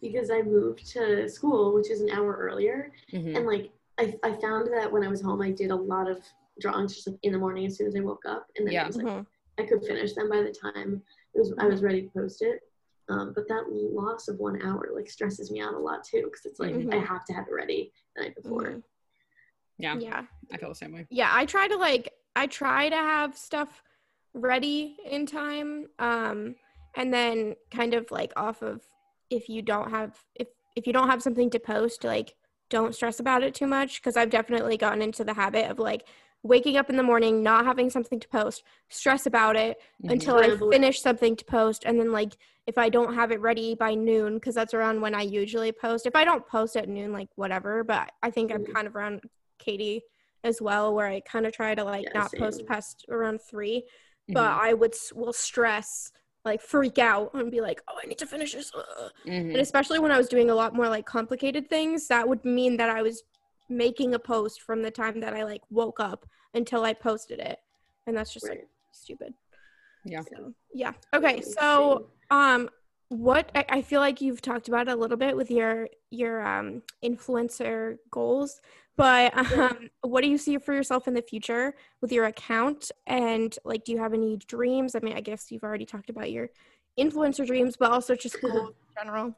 because 0.00 0.30
I 0.30 0.42
moved 0.42 0.84
to 0.92 1.28
school, 1.28 1.72
which 1.74 1.90
is 1.90 2.00
an 2.00 2.10
hour 2.10 2.34
earlier, 2.36 2.92
Mhm. 3.12 3.36
and 3.36 3.46
like 3.46 3.70
I, 3.98 4.18
I 4.22 4.32
found 4.40 4.72
that 4.72 4.90
when 4.90 5.04
I 5.04 5.08
was 5.08 5.20
home, 5.22 5.40
I 5.42 5.50
did 5.50 5.70
a 5.70 5.76
lot 5.76 6.08
of 6.10 6.22
drawings 6.60 6.94
just 6.94 7.06
like 7.06 7.18
in 7.22 7.32
the 7.32 7.38
morning 7.38 7.66
as 7.66 7.76
soon 7.76 7.86
as 7.86 7.94
I 7.96 8.00
woke 8.00 8.24
up, 8.26 8.50
and 8.56 8.66
then 8.66 8.72
Yeah. 8.74 8.82
it 8.84 8.86
was 8.88 8.96
like 8.96 9.06
Mhm. 9.06 9.26
I 9.58 9.64
could 9.64 9.84
finish 9.84 10.14
them 10.14 10.28
by 10.30 10.42
the 10.42 10.52
time 10.52 11.02
it 11.34 11.38
was 11.38 11.52
I 11.58 11.66
was 11.66 11.82
ready 11.82 12.02
to 12.02 12.08
post 12.08 12.42
it. 12.42 12.60
Um, 13.08 13.32
but 13.34 13.48
that 13.48 13.64
loss 13.70 14.28
of 14.28 14.38
one 14.38 14.62
hour 14.62 14.90
like 14.94 15.10
stresses 15.10 15.50
me 15.50 15.60
out 15.60 15.74
a 15.74 15.78
lot 15.78 16.04
too, 16.04 16.22
because 16.24 16.44
it's 16.46 16.60
like 16.60 16.72
Mhm. 16.74 16.94
I 16.94 16.98
have 16.98 17.24
to 17.26 17.32
have 17.32 17.48
it 17.48 17.52
ready 17.54 17.92
the 18.14 18.22
night 18.22 18.34
before. 18.36 18.62
Mhm. 18.62 18.82
Yeah, 19.78 19.96
Yeah. 19.98 20.26
I 20.52 20.56
feel 20.58 20.68
the 20.68 20.74
same 20.74 20.92
way. 20.92 21.06
yeah 21.10 21.30
i 21.32 21.46
try 21.46 21.66
to 21.66 21.76
like 21.76 22.12
i 22.36 22.46
try 22.46 22.88
to 22.88 22.96
have 22.96 23.36
stuff 23.36 23.82
ready 24.34 24.96
in 25.04 25.26
time 25.26 25.86
um 25.98 26.54
and 26.96 27.12
then 27.14 27.54
kind 27.70 27.94
of 27.94 28.10
like 28.10 28.32
off 28.36 28.62
of 28.62 28.82
if 29.30 29.48
you 29.48 29.62
don't 29.62 29.90
have 29.90 30.18
if 30.34 30.48
if 30.76 30.86
you 30.86 30.92
don't 30.92 31.08
have 31.08 31.22
something 31.22 31.48
to 31.50 31.58
post 31.58 32.04
like 32.04 32.34
don't 32.68 32.94
stress 32.94 33.20
about 33.20 33.42
it 33.42 33.54
too 33.54 33.66
much 33.66 34.00
because 34.00 34.16
i've 34.16 34.30
definitely 34.30 34.76
gotten 34.76 35.02
into 35.02 35.24
the 35.24 35.34
habit 35.34 35.70
of 35.70 35.78
like 35.78 36.06
waking 36.42 36.76
up 36.76 36.88
in 36.88 36.96
the 36.96 37.02
morning 37.02 37.42
not 37.42 37.64
having 37.66 37.90
something 37.90 38.18
to 38.18 38.28
post 38.28 38.62
stress 38.88 39.26
about 39.26 39.56
it 39.56 39.76
Mhm. 40.02 40.12
until 40.12 40.36
i 40.36 40.56
finish 40.70 41.00
something 41.00 41.36
to 41.36 41.44
post 41.44 41.82
and 41.84 42.00
then 42.00 42.12
like 42.12 42.32
if 42.66 42.78
i 42.78 42.88
don't 42.88 43.14
have 43.14 43.30
it 43.30 43.40
ready 43.40 43.74
by 43.74 43.94
noon 43.94 44.34
because 44.34 44.54
that's 44.54 44.72
around 44.72 45.00
when 45.00 45.14
i 45.14 45.22
usually 45.22 45.70
post 45.72 46.06
if 46.06 46.16
i 46.16 46.24
don't 46.24 46.46
post 46.48 46.76
at 46.76 46.88
noon 46.88 47.12
like 47.12 47.28
whatever 47.36 47.84
but 47.84 48.10
i 48.22 48.30
think 48.30 48.50
i'm 48.52 48.64
Mhm. 48.64 48.72
kind 48.72 48.86
of 48.86 48.96
around 48.96 49.20
katie 49.58 50.02
as 50.42 50.62
well 50.62 50.94
where 50.94 51.06
i 51.06 51.20
kind 51.20 51.46
of 51.46 51.52
try 51.52 51.74
to 51.74 51.84
like 51.84 52.04
Yeah, 52.04 52.20
not 52.20 52.32
post 52.32 52.64
past 52.66 53.04
around 53.10 53.40
three 53.42 53.84
Mhm. 54.30 54.34
but 54.34 54.50
i 54.50 54.72
would 54.72 54.94
will 55.14 55.34
stress 55.34 56.10
like 56.46 56.62
freak 56.62 56.98
out 56.98 57.34
and 57.34 57.50
be 57.50 57.60
like 57.60 57.82
oh 57.88 57.98
i 58.02 58.06
need 58.06 58.16
to 58.16 58.26
finish 58.26 58.54
this 58.54 58.72
ugh." 58.74 59.12
Mhm. 59.26 59.50
and 59.52 59.56
especially 59.56 59.98
when 59.98 60.10
i 60.10 60.16
was 60.16 60.28
doing 60.28 60.48
a 60.48 60.54
lot 60.54 60.74
more 60.74 60.88
like 60.88 61.04
complicated 61.04 61.68
things 61.68 62.08
that 62.08 62.26
would 62.26 62.42
mean 62.46 62.78
that 62.78 62.88
i 62.88 63.02
was 63.02 63.22
making 63.70 64.14
a 64.14 64.18
post 64.18 64.62
from 64.62 64.82
the 64.82 64.90
time 64.90 65.20
that 65.20 65.32
i 65.32 65.44
like 65.44 65.62
woke 65.70 66.00
up 66.00 66.26
until 66.54 66.84
i 66.84 66.92
posted 66.92 67.38
it. 67.38 67.58
And 68.06 68.16
that's 68.16 68.32
just 68.32 68.48
like 68.48 68.66
stupid. 68.90 69.34
Yeah. 70.04 70.22
so 70.22 70.52
yeah. 70.74 70.92
Okay 71.14 71.40
so 71.40 72.08
um 72.30 72.68
what 73.08 73.50
I, 73.54 73.64
I 73.68 73.82
feel 73.82 74.00
like 74.00 74.20
you've 74.20 74.42
talked 74.42 74.68
about 74.68 74.88
a 74.88 74.94
little 74.94 75.16
bit 75.16 75.36
with 75.36 75.50
your 75.50 75.88
your 76.10 76.46
um 76.46 76.82
influencer 77.04 77.98
goals 78.10 78.60
but 78.96 79.36
um 79.58 79.90
what 80.02 80.22
do 80.22 80.28
you 80.28 80.38
see 80.38 80.58
for 80.58 80.74
yourself 80.74 81.06
in 81.06 81.14
the 81.14 81.22
future 81.22 81.74
with 82.00 82.12
your 82.12 82.26
account? 82.26 82.90
And 83.06 83.56
like 83.64 83.84
do 83.84 83.92
you 83.92 83.98
have 83.98 84.14
any 84.14 84.36
dreams? 84.36 84.94
I 84.94 85.00
mean 85.00 85.16
i 85.16 85.20
guess 85.20 85.50
you've 85.52 85.64
already 85.64 85.86
talked 85.86 86.10
about 86.10 86.32
your 86.32 86.50
influencer 86.98 87.46
dreams 87.46 87.76
but 87.76 87.92
also 87.92 88.14
just 88.14 88.40
goals 88.40 88.74
in 88.96 89.02
general. 89.02 89.34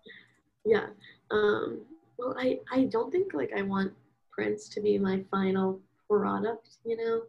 Yeah. 0.64 0.87
Um, 1.31 1.81
well, 2.18 2.37
I, 2.38 2.61
I 2.71 2.85
don't 2.85 3.11
think 3.11 3.35
like 3.35 3.51
I 3.57 3.62
want 3.62 3.92
prints 4.33 4.68
to 4.71 4.81
be 4.81 4.99
my 4.99 5.25
final 5.31 5.81
product, 6.09 6.71
you 6.85 6.97
know, 6.97 7.23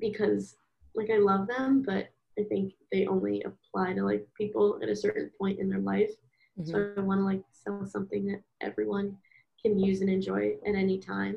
because 0.00 0.56
like 0.94 1.10
I 1.10 1.18
love 1.18 1.46
them, 1.46 1.82
but 1.86 2.08
I 2.38 2.44
think 2.44 2.72
they 2.90 3.06
only 3.06 3.42
apply 3.42 3.94
to 3.94 4.02
like 4.04 4.26
people 4.36 4.78
at 4.82 4.88
a 4.88 4.96
certain 4.96 5.30
point 5.38 5.58
in 5.60 5.68
their 5.68 5.80
life. 5.80 6.10
Mhm. 6.58 6.66
So 6.70 6.94
I 6.96 7.00
want 7.00 7.20
to 7.20 7.24
like 7.24 7.42
sell 7.52 7.86
something 7.86 8.26
that 8.26 8.42
everyone 8.60 9.16
can 9.62 9.78
use 9.78 10.00
and 10.00 10.10
enjoy 10.10 10.56
at 10.66 10.74
any 10.74 10.98
time. 10.98 11.36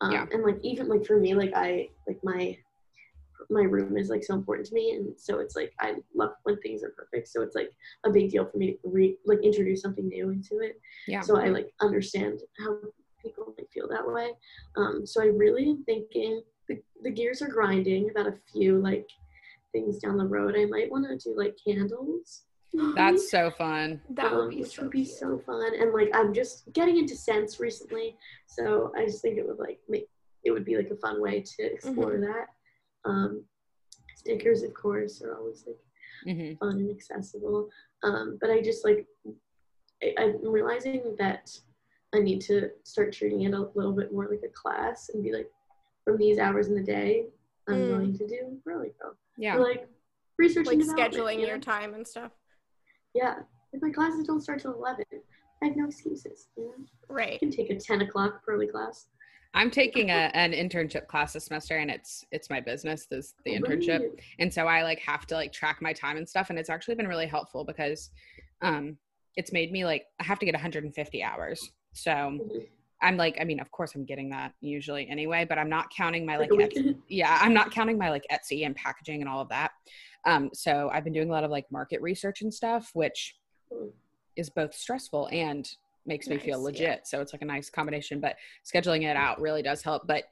Um, 0.00 0.12
Yeah. 0.12 0.26
And 0.32 0.42
like 0.42 0.58
even 0.62 0.88
like 0.88 1.06
for 1.06 1.18
me, 1.18 1.34
like 1.34 1.52
I 1.54 1.90
like 2.06 2.22
my 2.24 2.58
my 3.50 3.62
room 3.62 3.96
is 3.96 4.08
like 4.08 4.22
so 4.24 4.34
important 4.34 4.68
to 4.68 4.74
me, 4.74 4.92
and 4.92 5.18
so 5.18 5.38
it's 5.40 5.56
like 5.56 5.72
I 5.80 5.96
love 6.14 6.32
when 6.44 6.58
things 6.60 6.82
are 6.82 6.90
perfect. 6.90 7.28
So 7.28 7.42
it's 7.42 7.56
like 7.56 7.70
a 8.04 8.10
big 8.10 8.30
deal 8.30 8.46
for 8.46 8.56
me 8.56 8.72
to 8.72 8.78
re- 8.84 9.18
like 9.26 9.40
introduce 9.42 9.82
something 9.82 10.08
new 10.08 10.30
into 10.30 10.60
it. 10.60 10.80
Yeah. 11.08 11.20
So 11.20 11.38
I 11.38 11.48
like 11.48 11.72
understand 11.80 12.40
how 12.58 12.78
people 13.22 13.54
might 13.56 13.70
feel 13.72 13.88
that 13.88 14.06
way. 14.06 14.30
Um, 14.76 15.06
so 15.06 15.22
I 15.22 15.26
really 15.26 15.68
am 15.68 15.84
thinking 15.84 16.42
the, 16.68 16.78
the 17.02 17.10
gears 17.10 17.42
are 17.42 17.48
grinding 17.48 18.10
about 18.10 18.26
a 18.26 18.34
few 18.52 18.78
like 18.78 19.06
things 19.72 19.98
down 19.98 20.18
the 20.18 20.26
road. 20.26 20.54
I 20.56 20.66
might 20.66 20.90
want 20.90 21.06
to 21.06 21.16
do 21.16 21.36
like 21.36 21.56
candles. 21.66 22.42
maybe 22.72 22.92
That's 22.94 23.30
so 23.30 23.50
fun. 23.50 24.00
that 24.10 24.32
would 24.34 24.42
um, 24.44 24.50
be 24.50 24.60
which 24.60 24.76
so 24.76 24.82
would 24.82 24.90
be 24.90 25.04
so 25.04 25.38
fun. 25.46 25.72
And 25.80 25.92
like 25.92 26.10
I'm 26.14 26.34
just 26.34 26.72
getting 26.72 26.98
into 26.98 27.16
scents 27.16 27.60
recently, 27.60 28.16
so 28.46 28.92
I 28.96 29.04
just 29.06 29.22
think 29.22 29.38
it 29.38 29.46
would 29.46 29.58
like 29.58 29.78
make 29.88 30.08
it 30.44 30.50
would 30.50 30.64
be 30.64 30.76
like 30.76 30.90
a 30.90 30.96
fun 30.96 31.20
way 31.22 31.40
to 31.40 31.62
explore 31.62 32.18
that. 32.18 32.46
Um, 33.04 33.44
stickers, 34.16 34.62
of 34.62 34.74
course, 34.74 35.22
are 35.22 35.36
always 35.36 35.64
like 35.66 35.76
hmm 36.24 36.52
fun 36.60 36.78
and 36.78 36.90
accessible. 36.90 37.68
Um, 38.04 38.38
but 38.40 38.50
I 38.50 38.60
just 38.60 38.84
like 38.84 39.06
I, 40.02 40.14
I'm 40.18 40.48
realizing 40.50 41.14
that 41.18 41.50
I 42.14 42.18
need 42.20 42.40
to 42.42 42.70
start 42.84 43.12
treating 43.12 43.42
it 43.42 43.54
a 43.54 43.68
little 43.74 43.92
bit 43.92 44.12
more 44.12 44.28
like 44.28 44.42
a 44.44 44.48
class 44.48 45.10
and 45.12 45.22
be 45.22 45.32
like, 45.32 45.48
from 46.04 46.18
these 46.18 46.38
hours 46.38 46.68
in 46.68 46.74
the 46.74 46.82
day, 46.82 47.26
I'm 47.68 47.76
Mm. 47.76 47.88
going 47.88 48.18
to 48.18 48.26
do 48.26 48.60
Pearly 48.64 48.92
Girl. 49.00 49.16
Yeah. 49.38 49.56
Or 49.56 49.60
like 49.62 49.88
research 50.38 50.66
like 50.66 50.78
scheduling 50.78 51.40
you 51.40 51.46
your 51.46 51.58
time 51.58 51.94
and 51.94 52.06
stuff. 52.06 52.32
Yeah. 53.14 53.40
If 53.72 53.80
my 53.80 53.90
classes 53.90 54.26
don't 54.26 54.40
start 54.42 54.60
till 54.60 54.74
11, 54.74 55.04
I 55.62 55.66
have 55.66 55.76
no 55.76 55.86
excuses. 55.86 56.48
Right. 57.08 57.32
You 57.32 57.32
know? 57.32 57.34
I 57.34 57.38
can 57.38 57.50
take 57.50 57.70
a 57.70 57.76
10 57.76 58.02
o'clock 58.02 58.42
early 58.48 58.66
class. 58.66 59.06
I'm 59.54 59.70
taking 59.70 60.10
a, 60.10 60.30
an 60.34 60.52
internship 60.52 61.06
class 61.06 61.34
this 61.34 61.44
semester, 61.44 61.76
and 61.76 61.90
it's 61.90 62.24
it's 62.32 62.48
my 62.48 62.58
business, 62.58 63.04
this 63.10 63.34
the 63.44 63.52
internship, 63.54 64.00
Right. 64.00 64.20
and 64.38 64.52
so 64.52 64.66
I 64.66 64.82
like 64.82 64.98
have 65.00 65.26
to 65.26 65.34
like 65.34 65.52
track 65.52 65.82
my 65.82 65.92
time 65.92 66.16
and 66.16 66.26
stuff, 66.26 66.48
and 66.48 66.58
it's 66.58 66.70
actually 66.70 66.94
been 66.94 67.06
really 67.06 67.26
helpful 67.26 67.62
because, 67.62 68.10
um, 68.62 68.96
it's 69.36 69.52
made 69.52 69.70
me 69.70 69.84
like 69.84 70.06
I 70.18 70.24
have 70.24 70.38
to 70.38 70.46
get 70.46 70.54
150 70.54 71.22
hours, 71.22 71.70
so. 71.92 72.38
I'm 73.04 73.16
like 73.16 73.36
I 73.40 73.44
mean 73.44 73.58
of 73.58 73.68
course 73.72 73.96
I'm 73.96 74.04
getting 74.04 74.30
that 74.30 74.52
usually 74.60 75.08
anyway, 75.08 75.44
but 75.44 75.58
I'm 75.58 75.68
not 75.68 75.90
counting 75.90 76.24
my 76.24 76.36
like 76.36 76.50
Etsy, 76.50 76.96
yeah 77.08 77.36
I'm 77.42 77.52
not 77.52 77.72
counting 77.72 77.98
my 77.98 78.10
like 78.10 78.24
Etsy 78.30 78.64
and 78.64 78.76
packaging 78.76 79.20
and 79.22 79.28
all 79.28 79.40
of 79.40 79.48
that. 79.48 79.72
Um, 80.24 80.50
so 80.54 80.88
I've 80.92 81.02
been 81.02 81.12
doing 81.12 81.28
a 81.28 81.32
lot 81.32 81.42
of 81.42 81.50
like 81.50 81.66
market 81.72 82.00
research 82.00 82.42
and 82.42 82.54
stuff, 82.54 82.90
which 82.94 83.34
Mm. 83.72 83.90
is 84.36 84.50
both 84.50 84.72
stressful 84.72 85.28
and 85.32 85.68
makes 86.06 86.28
me 86.28 86.38
feel 86.38 86.62
Nice, 86.62 86.78
yeah. 86.80 86.86
legit. 86.90 87.06
So 87.08 87.20
it's 87.20 87.32
like 87.32 87.42
a 87.42 87.46
nice 87.46 87.68
combination, 87.70 88.20
but 88.20 88.36
scheduling 88.64 89.02
it 89.02 89.16
out 89.16 89.40
really 89.40 89.62
does 89.62 89.82
help. 89.82 90.06
But 90.06 90.24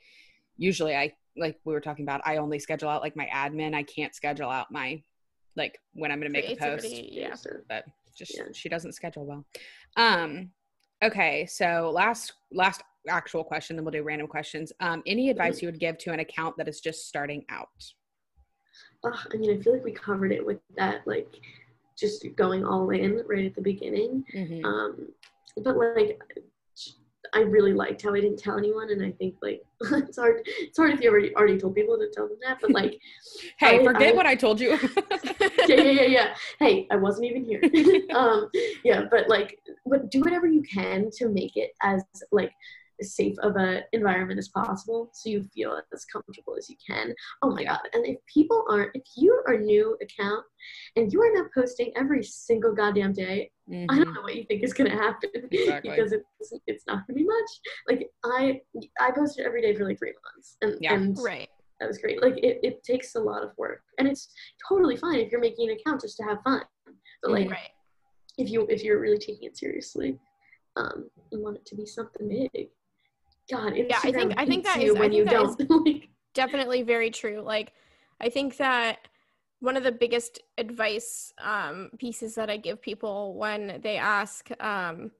usually 0.57 0.95
I 0.95 1.13
like 1.37 1.59
we 1.65 1.73
were 1.73 1.81
talking 1.81 2.05
about, 2.05 2.21
I 2.25 2.37
only 2.37 2.61
schedule 2.61 2.89
out 2.89 3.03
like 3.03 3.17
my 3.17 3.27
admin. 3.35 3.75
I 3.75 3.83
can't 3.83 4.15
schedule 4.15 4.49
out 4.49 4.71
my 4.71 5.03
like 5.57 5.81
when 5.95 6.13
I'm 6.13 6.21
gonna 6.21 6.31
make 6.31 6.49
a 6.51 6.55
post. 6.55 6.87
Yeah. 6.89 7.35
But 7.69 7.85
just 8.15 8.37
Yeah. 8.37 8.45
she 8.53 8.69
doesn't 8.69 8.93
schedule 8.93 9.27
well. 9.27 9.45
Um 9.97 10.53
okay, 11.03 11.47
so 11.47 11.91
last 11.95 12.35
last 12.53 12.83
actual 13.09 13.43
question, 13.43 13.77
then 13.77 13.85
we'll 13.85 13.93
do 13.93 14.03
random 14.03 14.27
questions. 14.27 14.73
Um, 14.81 15.03
any 15.07 15.31
advice 15.31 15.63
you 15.63 15.69
would 15.69 15.81
give 15.81 15.97
to 15.99 16.13
an 16.13 16.21
account 16.21 16.57
that 16.59 16.69
is 16.69 16.81
just 16.81 17.09
starting 17.09 17.45
out? 17.49 17.69
ugh, 19.05 19.19
I 19.33 19.37
mean, 19.37 19.59
I 19.59 19.63
feel 19.63 19.73
like 19.73 19.85
we 19.85 19.93
covered 19.93 20.33
it 20.33 20.45
with 20.45 20.59
that, 20.77 21.07
like, 21.07 21.29
just 21.97 22.27
going 22.37 22.65
all 22.65 22.91
in 22.91 23.23
right 23.27 23.47
at 23.47 23.55
the 23.55 23.63
beginning. 23.63 24.25
Mhm. 24.35 24.65
Um, 24.65 25.13
but 25.57 25.77
like, 25.77 26.23
I 27.35 27.41
really 27.41 27.73
liked 27.73 28.03
how 28.03 28.15
I 28.15 28.21
didn't 28.21 28.39
tell 28.39 28.59
anyone, 28.59 28.91
and 28.91 29.05
I 29.05 29.13
think 29.13 29.35
like 29.43 29.63
it's 29.81 30.19
hard. 30.19 30.43
It's 30.47 30.77
hard 30.77 30.93
if 30.93 31.01
you 31.01 31.11
already 31.11 31.35
already 31.37 31.59
told 31.59 31.75
people 31.75 31.99
to 31.99 32.09
tell 32.13 32.29
them 32.29 32.39
that, 32.47 32.59
but 32.61 32.71
like, 32.71 32.99
hey, 33.59 33.81
I- 33.81 33.85
forget 33.85 34.13
I- 34.13 34.17
what 34.17 34.27
I 34.27 34.35
told 34.35 34.61
you. 34.61 34.71
yeah, 35.41 35.49
yeah, 35.69 35.83
yeah, 35.83 36.03
yeah. 36.03 36.35
Hey, 36.59 36.87
I 36.91 36.97
wasn't 36.97 37.27
even 37.27 37.45
here. 37.45 37.61
um, 38.15 38.49
yeah, 38.85 39.03
but 39.11 39.29
like, 39.29 39.59
but 39.87 40.11
do 40.11 40.21
whatever 40.21 40.47
you 40.47 40.63
can 40.63 41.11
to 41.19 41.29
make 41.29 41.57
it 41.57 41.71
as 41.83 42.03
like 42.33 42.53
as 43.01 43.15
safe 43.15 43.37
of 43.43 43.57
a 43.57 43.83
environment 43.93 44.39
as 44.39 44.49
possible, 44.49 45.11
so 45.13 45.29
you 45.31 45.43
feel 45.55 45.81
as 45.93 46.05
comfortable 46.05 46.55
as 46.57 46.69
you 46.69 46.77
can. 46.87 47.15
Oh 47.43 47.51
my 47.51 47.65
god! 47.65 47.81
And 47.93 48.07
if 48.07 48.19
people 48.33 48.65
aren't, 48.71 48.91
if 48.95 49.03
you 49.17 49.33
are 49.47 49.55
a 49.55 49.61
new 49.61 49.97
account 50.03 50.45
and 50.97 51.13
you 51.13 51.21
are 51.23 51.33
not 51.35 51.51
posting 51.55 51.93
every 51.97 52.23
single 52.23 52.75
goddamn 52.75 53.13
day, 53.13 53.51
I 53.89 53.95
Mhm. 53.95 54.05
don't 54.05 54.15
know 54.15 54.23
what 54.23 54.37
you 54.37 54.45
think 54.45 54.63
is 54.63 54.73
gonna 54.75 54.91
happen 54.91 55.31
Exactly. 55.53 55.91
because 55.91 56.13
it's 56.13 56.53
it's 56.67 56.87
not 56.87 57.07
gonna 57.07 57.17
be 57.19 57.25
much. 57.25 57.51
Like 57.89 58.11
I 58.25 58.61
I 59.01 59.11
posted 59.13 59.47
every 59.47 59.63
day 59.63 59.75
for 59.75 59.85
like 59.85 59.99
three 59.99 60.15
months, 60.25 60.57
and 60.63 60.77
Yeah. 60.81 60.95
and 60.95 61.19
Right. 61.19 61.49
that 61.81 61.89
was 61.89 61.99
great. 61.99 62.23
Like 62.23 62.37
it, 62.39 62.61
it 62.63 62.83
takes 62.83 63.15
a 63.15 63.21
lot 63.21 63.43
of 63.43 63.53
work, 63.57 63.83
and 63.99 64.07
it's 64.07 64.33
totally 64.69 64.97
fine 64.97 65.19
if 65.19 65.31
you're 65.33 65.41
making 65.41 65.71
an 65.71 65.77
account 65.77 66.03
just 66.03 66.17
to 66.19 66.25
have 66.25 66.43
fun. 66.43 66.63
But 67.23 67.31
like 67.33 67.51
Right. 67.51 67.71
if 68.39 68.51
you 68.51 68.67
if 68.69 68.83
you're 68.85 69.01
really 69.01 69.19
taking 69.19 69.45
it 69.49 69.57
seriously, 69.57 70.19
um, 70.77 71.11
and 71.33 71.43
want 71.43 71.57
it 71.57 71.67
to 71.67 71.75
be 71.75 71.87
something 71.87 72.29
big, 72.29 72.69
God, 73.51 73.73
Instagram 73.75 73.89
Yeah, 73.91 73.99
I 74.03 74.13
think- 74.13 74.35
I 74.39 74.47
think 74.47 74.65
that 74.65 74.79
I 74.79 74.91
when 74.93 75.13
you 75.13 75.25
is- 75.25 75.57
don't. 75.57 76.05
definitely 76.35 76.83
very 76.83 77.11
true 77.11 77.41
like 77.41 77.73
i 78.21 78.29
think 78.29 78.57
that 78.57 79.09
one 79.59 79.77
of 79.77 79.83
the 79.83 79.91
biggest 79.91 80.41
advice 80.59 81.33
um, 81.43 81.91
pieces 81.99 82.37
that 82.37 82.49
i 82.49 82.57
give 82.57 82.81
people 82.81 83.35
when 83.35 83.81
they 83.83 83.97
ask 83.97 84.49
um, 84.63 85.11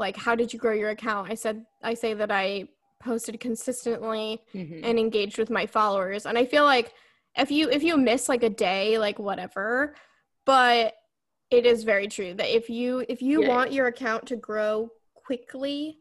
like 0.00 0.16
how 0.16 0.34
did 0.34 0.52
you 0.52 0.58
grow 0.58 0.72
your 0.72 0.90
account 0.90 1.30
i 1.30 1.34
said 1.34 1.64
i 1.84 1.94
say 1.94 2.12
that 2.12 2.32
i 2.32 2.66
posted 3.00 3.38
consistently 3.38 4.42
Mhm. 4.52 4.80
and 4.82 4.98
engaged 4.98 5.38
with 5.38 5.48
my 5.48 5.64
followers 5.64 6.26
and 6.26 6.36
i 6.36 6.44
feel 6.44 6.64
like 6.64 6.92
if 7.36 7.52
you 7.52 7.70
if 7.70 7.84
you 7.84 7.96
miss 7.96 8.28
like 8.28 8.42
a 8.42 8.50
day 8.50 8.98
like 8.98 9.20
whatever 9.20 9.94
but 10.44 10.94
it 11.52 11.64
is 11.66 11.84
very 11.84 12.08
true 12.08 12.34
that 12.34 12.48
if 12.54 12.68
you 12.68 13.04
if 13.08 13.22
you 13.22 13.42
Yeah. 13.42 13.48
want 13.48 13.72
your 13.72 13.86
account 13.86 14.26
to 14.26 14.34
grow 14.36 14.90
quickly 15.14 15.98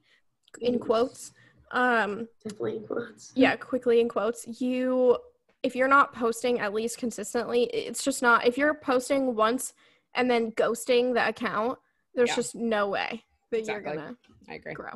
in 0.61 0.79
quotes 0.79 1.31
um 1.71 2.27
definitely 2.43 2.77
in 2.77 2.83
quotes. 2.87 3.31
yeah 3.35 3.55
quickly 3.55 3.99
in 3.99 4.07
quotes 4.09 4.61
you 4.61 5.17
if 5.63 5.75
you're 5.75 5.87
not 5.87 6.13
posting 6.13 6.59
at 6.59 6.73
least 6.73 6.97
consistently 6.97 7.63
it's 7.73 8.03
just 8.03 8.21
not 8.21 8.45
if 8.45 8.57
you're 8.57 8.73
posting 8.75 9.35
once 9.35 9.73
and 10.15 10.29
then 10.31 10.51
ghosting 10.53 11.13
the 11.13 11.27
account 11.27 11.77
there's 12.15 12.29
Yeah. 12.29 12.35
just 12.35 12.55
no 12.55 12.87
way 12.89 13.23
that 13.51 13.59
Exactly. 13.59 13.91
you're 13.91 13.95
gonna 13.95 14.17
I 14.49 14.53
agree. 14.55 14.73
grow 14.73 14.91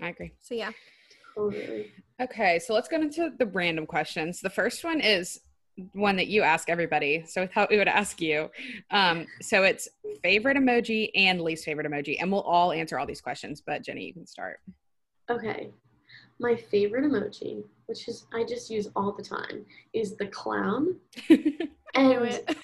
I 0.00 0.08
agree. 0.08 0.32
so 0.40 0.54
yeah 0.54 0.70
Totally. 1.34 1.92
Okay, 2.20 2.58
so 2.58 2.74
let's 2.74 2.88
get 2.88 3.00
into 3.00 3.30
the 3.38 3.46
random 3.46 3.86
questions. 3.86 4.40
The 4.40 4.50
first 4.50 4.82
one 4.84 5.00
is 5.00 5.40
one 5.92 6.16
that 6.16 6.26
you 6.26 6.42
ask 6.42 6.68
everybody. 6.68 7.24
So 7.26 7.42
we 7.42 7.46
thought 7.46 7.70
we 7.70 7.78
would 7.78 7.88
ask 7.88 8.20
you. 8.20 8.50
Um, 8.90 9.26
so 9.40 9.62
it's 9.62 9.88
favorite 10.22 10.56
emoji 10.56 11.10
and 11.14 11.40
least 11.40 11.64
favorite 11.64 11.86
emoji, 11.86 12.16
and 12.20 12.30
we'll 12.30 12.42
all 12.42 12.72
answer 12.72 12.98
all 12.98 13.06
these 13.06 13.20
questions. 13.20 13.62
But 13.64 13.84
Jenny, 13.84 14.04
you 14.06 14.12
can 14.12 14.26
start. 14.26 14.58
Okay. 15.30 15.70
My 16.40 16.56
favorite 16.56 17.04
emoji, 17.04 17.62
which 17.86 18.08
is 18.08 18.26
I 18.32 18.44
just 18.44 18.70
use 18.70 18.88
all 18.96 19.12
the 19.12 19.22
time, 19.22 19.64
is 19.92 20.16
the 20.16 20.26
clown. 20.26 20.96
And 21.96 22.12
it 22.12 22.56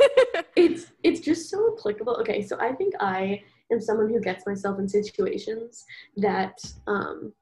it's 0.57 0.93
it's 1.03 1.19
just 1.21 1.51
so 1.51 1.75
applicable. 1.77 2.15
Okay, 2.21 2.43
so 2.43 2.57
I 2.61 2.73
think 2.73 2.95
I 3.01 3.43
am 3.73 3.81
someone 3.81 4.09
who 4.09 4.21
gets 4.21 4.47
myself 4.47 4.79
in 4.79 4.89
situations 4.89 5.85
that 6.17 6.57
um 6.87 7.33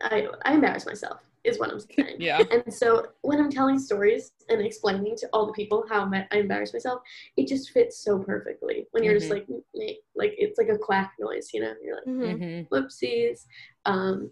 I 0.00 0.28
I 0.44 0.54
embarrass 0.54 0.86
myself 0.86 1.20
is 1.42 1.58
what 1.58 1.70
I'm 1.72 1.80
saying. 1.80 2.16
yeah. 2.18 2.44
And 2.52 2.72
so 2.72 3.08
when 3.22 3.40
I'm 3.40 3.50
telling 3.50 3.78
stories 3.80 4.30
and 4.48 4.60
explaining 4.64 5.16
to 5.16 5.28
all 5.32 5.46
the 5.46 5.52
people 5.52 5.84
how 5.88 6.08
I 6.12 6.36
embarrass 6.36 6.72
myself, 6.72 7.00
it 7.36 7.48
just 7.48 7.70
fits 7.70 7.98
so 8.04 8.20
perfectly. 8.20 8.86
When 8.92 9.02
you're 9.02 9.14
just 9.14 9.30
Mhm. 9.30 9.48
like, 9.74 9.98
like 10.14 10.34
it's 10.38 10.58
like 10.58 10.68
a 10.68 10.78
quack 10.78 11.14
noise, 11.18 11.50
you 11.52 11.60
know? 11.62 11.74
You're 11.82 11.96
like, 11.96 12.06
Mhm. 12.06 12.38
hmm 12.38 12.74
whoopsies. 12.74 13.46
Um, 13.84 14.30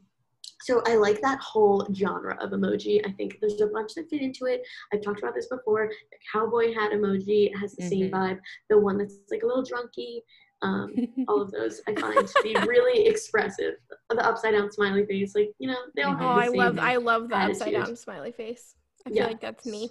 so 0.62 0.82
I 0.87 0.96
like 0.96 1.20
that 1.22 1.38
whole 1.40 1.87
genre 1.94 2.37
of 2.40 2.50
emoji. 2.50 3.06
I 3.06 3.12
think 3.12 3.38
there's 3.40 3.61
a 3.61 3.66
bunch 3.66 3.94
that 3.94 4.09
fit 4.11 4.22
into 4.22 4.46
it. 4.46 4.62
I've 4.92 5.02
talked 5.02 5.20
about 5.20 5.35
this 5.35 5.48
before. 5.48 5.88
The 6.11 6.16
cowboy 6.32 6.74
hat 6.74 6.92
emoji 6.92 7.54
has 7.59 7.74
the 7.76 7.82
same 7.85 8.11
Mhm. 8.11 8.12
vibe. 8.12 8.40
The 8.70 8.78
one 8.78 8.98
that's 8.98 9.16
like 9.30 9.42
a 9.42 9.46
little 9.46 9.64
drunky. 9.64 10.22
Um, 10.62 10.94
all 11.28 11.42
of 11.42 11.50
those 11.50 11.82
I 11.87 11.94
find 11.94 12.26
to 12.26 12.42
be 12.42 12.54
really 12.66 13.06
expressive. 13.06 13.74
The 14.11 14.26
upside 14.26 14.52
down 14.54 14.72
smiley 14.72 15.04
face, 15.04 15.35
like 15.35 15.52
you 15.59 15.68
know, 15.68 15.76
they 15.94 16.02
all 16.02 16.14
Mhm. 16.14 16.20
oh 16.22 16.40
have 16.40 16.44
the 16.52 16.59
i 16.61 16.64
love 16.64 16.78
i 16.80 16.96
love 16.96 17.28
the 17.28 17.37
upside 17.37 17.72
down 17.72 17.94
smiley 17.96 18.32
face 18.32 18.74
i 19.06 19.11
Yeah. 19.11 19.22
feel 19.24 19.32
like 19.32 19.40
that's 19.40 19.66
me 19.66 19.90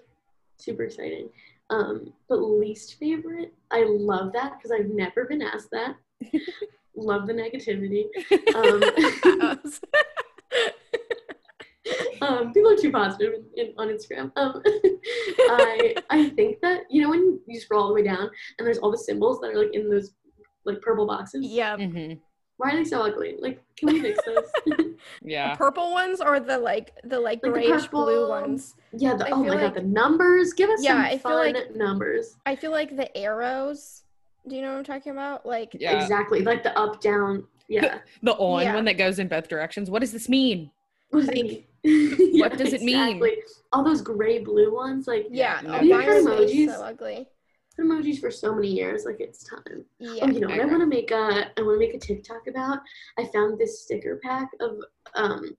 super 0.58 0.84
exciting. 0.84 1.30
Um, 1.70 2.14
but 2.30 2.38
least 2.38 2.96
favorite, 2.98 3.54
I 3.72 3.84
love 3.84 4.32
that 4.34 4.54
because 4.58 4.72
I've 4.72 4.90
never 4.90 5.26
been 5.26 5.42
asked 5.42 5.70
that. 5.72 5.98
love 6.96 7.28
the 7.28 7.34
negativity. 7.34 8.06
Um, 8.56 9.62
um, 12.26 12.54
people 12.54 12.72
are 12.72 12.78
too 12.78 12.92
positive 12.92 13.34
in, 13.56 13.68
in, 13.68 13.74
on 13.78 13.88
Instagram. 13.90 14.32
Um, 14.36 14.62
I 15.40 15.96
I 16.10 16.30
think 16.30 16.60
that 16.62 16.82
you 16.90 17.02
know 17.02 17.10
when 17.10 17.40
you 17.48 17.60
scroll 17.60 17.84
all 17.84 17.88
the 17.90 17.94
way 17.94 18.04
down 18.04 18.30
and 18.58 18.66
there's 18.68 18.78
all 18.80 18.92
the 18.92 18.98
symbols 18.98 19.40
that 19.42 19.52
are 19.52 19.58
like 19.64 19.74
in 19.74 19.90
those 19.90 20.12
like 20.66 20.82
purple 20.82 21.06
boxes. 21.06 21.46
yeah 21.46 21.76
hmm 21.78 22.14
Why 22.58 22.72
are 22.72 22.76
they 22.78 22.86
so 22.86 23.02
ugly? 23.04 23.36
Like, 23.40 23.62
can 23.78 23.90
we 23.94 24.02
fix 24.02 24.20
those? 24.26 24.76
Yeah. 25.22 25.52
the 25.52 25.58
purple 25.58 25.92
ones 25.92 26.22
or 26.22 26.40
the 26.40 26.58
like 26.58 26.94
the 27.04 27.20
like 27.20 27.42
Like 27.42 27.42
the 27.44 27.50
grayish 27.50 27.88
blue 27.88 28.28
ones 28.30 28.76
yeah. 28.94 29.16
The, 29.16 29.28
I 29.28 29.32
oh 29.32 29.44
my 29.44 29.50
like- 29.50 29.60
god, 29.60 29.74
the 29.76 29.82
numbers. 29.88 30.54
Give 30.54 30.70
us 30.70 30.82
Yeah, 30.84 30.94
some 30.94 31.02
I 31.02 31.10
feel 31.10 31.20
fun 31.20 31.54
like- 31.54 31.76
numbers. 31.76 32.38
i 32.46 32.56
feel 32.56 32.72
like 32.72 32.96
the 32.96 33.16
arrows 33.18 34.04
do 34.48 34.56
you 34.56 34.62
know 34.62 34.72
what 34.72 34.78
i'm 34.78 34.84
talking 34.84 35.12
about 35.12 35.46
like 35.46 35.76
Yeah. 35.80 36.02
Exactly. 36.02 36.42
Like 36.42 36.64
the 36.64 36.78
up 36.78 37.02
down. 37.02 37.46
Yeah. 37.68 38.00
The 38.24 38.34
on 38.34 38.62
Yeah. 38.64 38.74
one 38.76 38.86
that 38.86 38.98
goes 38.98 39.18
in 39.20 39.28
both 39.28 39.48
directions. 39.48 39.90
What 39.90 40.00
does 40.02 40.12
this 40.12 40.30
mean? 40.30 40.72
What 41.10 41.22
does 41.22 41.30
it 41.30 41.36
Like, 41.46 41.68
mean? 42.18 42.40
what 42.40 42.58
does 42.58 42.74
it 42.74 42.82
mean? 42.82 43.18
exactly. 43.18 43.38
All 43.72 43.84
those 43.84 44.02
gray 44.02 44.40
blue 44.40 44.74
ones, 44.74 45.08
like 45.08 45.28
yeah 45.30 45.60
no, 45.64 45.76
oh, 45.76 45.82
We've 45.82 45.92
mine 45.92 46.02
had 46.02 46.10
are 46.10 46.22
emojis. 46.22 46.74
so 46.74 46.82
ugly 46.84 47.28
emojis 47.80 48.20
for 48.20 48.32
so 48.32 48.56
many 48.56 48.70
years. 48.70 49.04
Like 49.06 49.18
it's 49.20 49.44
time. 49.44 49.84
yeah 50.00 50.24
Oh, 50.24 50.28
you 50.30 50.40
know 50.40 50.48
what 50.48 50.60
I 50.60 50.64
I 50.64 50.66
want 50.66 50.80
to 50.82 50.86
make 50.88 51.12
a 51.12 51.52
I 51.58 51.62
want 51.62 51.76
to 51.76 51.80
make 51.80 51.94
a 51.94 52.00
TikTok 52.00 52.48
about? 52.48 52.80
I 53.20 53.26
found 53.34 53.60
this 53.60 53.84
sticker 53.84 54.20
pack 54.24 54.50
of 54.62 54.78
um 55.16 55.56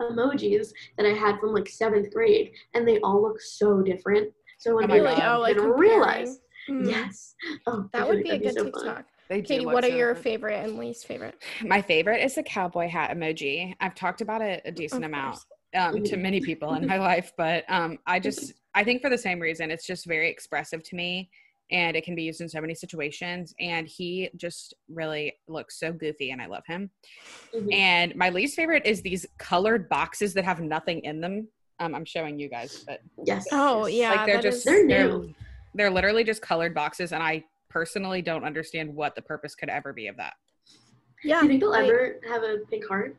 emojis 0.00 0.68
that 0.96 1.06
I 1.06 1.12
had 1.12 1.38
from 1.38 1.52
like 1.52 1.68
seventh 1.68 2.12
grade, 2.12 2.52
and 2.74 2.86
they 2.88 2.98
all 3.00 3.22
look 3.22 3.40
so 3.40 3.82
different. 3.82 4.32
So 4.58 4.76
when 4.76 4.84
Oh 4.84 4.88
my 4.88 4.98
people 5.00 5.22
Oh, 5.22 5.40
like 5.40 5.54
didn't 5.56 5.70
realize, 5.72 6.40
Mm. 6.68 6.88
yes, 6.88 7.34
oh, 7.66 7.88
That 7.92 8.06
would 8.08 8.22
be 8.22 8.30
a 8.30 8.38
good 8.38 8.54
that'd 8.54 8.58
so 8.58 8.70
fun. 8.70 8.84
TikTok. 8.84 9.04
They 9.28 9.40
do 9.40 9.46
Katie, 9.48 9.64
look 9.64 9.74
what 9.74 9.84
are 9.84 9.88
so 9.88 9.96
your 9.96 10.08
different. 10.14 10.24
favorite 10.24 10.64
and 10.64 10.78
least 10.78 11.06
favorite? 11.06 11.42
My 11.62 11.80
favorite 11.82 12.22
is 12.22 12.34
the 12.34 12.42
cowboy 12.42 12.88
hat 12.88 13.16
emoji. 13.16 13.74
I've 13.80 13.94
talked 13.94 14.20
about 14.20 14.42
it 14.42 14.60
a 14.64 14.70
decent 14.72 15.04
amount 15.04 15.34
course. 15.34 15.46
Um, 15.74 16.02
to 16.04 16.16
many 16.16 16.40
people 16.40 16.74
in 16.74 16.86
my 16.86 16.98
life, 17.10 17.32
but 17.36 17.64
um, 17.68 17.98
I 18.06 18.18
just 18.20 18.52
I 18.74 18.84
think 18.84 19.02
for 19.02 19.10
the 19.10 19.18
same 19.18 19.40
reason, 19.40 19.70
it's 19.70 19.86
just 19.86 20.06
very 20.06 20.28
expressive 20.30 20.82
to 20.84 20.96
me, 20.96 21.30
and 21.70 21.96
it 21.96 22.04
can 22.04 22.14
be 22.14 22.22
used 22.22 22.40
in 22.40 22.48
so 22.48 22.60
many 22.60 22.74
situations. 22.74 23.54
And 23.60 23.86
he 23.88 24.30
just 24.36 24.74
really 24.88 25.34
looks 25.48 25.78
so 25.78 25.92
goofy, 25.92 26.30
and 26.30 26.40
I 26.40 26.46
love 26.46 26.64
him. 26.66 26.90
Mhm. 27.54 27.72
And 27.74 28.16
my 28.16 28.30
least 28.30 28.56
favorite 28.56 28.84
is 28.86 29.02
these 29.02 29.26
colored 29.38 29.88
boxes 29.88 30.34
that 30.34 30.44
have 30.44 30.60
nothing 30.60 31.00
in 31.04 31.20
them. 31.20 31.48
Um, 31.80 31.94
I'm 31.94 32.04
showing 32.04 32.38
you 32.38 32.48
guys, 32.48 32.84
but 32.86 33.00
Yes. 33.24 33.46
Oh, 33.52 33.86
yeah. 33.86 34.10
like 34.10 34.26
they're 34.26 34.42
just 34.42 34.58
is- 34.58 34.64
They're 34.64 34.86
they're, 34.86 35.08
new. 35.08 35.34
they're 35.74 35.90
literally 35.90 36.24
just 36.24 36.42
colored 36.42 36.74
boxes, 36.74 37.12
and 37.12 37.22
I 37.22 37.44
personally 37.68 38.20
don't 38.22 38.44
understand 38.44 38.94
what 38.94 39.14
the 39.14 39.22
purpose 39.22 39.54
could 39.54 39.68
ever 39.70 39.92
be 39.92 40.08
of 40.08 40.16
that. 40.16 40.34
Yeah. 41.24 41.38
Do 41.40 41.44
you 41.46 41.48
think 41.52 41.60
they'll 41.62 41.70
like- 41.70 41.84
ever 41.88 42.20
have 42.28 42.42
a 42.42 42.58
pink 42.70 42.86
heart? 42.86 43.16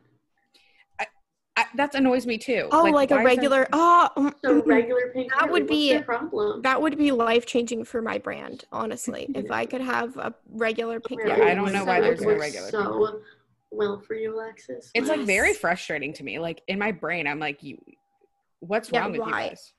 I, 1.72 1.76
that 1.76 1.94
annoys 1.94 2.26
me 2.26 2.38
too. 2.38 2.68
Oh, 2.72 2.84
like, 2.84 3.10
a 3.10 3.14
why 3.16 3.20
is 3.20 3.24
there- 3.24 3.24
regular. 3.36 3.68
Oh, 3.72 4.08
mm, 4.16 4.34
So 4.44 4.60
mm, 4.62 4.66
regular 4.66 5.10
pink 5.14 5.30
That 5.32 5.38
heart. 5.40 5.52
would 5.52 5.62
like, 5.62 5.68
be- 5.70 5.92
what's 5.94 6.04
problem. 6.04 6.62
that 6.62 6.80
would 6.82 6.98
be 6.98 7.12
life 7.12 7.46
changing 7.46 7.84
for 7.84 8.02
my 8.02 8.18
brand, 8.18 8.64
honestly. 8.72 9.26
if 9.34 9.50
I 9.50 9.66
could 9.66 9.80
have 9.80 10.16
a 10.16 10.34
regular 10.50 11.00
pink. 11.00 11.22
Yeah, 11.26 11.34
I 11.34 11.54
don't 11.54 11.72
know 11.72 11.78
some 11.80 11.86
why 11.88 12.00
there's 12.00 12.20
would 12.20 12.26
no 12.28 12.32
work 12.34 12.40
regular 12.40 12.70
pink 12.70 12.84
So 12.84 13.20
well 13.70 13.98
for 14.00 14.14
you, 14.14 14.34
Alexis. 14.34 14.90
It's 14.94 15.08
like 15.08 15.20
very 15.20 15.54
frustrating 15.54 16.12
to 16.14 16.24
me. 16.24 16.38
Like 16.38 16.62
in 16.68 16.78
my 16.78 16.92
brain, 16.92 17.26
I'm 17.26 17.38
like, 17.38 17.62
you, 17.62 17.78
what's 18.60 18.90
Yeah, 18.92 19.00
wrong 19.00 19.12
with 19.12 19.20
why? 19.20 19.26
you 19.28 19.48
guys? 19.50 19.72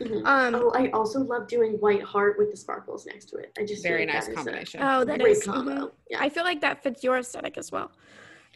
Mhm. 0.00 0.24
Um. 0.24 0.54
Oh, 0.54 0.70
I 0.74 0.88
also 0.90 1.20
love 1.20 1.46
doing 1.46 1.72
white 1.74 2.02
heart 2.02 2.38
with 2.38 2.50
the 2.50 2.56
sparkles 2.56 3.04
next 3.04 3.26
to 3.26 3.36
it. 3.36 3.52
I 3.58 3.66
just 3.66 3.82
feel 3.82 3.92
Very 3.92 4.06
nice 4.06 4.24
that 4.24 4.30
is 4.32 4.32
a 4.32 4.34
combination. 4.34 4.80
Oh, 4.82 5.04
that 5.04 5.20
great 5.20 5.36
is. 5.36 5.44
combo. 5.44 5.92
Yeah. 6.08 6.18
I 6.22 6.30
feel 6.30 6.44
like 6.44 6.62
that 6.62 6.82
fits 6.82 7.04
your 7.04 7.18
aesthetic 7.18 7.58
as 7.58 7.70
well. 7.70 7.90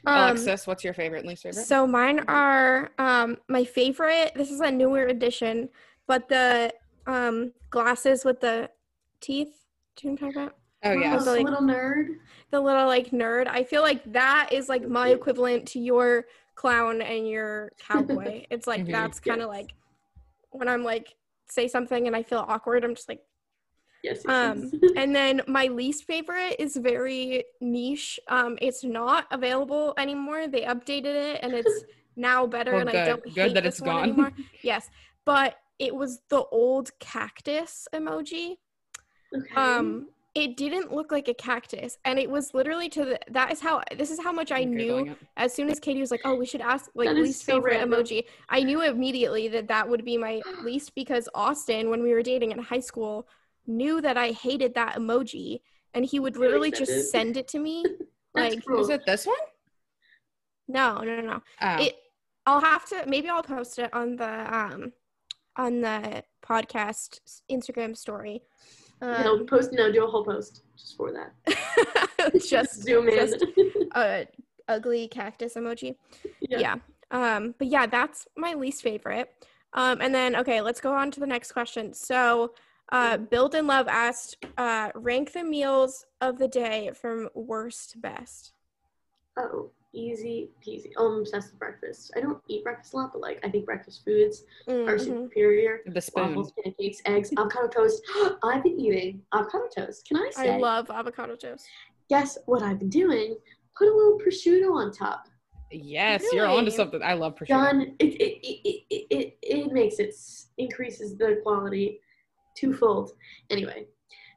Um, 0.06 0.14
Alexis, 0.30 0.66
what's 0.66 0.82
your 0.84 0.94
favorite 0.94 1.20
and 1.20 1.28
least 1.28 1.42
favorite? 1.44 1.64
So 1.64 1.86
mine 1.86 2.20
are 2.28 2.90
um 2.98 3.38
my 3.48 3.64
favorite. 3.64 4.32
This 4.34 4.50
is 4.50 4.60
a 4.60 4.70
newer 4.70 5.06
edition, 5.06 5.68
but 6.06 6.28
the 6.28 6.72
um 7.06 7.52
glasses 7.70 8.24
with 8.24 8.40
the 8.40 8.70
teeth. 9.20 9.54
Do 9.96 10.08
you 10.08 10.14
know 10.14 10.14
what 10.14 10.22
I'm 10.26 10.32
talking 10.32 10.42
about? 10.42 10.56
oh 10.84 10.92
yeah, 10.92 11.14
Also, 11.14 11.32
like- 11.36 11.44
little 11.44 11.60
nerd. 11.62 12.06
The 12.50 12.60
little 12.60 12.86
like 12.86 13.10
nerd. 13.10 13.46
I 13.46 13.62
feel 13.64 13.82
like 13.82 14.10
that 14.12 14.50
is 14.52 14.68
like 14.68 14.86
my 14.88 15.08
equivalent 15.10 15.66
to 15.68 15.78
your 15.80 16.24
clown 16.54 17.00
and 17.00 17.28
your 17.28 17.70
cowboy. 17.78 18.44
it's 18.50 18.66
like 18.66 18.82
Mhm. 18.84 18.92
that's 18.92 19.20
kind 19.20 19.40
of 19.40 19.48
Yes. 19.52 19.62
like 19.62 19.74
when 20.50 20.68
I'm 20.68 20.82
like 20.84 21.14
say 21.48 21.68
something 21.68 22.06
and 22.06 22.16
I 22.16 22.22
feel 22.22 22.44
awkward. 22.48 22.84
I'm 22.84 22.94
just 22.94 23.08
like 23.08 23.22
Yes. 24.02 24.22
yes, 24.24 24.34
um 24.34 24.70
yes. 24.82 24.92
and 24.96 25.14
then 25.14 25.42
my 25.46 25.66
least 25.66 26.04
favorite 26.04 26.56
is 26.58 26.76
very 26.76 27.44
niche. 27.60 28.18
Um 28.28 28.58
it's 28.60 28.84
not 28.84 29.26
available 29.30 29.94
anymore. 29.98 30.48
They 30.48 30.62
updated 30.62 31.34
it 31.34 31.40
and 31.42 31.54
it's 31.54 31.84
now 32.16 32.46
better 32.46 32.72
Well, 32.72 32.80
and 32.82 32.90
I 32.90 33.04
don't 33.04 33.22
Good 33.34 33.34
hate 33.48 33.54
that 33.54 33.64
this 33.64 33.76
it's 33.76 33.80
one 33.80 33.90
gone. 33.90 34.04
anymore. 34.04 34.32
Yes. 34.62 34.90
But 35.24 35.56
it 35.78 35.94
was 35.94 36.20
the 36.28 36.44
old 36.50 36.90
cactus 37.00 37.88
emoji. 37.94 38.56
okay. 39.34 39.54
Um 39.56 40.08
it 40.34 40.56
didn't 40.56 40.90
look 40.90 41.12
like 41.12 41.28
a 41.28 41.34
cactus 41.34 41.98
and 42.06 42.18
it 42.18 42.30
was 42.30 42.54
literally 42.54 42.88
to 42.88 43.04
the 43.04 43.18
that 43.30 43.52
is 43.52 43.60
how 43.60 43.82
this 43.98 44.10
is 44.10 44.18
how 44.18 44.32
much 44.32 44.50
I 44.50 44.60
I'm 44.60 44.74
knew 44.76 45.14
as 45.36 45.52
soon 45.52 45.68
as 45.68 45.78
Katie 45.78 46.00
was 46.00 46.10
like, 46.10 46.22
"Oh, 46.24 46.34
we 46.36 46.46
should 46.46 46.62
ask 46.62 46.90
like 46.94 47.08
That 47.08 47.16
is 47.18 47.26
least 47.26 47.44
so 47.44 47.54
favorite 47.54 47.76
random. 47.78 48.02
emoji." 48.04 48.24
I 48.48 48.62
knew 48.62 48.80
immediately 48.82 49.48
that 49.48 49.68
that 49.68 49.88
would 49.88 50.04
be 50.06 50.16
my 50.16 50.42
least 50.64 50.94
because 50.94 51.28
Austin, 51.34 51.90
when 51.90 52.02
we 52.02 52.12
were 52.14 52.22
dating 52.22 52.52
in 52.52 52.58
high 52.60 52.80
school, 52.80 53.28
knew 53.66 54.00
that 54.00 54.16
I 54.16 54.30
hated 54.32 54.74
that 54.74 54.96
emoji, 54.96 55.60
and 55.94 56.04
he 56.04 56.18
would 56.20 56.36
literally 56.36 56.70
send 56.70 56.78
just 56.86 56.92
it? 56.92 57.02
send 57.10 57.36
it 57.36 57.48
to 57.48 57.58
me. 57.58 57.84
Like, 58.34 58.64
cruel. 58.64 58.80
Is 58.80 58.88
it 58.88 59.02
this 59.04 59.26
one? 59.26 59.36
no, 60.68 60.98
no, 61.02 61.16
no, 61.16 61.20
no. 61.20 61.42
Oh, 61.60 61.76
It. 61.82 61.96
I'll 62.46 62.60
have 62.62 62.88
to. 62.88 63.04
Maybe 63.06 63.28
I'll 63.28 63.42
post 63.42 63.78
it 63.78 63.92
on 63.92 64.16
the 64.16 64.54
um, 64.56 64.92
on 65.56 65.80
the 65.82 66.24
podcast 66.42 67.20
Instagram 67.50 67.94
story. 67.96 68.42
no, 69.02 69.34
Um, 69.34 69.46
post 69.46 69.72
no, 69.72 69.92
do 69.92 70.04
a 70.04 70.10
whole 70.10 70.24
post 70.24 70.62
just 70.78 70.96
for 70.96 71.12
that. 71.12 72.32
just 72.48 72.74
zoom 72.82 73.08
in. 73.10 73.16
just- 73.16 73.44
a 73.94 74.26
ugly 74.68 75.08
cactus 75.08 75.54
emoji. 75.54 75.96
yeah. 76.40 76.58
yeah. 76.58 76.76
Um, 77.10 77.54
but 77.58 77.66
yeah, 77.68 77.84
that's 77.86 78.26
my 78.36 78.54
least 78.54 78.82
favorite. 78.82 79.28
Um, 79.74 80.00
and 80.00 80.14
then 80.14 80.36
okay, 80.36 80.62
let's 80.62 80.80
go 80.80 80.94
on 80.94 81.10
to 81.10 81.20
the 81.20 81.26
next 81.26 81.52
question. 81.52 81.92
So, 81.92 82.54
uh, 82.92 83.16
Build 83.16 83.54
and 83.54 83.66
Love 83.66 83.88
asked, 83.88 84.44
uh, 84.58 84.90
rank 84.94 85.32
the 85.32 85.42
meals 85.42 86.04
of 86.20 86.38
the 86.38 86.46
day 86.46 86.90
from 86.94 87.28
worst 87.34 87.90
to 87.92 87.98
best. 87.98 88.52
Oh, 89.38 89.70
easy 89.94 90.50
peasy. 90.64 90.90
Oh, 90.98 91.10
I'm 91.14 91.20
obsessed 91.20 91.52
with 91.52 91.58
breakfast. 91.58 92.12
I 92.16 92.20
don't 92.20 92.38
eat 92.48 92.62
breakfast 92.62 92.92
a 92.92 92.98
lot, 92.98 93.12
but 93.12 93.22
like 93.22 93.40
I 93.42 93.48
think 93.48 93.64
breakfast 93.64 94.04
foods 94.04 94.44
are 94.68 94.96
Mhm. 94.96 95.24
superior. 95.24 95.80
the 95.86 96.00
spoon. 96.00 96.28
Waffles, 96.28 96.52
pancakes, 96.62 97.00
eggs, 97.06 97.32
avocado 97.38 97.66
toast. 97.68 98.02
I've 98.44 98.62
been 98.62 98.78
eating 98.78 99.22
avocado 99.32 99.68
toast. 99.74 100.06
Can 100.06 100.18
I 100.18 100.30
say? 100.30 100.54
I 100.54 100.58
love 100.58 100.90
avocado 100.90 101.34
toast. 101.34 101.66
Guess 102.10 102.38
what 102.44 102.62
I've 102.62 102.78
been 102.78 102.90
doing? 102.90 103.36
Put 103.76 103.88
a 103.88 103.94
little 103.94 104.18
prosciutto 104.18 104.70
on 104.74 104.92
top. 104.92 105.28
Yes, 105.70 106.26
you're 106.34 106.46
onto 106.46 106.70
something. 106.70 107.02
I 107.02 107.14
love 107.14 107.36
prosciutto. 107.36 107.48
Done. 107.48 107.80
It 107.98 108.04
it, 108.04 108.46
it, 108.46 108.84
it, 108.90 109.06
it, 109.10 109.38
it 109.42 109.72
makes 109.72 109.98
it 109.98 110.14
increases 110.58 111.16
the 111.16 111.40
quality 111.42 112.00
twofold. 112.54 113.12
Anyway, 113.50 113.86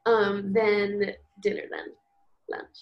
um, 0.06 0.52
then 0.52 1.14
dinner, 1.42 1.62
then 1.70 1.86
lunch. 2.48 2.78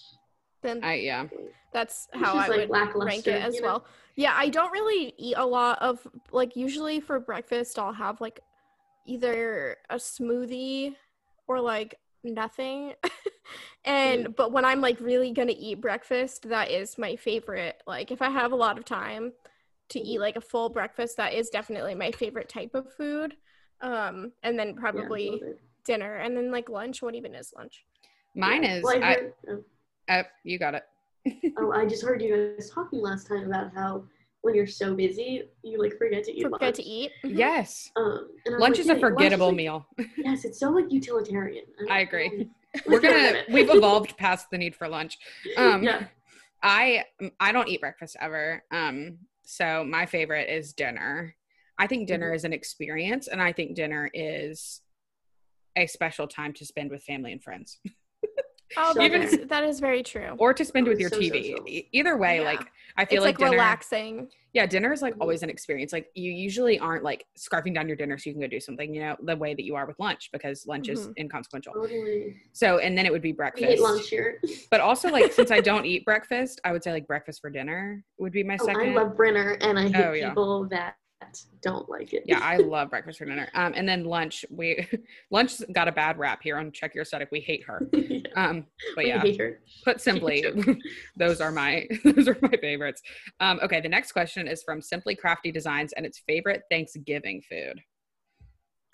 Then 0.62 0.82
I 0.82 0.94
yeah. 0.94 1.26
that's 1.72 2.08
how 2.14 2.34
I 2.34 2.48
like, 2.48 2.60
would 2.60 2.70
lackluster, 2.70 3.06
rank 3.06 3.26
it 3.26 3.42
as 3.42 3.54
you 3.54 3.62
know? 3.62 3.66
well. 3.66 3.86
Yeah, 4.16 4.34
I 4.36 4.48
don't 4.48 4.72
really 4.72 5.12
eat 5.18 5.34
a 5.36 5.44
lot 5.44 5.80
of 5.82 6.06
like 6.32 6.56
usually 6.56 7.00
for 7.00 7.18
breakfast 7.20 7.78
I'll 7.78 7.92
have 7.92 8.20
like 8.20 8.40
either 9.06 9.76
a 9.90 9.96
smoothie 9.96 10.94
or 11.46 11.60
like 11.60 11.96
nothing. 12.22 12.94
and 13.84 14.34
but 14.34 14.52
when 14.52 14.64
I'm 14.64 14.80
like 14.80 14.98
really 15.00 15.32
going 15.32 15.48
to 15.48 15.56
eat 15.56 15.80
breakfast, 15.80 16.48
that 16.48 16.70
is 16.70 16.98
my 16.98 17.16
favorite. 17.16 17.82
Like 17.86 18.10
if 18.10 18.22
I 18.22 18.30
have 18.30 18.52
a 18.52 18.56
lot 18.56 18.78
of 18.78 18.84
time 18.84 19.32
to 19.90 20.00
eat 20.00 20.20
like 20.20 20.36
a 20.36 20.40
full 20.40 20.70
breakfast, 20.70 21.16
that 21.18 21.34
is 21.34 21.50
definitely 21.50 21.94
my 21.94 22.10
favorite 22.10 22.48
type 22.48 22.74
of 22.74 22.92
food. 22.94 23.36
Um 23.80 24.32
and 24.42 24.58
then 24.58 24.74
probably 24.74 25.30
love 25.30 25.40
it. 25.42 25.60
dinner 25.84 26.16
and 26.16 26.36
then 26.36 26.50
like 26.50 26.68
lunch, 26.68 27.02
what 27.02 27.14
even 27.14 27.34
is 27.34 27.52
lunch? 27.56 27.84
Mine 28.34 28.62
Yeah. 28.62 28.74
is. 28.76 28.82
Well, 28.84 29.02
I 29.02 29.06
I, 29.06 29.16
oh, 29.50 29.64
uh, 30.08 30.22
you 30.42 30.58
got 30.58 30.74
it. 30.74 30.82
oh, 31.58 31.72
I 31.72 31.86
just 31.86 32.02
heard 32.04 32.20
you 32.22 32.54
guys 32.56 32.70
talking 32.70 33.00
last 33.00 33.26
time 33.26 33.46
about 33.46 33.72
how 33.74 34.04
when 34.42 34.54
you're 34.54 34.66
so 34.66 34.94
busy, 34.94 35.42
you 35.62 35.80
like 35.80 35.96
forget 35.96 36.22
to 36.24 36.32
eat 36.36 36.42
Forget 36.42 36.60
lunch. 36.60 36.76
to 36.76 36.82
eat. 36.82 37.10
Mhm. 37.24 37.38
Yes, 37.38 37.90
Um, 37.96 38.28
and 38.44 38.54
I 38.54 38.58
was 38.58 38.60
lunch 38.60 38.72
like, 38.76 38.80
is 38.80 38.84
a 38.86 38.88
yeah, 38.88 38.92
lunch 38.94 39.00
forgettable 39.00 39.46
like- 39.48 39.56
meal. 39.56 39.86
Yes, 40.18 40.44
it's 40.44 40.58
so 40.60 40.68
like 40.70 40.92
utilitarian. 40.92 41.64
don't 41.78 41.90
I 41.90 42.00
agree. 42.00 42.50
We're 42.86 42.94
Let's 42.94 43.02
get 43.02 43.08
rid 43.14 43.24
gonna. 43.24 43.28
of 43.28 43.34
it. 43.36 43.52
We've 43.52 43.70
evolved 43.70 44.16
past 44.18 44.50
the 44.50 44.58
need 44.58 44.74
for 44.74 44.88
lunch. 44.88 45.16
Um, 45.56 45.82
yeah. 45.84 46.06
I 46.62 47.04
I 47.40 47.52
don't 47.52 47.68
eat 47.68 47.80
breakfast 47.80 48.16
ever. 48.20 48.62
Um, 48.70 49.18
so 49.44 49.84
my 49.84 50.04
favorite 50.06 50.48
is 50.50 50.72
dinner. 50.72 51.34
I 51.78 51.86
think 51.86 52.06
dinner 52.08 52.28
Mm-hmm. 52.28 52.34
is 52.36 52.44
an 52.44 52.52
experience, 52.52 53.28
and 53.28 53.42
I 53.42 53.52
think 53.52 53.74
dinner 53.74 54.10
is 54.14 54.80
a 55.76 55.86
special 55.86 56.28
time 56.28 56.52
to 56.54 56.64
spend 56.64 56.90
with 56.90 57.02
family 57.02 57.32
and 57.32 57.42
friends, 57.42 57.78
Oh, 58.76 58.92
Even- 59.00 59.46
that 59.48 59.62
is 59.62 59.78
very 59.78 60.02
true. 60.02 60.34
or 60.38 60.52
to 60.54 60.64
spend 60.64 60.88
Oh, 60.88 60.90
with 60.90 60.98
your 60.98 61.10
so 61.10 61.18
TV. 61.20 61.50
social. 61.52 61.68
E- 61.68 61.88
Either 61.92 62.16
way, 62.16 62.38
Yeah. 62.38 62.44
like 62.44 62.60
I 62.96 63.04
feel 63.04 63.18
it's 63.18 63.24
like, 63.24 63.38
like, 63.38 63.50
dinner. 63.50 63.50
relaxing. 63.52 64.28
Yeah, 64.52 64.66
dinner 64.66 64.92
is 64.92 65.00
like 65.02 65.14
Mhm. 65.14 65.20
always 65.20 65.42
an 65.44 65.50
experience. 65.50 65.92
Like 65.92 66.10
you 66.14 66.32
usually 66.32 66.78
aren't 66.78 67.04
like 67.04 67.24
scarfing 67.38 67.74
down 67.74 67.86
your 67.88 67.96
dinner 67.96 68.18
so 68.18 68.30
you 68.30 68.34
can 68.34 68.40
go 68.40 68.48
do 68.48 68.58
something. 68.58 68.92
You 68.92 69.00
know, 69.02 69.16
the 69.22 69.36
way 69.36 69.54
that 69.54 69.62
you 69.64 69.76
are 69.76 69.86
with 69.86 69.98
lunch 70.00 70.30
because 70.32 70.66
lunch 70.66 70.88
is 70.88 71.06
Mhm. 71.08 71.18
inconsequential. 71.18 71.72
Totally. 71.74 72.36
So 72.52 72.78
and 72.78 72.96
then 72.98 73.04
it 73.06 73.12
would 73.12 73.22
be 73.22 73.32
We 73.32 73.36
breakfast. 73.36 73.64
hate 73.64 73.80
lunch 73.80 74.08
here. 74.08 74.40
But 74.70 74.80
also 74.80 75.08
like 75.08 75.32
since 75.32 75.50
I 75.52 75.60
don't 75.60 75.84
eat 75.84 76.04
breakfast, 76.04 76.60
I 76.64 76.72
would 76.72 76.82
say 76.82 76.90
like 76.92 77.06
breakfast 77.06 77.40
for 77.42 77.50
dinner 77.50 78.02
would 78.18 78.32
be 78.32 78.42
my 78.42 78.56
Oh, 78.60 78.64
second. 78.66 78.90
I 78.90 78.94
love 78.94 79.16
dinner, 79.16 79.56
and 79.60 79.78
I 79.78 79.82
hate 79.88 79.96
Oh, 80.04 80.12
yeah. 80.14 80.28
people 80.30 80.64
that 80.70 80.96
don't 81.62 81.88
like 81.88 82.12
it. 82.12 82.24
yeah, 82.26 82.40
I 82.40 82.56
love 82.58 82.90
breakfast 82.90 83.18
for 83.18 83.24
dinner. 83.24 83.48
Um, 83.54 83.72
and 83.76 83.88
then 83.88 84.04
lunch. 84.04 84.44
We 84.50 84.88
lunch 85.30 85.60
got 85.72 85.88
a 85.88 85.92
bad 85.92 86.18
rap 86.18 86.40
here 86.42 86.56
on 86.58 86.72
Check 86.72 86.94
Your 86.94 87.02
Aesthetic. 87.02 87.28
We 87.30 87.40
hate 87.40 87.64
her. 87.64 87.86
yeah. 87.92 88.20
Um, 88.36 88.66
but 88.94 89.04
We 89.04 89.10
yeah, 89.10 89.20
hate 89.20 89.38
her. 89.40 89.60
put 89.84 90.00
simply, 90.00 90.44
those 91.16 91.40
are 91.40 91.50
my 91.52 91.86
those 92.04 92.28
are 92.28 92.36
my 92.42 92.56
favorites. 92.60 93.02
Um, 93.40 93.60
okay, 93.62 93.80
the 93.80 93.88
next 93.88 94.12
question 94.12 94.46
is 94.48 94.62
from 94.62 94.80
Simply 94.82 95.14
Crafty 95.14 95.52
Designs, 95.52 95.92
and 95.92 96.04
it's 96.06 96.18
favorite 96.26 96.62
Thanksgiving 96.70 97.42
food. 97.48 97.80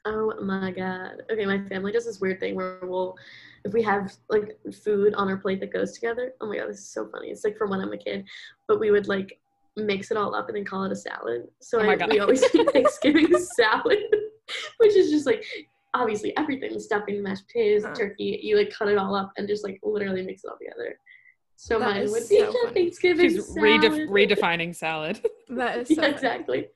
Oh 0.07 0.33
my 0.41 0.71
god. 0.71 1.23
Okay, 1.31 1.45
my 1.45 1.63
family 1.69 1.93
does 1.93 2.07
this 2.07 2.21
weird 2.21 2.41
thing 2.41 2.55
where 2.55 2.79
we'll, 2.83 3.17
if 3.65 3.73
we 3.75 3.83
have 3.83 4.15
like 4.31 4.59
food 4.83 5.15
on 5.15 5.29
our 5.29 5.37
plate 5.37 5.61
that 5.61 5.73
goes 5.73 5.93
together. 5.93 6.33
Oh 6.41 6.47
my 6.49 6.57
god, 6.57 6.71
this 6.71 6.79
is 6.79 6.89
so 6.89 7.07
funny. 7.11 7.29
It's 7.29 7.45
like 7.45 7.59
from 7.59 7.71
when 7.71 7.81
I'm 7.81 7.93
a 7.93 7.99
kid, 7.99 8.25
but 8.67 8.81
we 8.81 8.91
would 8.91 9.09
like 9.09 9.40
mix 9.77 10.11
it 10.11 10.17
all 10.17 10.35
up 10.35 10.49
and 10.49 10.57
then 10.57 10.65
call 10.65 10.85
it 10.85 10.93
a 10.93 10.97
salad. 10.97 11.43
So 11.61 11.81
Oh 11.81 11.89
I, 11.89 12.07
we 12.07 12.19
always 12.21 12.43
make 12.55 12.71
Thanksgiving 12.73 13.33
salad, 13.39 13.99
which 14.79 14.95
is 14.97 15.11
just 15.11 15.27
like 15.27 15.45
obviously 15.95 16.37
everything 16.37 16.79
stuffing, 16.79 17.23
mashed 17.23 17.47
potatoes, 17.47 17.85
Huh. 17.85 17.95
turkey. 17.95 18.41
You 18.43 18.57
like 18.57 18.71
cut 18.71 18.89
it 18.89 18.99
all 18.99 19.15
up 19.15 19.33
and 19.37 19.49
just 19.49 19.65
like 19.65 19.79
literally 19.83 20.23
mix 20.23 20.45
it 20.45 20.49
all 20.51 20.59
together. 20.59 20.99
So 21.57 21.79
That 21.79 21.91
mine 21.95 22.11
would 22.11 22.29
be 22.29 22.39
so. 22.41 22.55
Thanksgiving 22.73 23.31
She's 23.31 23.47
salad. 23.47 23.83
redef- 23.83 24.09
redefining 24.09 24.75
salad. 24.75 25.21
That 25.51 25.79
is 25.81 25.89
so 25.89 26.03
yeah, 26.03 26.09
exactly. 26.09 26.69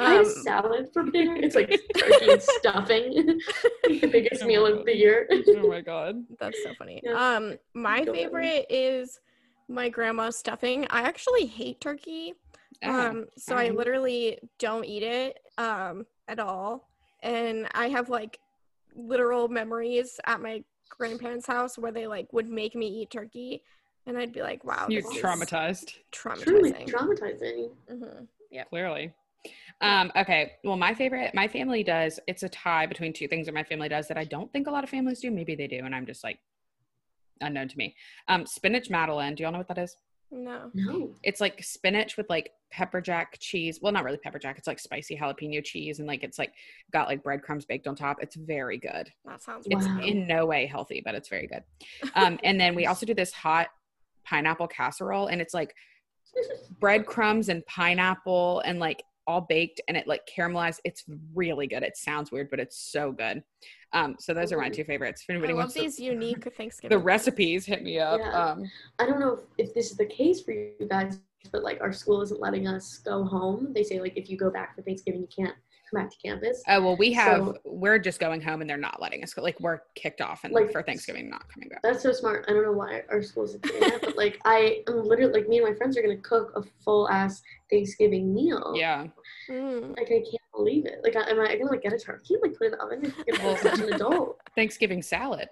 I 0.00 0.14
had 0.14 0.24
Um, 0.26 0.32
salad 0.42 0.88
for 0.92 1.04
dinner. 1.04 1.36
It's 1.36 1.54
like 1.54 1.70
turkey 1.96 2.30
and 2.32 2.42
stuffing. 2.42 3.40
the 3.84 4.08
biggest 4.10 4.42
Oh 4.42 4.46
meal 4.46 4.62
my 4.64 4.70
of 4.80 4.84
the 4.84 4.96
year. 4.96 5.28
oh 5.30 5.68
my 5.68 5.80
god. 5.80 6.24
That's 6.40 6.60
so 6.62 6.74
funny. 6.74 7.00
Yeah. 7.04 7.36
Um, 7.36 7.54
my 7.74 8.04
favorite 8.04 8.66
is 8.68 9.20
my 9.68 9.88
grandma's 9.88 10.36
stuffing. 10.38 10.86
I 10.90 11.00
actually 11.02 11.46
hate 11.46 11.80
turkey. 11.80 12.34
Um, 12.82 13.26
so 13.38 13.56
I 13.56 13.70
literally 13.70 14.38
don't 14.58 14.84
eat 14.84 15.02
it 15.02 15.38
um 15.58 16.06
at 16.28 16.38
all. 16.38 16.88
And 17.22 17.66
I 17.74 17.88
have 17.88 18.08
like 18.08 18.38
literal 18.94 19.48
memories 19.48 20.20
at 20.26 20.40
my 20.40 20.62
grandparents' 20.88 21.46
house 21.46 21.76
where 21.78 21.92
they 21.92 22.06
like 22.06 22.32
would 22.32 22.48
make 22.48 22.74
me 22.74 22.86
eat 22.86 23.10
turkey, 23.10 23.62
and 24.06 24.16
I'd 24.16 24.32
be 24.32 24.42
like, 24.42 24.64
"Wow, 24.64 24.86
You're 24.88 25.02
this 25.02 25.10
is 25.10 25.22
traumatized, 25.22 25.94
Truly 26.12 26.72
traumatizing." 26.72 26.90
traumatizing. 26.92 27.70
hmm 27.88 28.24
Yeah. 28.50 28.64
clearly. 28.64 29.12
Um, 29.80 30.10
okay. 30.16 30.54
Well, 30.64 30.76
my 30.76 30.94
favorite, 30.94 31.34
my 31.34 31.46
family 31.46 31.84
does, 31.84 32.18
it's 32.26 32.42
a 32.42 32.48
tie 32.48 32.86
between 32.86 33.12
two 33.12 33.28
things 33.28 33.46
that 33.46 33.54
my 33.54 33.62
family 33.62 33.88
does 33.88 34.08
that 34.08 34.16
I 34.18 34.24
don't 34.24 34.52
think 34.52 34.66
a 34.66 34.70
lot 34.70 34.82
of 34.84 34.90
families 34.90 35.20
do. 35.20 35.30
Maybe 35.30 35.54
they 35.54 35.66
do, 35.68 35.84
and 35.84 35.94
I'm 35.94 36.06
just 36.06 36.24
like 36.24 36.38
unknown 37.40 37.68
to 37.68 37.76
me. 37.78 37.94
Um, 38.28 38.46
spinach 38.46 38.90
madeleine. 38.90 39.34
Do 39.34 39.42
y'all 39.42 39.52
know 39.52 39.58
what 39.58 39.68
that 39.68 39.78
is? 39.78 39.96
No. 40.30 40.70
No. 40.74 41.14
It's 41.22 41.40
like 41.40 41.62
spinach 41.62 42.16
with 42.16 42.28
like 42.28 42.50
pepper 42.72 43.00
jack 43.00 43.36
cheese. 43.38 43.78
Well, 43.80 43.92
not 43.92 44.02
really 44.04 44.16
pepper 44.18 44.38
jack. 44.40 44.58
It's 44.58 44.66
like 44.66 44.80
spicy 44.80 45.16
jalapeno 45.16 45.64
cheese, 45.64 46.00
and 46.00 46.08
like 46.08 46.24
it's 46.24 46.38
like 46.38 46.52
got 46.92 47.06
like 47.08 47.22
breadcrumbs 47.22 47.64
baked 47.64 47.86
on 47.86 47.94
top. 47.94 48.16
It's 48.20 48.34
very 48.34 48.76
good. 48.76 49.12
That 49.24 49.40
sounds 49.42 49.66
It's 49.70 49.86
Wow. 49.86 50.00
in 50.02 50.26
no 50.26 50.44
way 50.46 50.66
healthy, 50.66 51.00
but 51.04 51.14
it's 51.14 51.28
very 51.28 51.46
good. 51.46 51.62
Um, 52.16 52.38
and 52.42 52.58
then 52.60 52.74
we 52.74 52.86
also 52.86 53.06
do 53.06 53.14
this 53.14 53.32
hot 53.32 53.68
pineapple 54.24 54.66
casserole, 54.66 55.28
and 55.28 55.40
it's 55.40 55.54
like 55.54 55.74
breadcrumbs 56.80 57.48
and 57.48 57.64
pineapple 57.66 58.60
and 58.64 58.78
like 58.78 59.02
all 59.26 59.40
baked 59.40 59.80
and 59.88 59.96
it 59.96 60.06
like 60.06 60.22
caramelized. 60.26 60.80
It's 60.84 61.04
really 61.34 61.66
good. 61.66 61.82
It 61.82 61.96
sounds 61.96 62.30
weird, 62.30 62.50
but 62.50 62.60
it's 62.60 62.78
so 62.78 63.12
good. 63.12 63.42
Um, 63.92 64.16
so 64.18 64.34
those 64.34 64.52
are 64.52 64.58
my 64.58 64.68
two 64.68 64.84
favorites. 64.84 65.22
If 65.22 65.30
I 65.30 65.32
anybody 65.34 65.52
love 65.52 65.64
wants 65.64 65.74
these 65.74 65.96
the, 65.96 66.04
unique 66.04 66.44
Thanksgiving, 66.56 66.96
the 66.96 67.02
recipes, 67.02 67.64
hit 67.64 67.82
me 67.82 67.98
up. 67.98 68.20
Yeah. 68.20 68.32
Um, 68.32 68.70
I 68.98 69.06
don't 69.06 69.20
know 69.20 69.34
if, 69.58 69.68
if 69.68 69.74
this 69.74 69.90
is 69.90 69.96
the 69.96 70.06
case 70.06 70.42
for 70.42 70.52
you 70.52 70.74
guys, 70.88 71.20
but 71.52 71.62
like 71.62 71.80
our 71.80 71.92
school 71.92 72.22
isn't 72.22 72.40
letting 72.40 72.66
us 72.66 72.98
go 72.98 73.24
home. 73.24 73.72
They 73.72 73.82
say 73.82 74.00
like 74.00 74.16
if 74.16 74.28
you 74.28 74.36
go 74.36 74.50
back 74.50 74.74
for 74.74 74.82
Thanksgiving, 74.82 75.22
you 75.22 75.28
can't 75.44 75.56
come 75.90 76.02
back 76.02 76.10
to 76.10 76.16
campus. 76.18 76.62
oh 76.68 76.80
well, 76.82 76.96
we 76.96 77.12
have 77.12 77.38
So- 77.38 77.56
we're 77.64 77.98
just 77.98 78.20
going 78.20 78.40
home 78.40 78.60
and 78.60 78.68
they're 78.68 78.76
not 78.76 79.00
letting 79.00 79.22
us 79.22 79.32
go. 79.34 79.42
Like 79.42 79.58
we're 79.60 79.80
kicked 79.94 80.20
off 80.20 80.44
and 80.44 80.52
Like- 80.52 80.72
for 80.72 80.82
Thanksgiving 80.82 81.28
not 81.30 81.48
coming 81.52 81.68
back. 81.68 81.82
That's 81.82 82.02
so 82.02 82.12
smart. 82.12 82.44
I 82.48 82.52
don't 82.52 82.62
know 82.64 82.72
why 82.72 83.02
our 83.10 83.22
school's 83.22 83.50
isn't 83.50 83.62
doing 83.64 83.80
that, 83.80 84.00
but 84.02 84.16
like 84.16 84.40
I 84.44 84.82
am 84.88 85.04
literally 85.04 85.32
like 85.32 85.48
me 85.48 85.58
and 85.58 85.66
my 85.68 85.74
friends 85.74 85.96
are 85.96 86.02
gonna 86.02 86.16
cook 86.18 86.52
a 86.56 86.62
full 86.84 87.08
ass 87.10 87.42
Thanksgiving 87.70 88.34
meal. 88.34 88.74
Yeah. 88.76 89.06
Mm. 89.48 89.90
Like 89.96 90.06
I 90.08 90.20
can't 90.20 90.36
believe 90.54 90.86
it. 90.86 91.00
Like 91.02 91.16
I, 91.16 91.30
am 91.30 91.40
I 91.40 91.56
gonna 91.56 91.70
like 91.70 91.82
get 91.82 91.92
a 91.92 91.98
turkey 91.98 92.34
and 92.34 92.42
like 92.42 92.58
put 92.58 92.66
it 92.68 92.72
in 92.72 92.78
the 92.78 92.84
oven? 92.84 93.14
I'm 93.40 93.56
such 93.58 93.78
an 93.80 93.92
adult. 93.92 94.40
Thanksgiving 94.54 95.02
salad. 95.02 95.48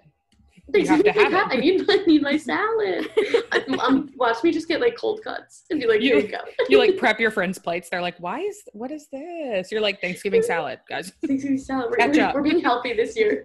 You 0.75 0.87
have 0.87 1.03
to 1.03 1.11
have 1.11 1.33
it. 1.33 1.47
I 1.49 1.55
need 1.57 1.85
I 1.89 1.97
need 2.05 2.21
my 2.21 2.37
salad. 2.37 3.07
I'm, 3.51 3.79
I'm 3.79 4.09
watch 4.17 4.43
me 4.43 4.51
just 4.51 4.67
get 4.67 4.81
like 4.81 4.97
cold 4.97 5.21
cuts 5.23 5.63
and 5.69 5.79
be 5.79 5.87
like, 5.87 6.01
You- 6.01 6.15
here 6.15 6.19
you 6.23 6.27
go. 6.27 6.39
You 6.69 6.77
like 6.79 6.97
prep 7.03 7.19
your 7.19 7.31
friends' 7.31 7.57
plates. 7.59 7.89
They're 7.89 8.01
like, 8.01 8.17
why 8.19 8.39
is 8.39 8.61
what 8.73 8.91
is 8.91 9.07
this? 9.11 9.71
You're 9.71 9.81
like 9.81 10.01
Thanksgiving 10.01 10.41
salad, 10.51 10.79
guys. 10.89 11.11
Thanksgiving 11.25 11.57
salad. 11.57 11.89
We're, 11.91 11.97
Catch 11.97 12.17
we're, 12.17 12.23
up. 12.23 12.35
we're 12.35 12.41
being 12.43 12.59
healthy 12.61 12.93
this 12.93 13.15
year. 13.17 13.43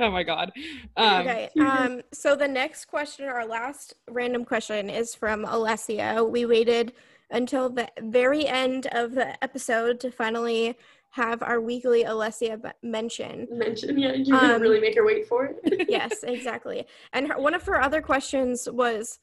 oh 0.00 0.10
my 0.10 0.22
god. 0.22 0.52
Um, 0.96 1.20
okay. 1.20 1.48
Um. 1.60 2.02
So 2.12 2.34
the 2.36 2.48
next 2.48 2.86
question, 2.86 3.26
our 3.26 3.46
last 3.46 3.94
random 4.10 4.44
question, 4.44 4.90
is 4.90 5.14
from 5.14 5.44
Alessia. 5.44 6.28
We 6.28 6.46
waited 6.46 6.92
until 7.30 7.70
the 7.70 7.88
very 8.00 8.46
end 8.46 8.86
of 8.92 9.14
the 9.14 9.42
episode 9.42 9.98
to 10.00 10.10
finally 10.10 10.76
have 11.12 11.42
our 11.42 11.60
weekly 11.60 12.04
Alessia 12.04 12.72
mention. 12.82 13.46
Mention, 13.50 13.98
yeah, 13.98 14.16
gonna 14.16 14.54
Um, 14.54 14.62
really 14.62 14.80
make 14.80 14.94
her 14.96 15.04
wait 15.04 15.26
for 15.28 15.44
it. 15.62 15.86
yes, 15.88 16.22
exactly. 16.22 16.86
And 17.12 17.28
her, 17.28 17.38
one 17.38 17.54
of 17.54 17.62
her 17.64 17.80
other 17.80 18.00
questions 18.00 18.66
was, 18.70 19.18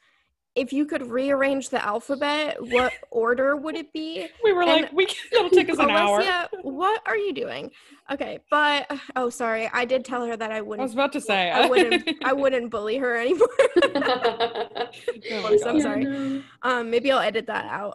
if 0.56 0.72
you 0.74 0.86
could 0.86 1.10
rearrange 1.10 1.70
the 1.70 1.84
alphabet, 1.84 2.58
what 2.60 2.92
order 3.12 3.56
would 3.56 3.76
it 3.76 3.92
be? 3.94 4.28
We 4.44 4.52
were 4.54 4.62
And- 4.64 4.82
like, 4.84 4.94
we 4.94 5.08
it'll 5.32 5.50
take 5.50 5.70
us 5.70 5.80
an 5.80 5.90
hour. 5.90 6.24
What 6.62 7.02
are 7.08 7.18
you 7.18 7.34
doing? 7.34 7.72
Okay, 8.12 8.40
but 8.52 8.92
oh, 9.16 9.30
sorry, 9.30 9.70
I 9.74 9.86
did 9.86 10.04
tell 10.06 10.26
her 10.26 10.36
that 10.36 10.52
I 10.52 10.62
wouldn't. 10.62 10.82
I 10.82 10.84
was 10.86 10.94
about 10.94 11.14
to 11.14 11.22
say. 11.22 11.50
I 11.52 11.68
wouldn't. 11.68 12.10
I 12.24 12.34
wouldn't 12.42 12.70
bully 12.72 12.98
her 12.98 13.16
anymore. 13.16 13.48
Oh 15.32 15.58
I'm 15.68 15.80
sorry. 15.82 16.44
um, 16.64 16.90
maybe 16.90 17.12
I'll 17.12 17.20
edit 17.20 17.46
that 17.48 17.66
out. 17.66 17.94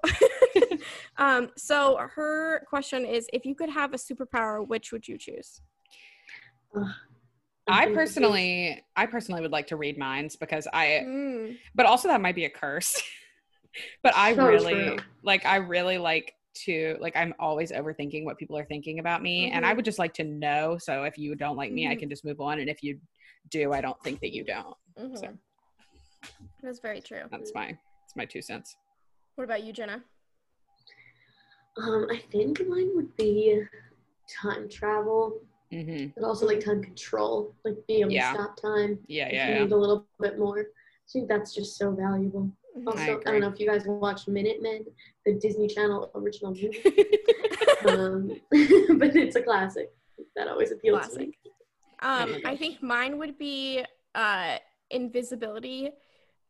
Um, 1.16 1.50
so 1.56 1.96
her 2.14 2.64
question 2.68 3.04
is, 3.04 3.28
if 3.32 3.44
you 3.44 3.54
could 3.54 3.70
have 3.70 3.92
a 3.94 3.96
superpower, 3.96 4.66
which 4.66 4.92
would 4.92 5.06
you 5.08 5.18
choose? 5.18 5.60
I 7.66 7.84
think 7.84 7.96
this 7.96 8.10
is- 8.10 8.14
personally, 8.14 8.84
I 8.96 9.06
personally 9.06 9.40
would 9.42 9.52
like 9.52 9.68
to 9.68 9.76
read 9.76 9.96
minds 9.98 10.36
because 10.36 10.66
I, 10.72 11.02
Mm, 11.06 11.58
but 11.74 11.86
also 11.86 12.08
that 12.08 12.20
might 12.20 12.34
be 12.34 12.44
a 12.44 12.50
curse. 12.50 13.00
but 14.02 14.14
I 14.16 14.34
So 14.34 14.44
really, 14.46 14.70
true. 14.88 14.98
like, 15.22 15.46
I 15.46 15.56
really 15.56 15.98
like 15.98 16.34
to, 16.66 16.96
like, 17.00 17.16
I'm 17.16 17.34
always 17.38 17.72
overthinking 17.72 18.24
what 18.24 18.38
people 18.38 18.56
are 18.56 18.64
thinking 18.66 18.98
about 19.00 19.22
me, 19.22 19.50
and 19.50 19.64
I 19.64 19.72
Mhm. 19.72 19.76
would 19.76 19.84
just 19.84 19.98
like 19.98 20.14
to 20.14 20.24
know. 20.24 20.78
So 20.78 21.04
if 21.04 21.18
you 21.18 21.34
don't 21.34 21.56
like 21.56 21.72
me, 21.72 21.88
I 21.88 21.94
Mhm. 21.94 21.98
can 22.00 22.08
just 22.10 22.24
move 22.24 22.40
on, 22.40 22.60
and 22.60 22.68
if 22.68 22.82
you 22.82 23.00
do, 23.48 23.72
I 23.72 23.80
don't 23.80 24.00
think 24.02 24.20
that 24.20 24.32
you 24.32 24.44
don't. 24.44 24.76
mhm. 24.96 25.18
So 25.18 25.38
That's 26.62 26.78
very 26.80 27.00
true. 27.00 27.24
that's 27.30 27.52
my, 27.54 27.66
that's 27.66 28.16
my 28.16 28.24
two 28.24 28.40
cents. 28.42 28.76
What 29.34 29.44
about 29.44 29.64
you, 29.64 29.72
Jenna? 29.72 30.04
Um, 31.82 32.06
I 32.10 32.18
think 32.30 32.60
mine 32.68 32.90
would 32.94 33.14
be 33.16 33.62
time 34.42 34.68
travel, 34.68 35.40
hmm 35.72 36.06
but 36.16 36.24
also 36.24 36.46
like 36.46 36.60
time 36.64 36.82
control, 36.82 37.54
like 37.64 37.76
being 37.88 38.02
able 38.02 38.12
Yeah. 38.12 38.32
to 38.32 38.38
stop 38.38 38.60
time 38.60 38.98
Yeah, 39.08 39.26
if 39.26 39.32
yeah, 39.32 39.48
you 39.48 39.54
yeah. 39.54 39.62
need 39.64 39.72
a 39.72 39.76
little 39.76 40.06
bit 40.20 40.38
more. 40.38 40.60
I 40.60 41.08
think 41.12 41.28
that's 41.28 41.52
just 41.54 41.76
so 41.76 41.90
valuable. 41.92 42.50
Mhm. 42.76 42.86
Also, 42.86 43.00
I, 43.02 43.06
agree. 43.12 43.24
don't 43.24 43.40
know 43.40 43.48
if 43.48 43.60
you 43.60 43.66
guys 43.68 43.84
watched 43.86 44.28
Minutemen, 44.28 44.86
the 45.26 45.34
Disney 45.34 45.68
Channel 45.68 46.10
original 46.14 46.52
movie, 46.54 46.82
um, 47.86 48.40
but 48.98 49.14
it's 49.16 49.36
a 49.36 49.42
classic. 49.42 49.90
That 50.36 50.48
always 50.48 50.70
appeals 50.72 51.08
to 51.08 51.18
me. 51.18 51.32
Classic. 52.00 52.34
Um, 52.34 52.40
I 52.44 52.56
think 52.56 52.82
mine 52.82 53.18
would 53.18 53.36
be 53.38 53.84
uh 54.14 54.58
invisibility. 54.90 55.90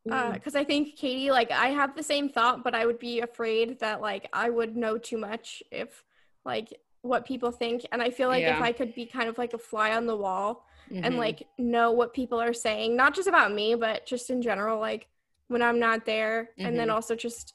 Mm. 0.07 0.35
because 0.35 0.55
I 0.55 0.65
think 0.65 0.97
Katie, 0.97 1.31
like, 1.31 1.51
I 1.51 1.69
have 1.69 1.97
the 1.97 2.03
same 2.03 2.29
thought, 2.29 2.63
but 2.63 2.75
I 2.75 2.85
would 2.87 2.99
be 2.99 3.21
afraid 3.21 3.79
that 3.81 4.01
like 4.01 4.29
I 4.33 4.51
would 4.51 4.77
know 4.77 4.99
too 4.99 5.17
much 5.19 5.63
if 5.71 6.05
like 6.45 6.73
what 7.03 7.27
people 7.27 7.51
think, 7.51 7.85
and 7.93 8.03
I 8.03 8.11
feel 8.11 8.29
like 8.29 8.45
if 8.45 8.61
I 8.63 8.73
could 8.73 8.95
be 8.95 9.07
kind 9.07 9.29
of 9.29 9.39
like 9.39 9.55
a 9.55 9.59
fly 9.59 9.95
on 9.95 10.07
the 10.07 10.17
wall 10.17 10.67
and 11.03 11.15
Mhm. 11.15 11.19
like 11.19 11.47
know 11.59 11.93
what 11.93 12.13
people 12.15 12.41
are 12.41 12.53
saying, 12.55 12.97
not 12.97 13.15
just 13.15 13.29
about 13.29 13.53
me, 13.53 13.75
but 13.75 14.07
just 14.07 14.31
in 14.31 14.43
general, 14.43 14.79
like 14.79 15.09
when 15.49 15.63
I'm 15.63 15.79
not 15.79 16.05
there, 16.07 16.51
and 16.59 16.79
then 16.79 16.89
Mhm. 16.89 16.93
also 16.95 17.15
just 17.15 17.55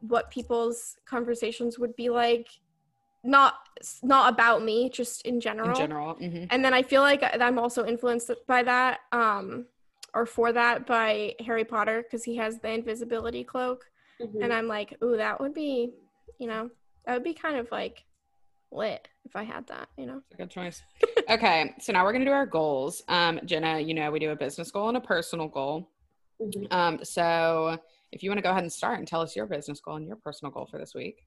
what 0.00 0.30
people's 0.30 0.96
conversations 1.06 1.78
would 1.78 1.96
be 1.96 2.08
like, 2.10 2.48
not 3.22 3.54
not 4.02 4.32
about 4.32 4.62
me, 4.62 4.90
just 4.90 5.22
in 5.26 5.40
general. 5.40 5.70
in 5.70 5.74
general. 5.74 6.14
hmm 6.14 6.44
And 6.50 6.64
then 6.64 6.74
I 6.74 6.82
feel 6.82 7.02
like 7.02 7.22
I'm 7.22 7.58
also 7.58 7.84
influenced 7.86 8.30
by 8.46 8.62
that, 8.62 9.00
um, 9.12 9.66
or 10.14 10.26
for 10.26 10.52
that 10.52 10.86
by 10.86 11.34
Harry 11.44 11.64
Potter 11.64 12.02
because 12.02 12.24
he 12.24 12.36
has 12.36 12.58
the 12.60 12.70
invisibility 12.70 13.44
cloak, 13.44 13.84
Mhm. 14.20 14.42
and 14.42 14.52
I'm 14.52 14.68
like, 14.68 14.96
ooh, 15.02 15.16
that 15.16 15.40
would 15.40 15.54
be, 15.54 15.92
you 16.38 16.46
know, 16.46 16.70
that 17.04 17.14
would 17.14 17.24
be 17.24 17.34
kind 17.34 17.56
of 17.56 17.70
like 17.72 18.04
lit 18.70 19.08
if 19.24 19.36
I 19.36 19.42
had 19.42 19.66
that, 19.68 19.88
you 19.96 20.06
know. 20.06 20.22
A 20.32 20.36
Good 20.36 20.50
choice. 20.50 20.82
okay, 21.28 21.74
so 21.80 21.92
now 21.92 22.04
we're 22.04 22.12
gonna 22.12 22.24
do 22.24 22.30
our 22.32 22.46
goals. 22.46 23.02
Um, 23.08 23.40
Jenna, 23.44 23.80
you 23.80 23.94
know 23.94 24.10
we 24.10 24.18
do 24.18 24.30
a 24.30 24.36
business 24.36 24.70
goal 24.70 24.88
and 24.88 24.96
a 24.96 25.00
personal 25.00 25.48
goal. 25.48 25.90
Mhm. 26.40 26.72
Um, 26.72 27.04
so 27.04 27.78
if 28.12 28.22
you 28.22 28.30
want 28.30 28.38
to 28.38 28.42
go 28.42 28.50
ahead 28.50 28.62
and 28.62 28.72
start 28.72 28.98
and 28.98 29.08
tell 29.08 29.20
us 29.20 29.34
your 29.34 29.46
business 29.46 29.80
goal 29.80 29.96
and 29.96 30.06
your 30.06 30.16
personal 30.16 30.50
goal 30.52 30.66
for 30.66 30.78
this 30.78 30.94
week. 30.94 31.26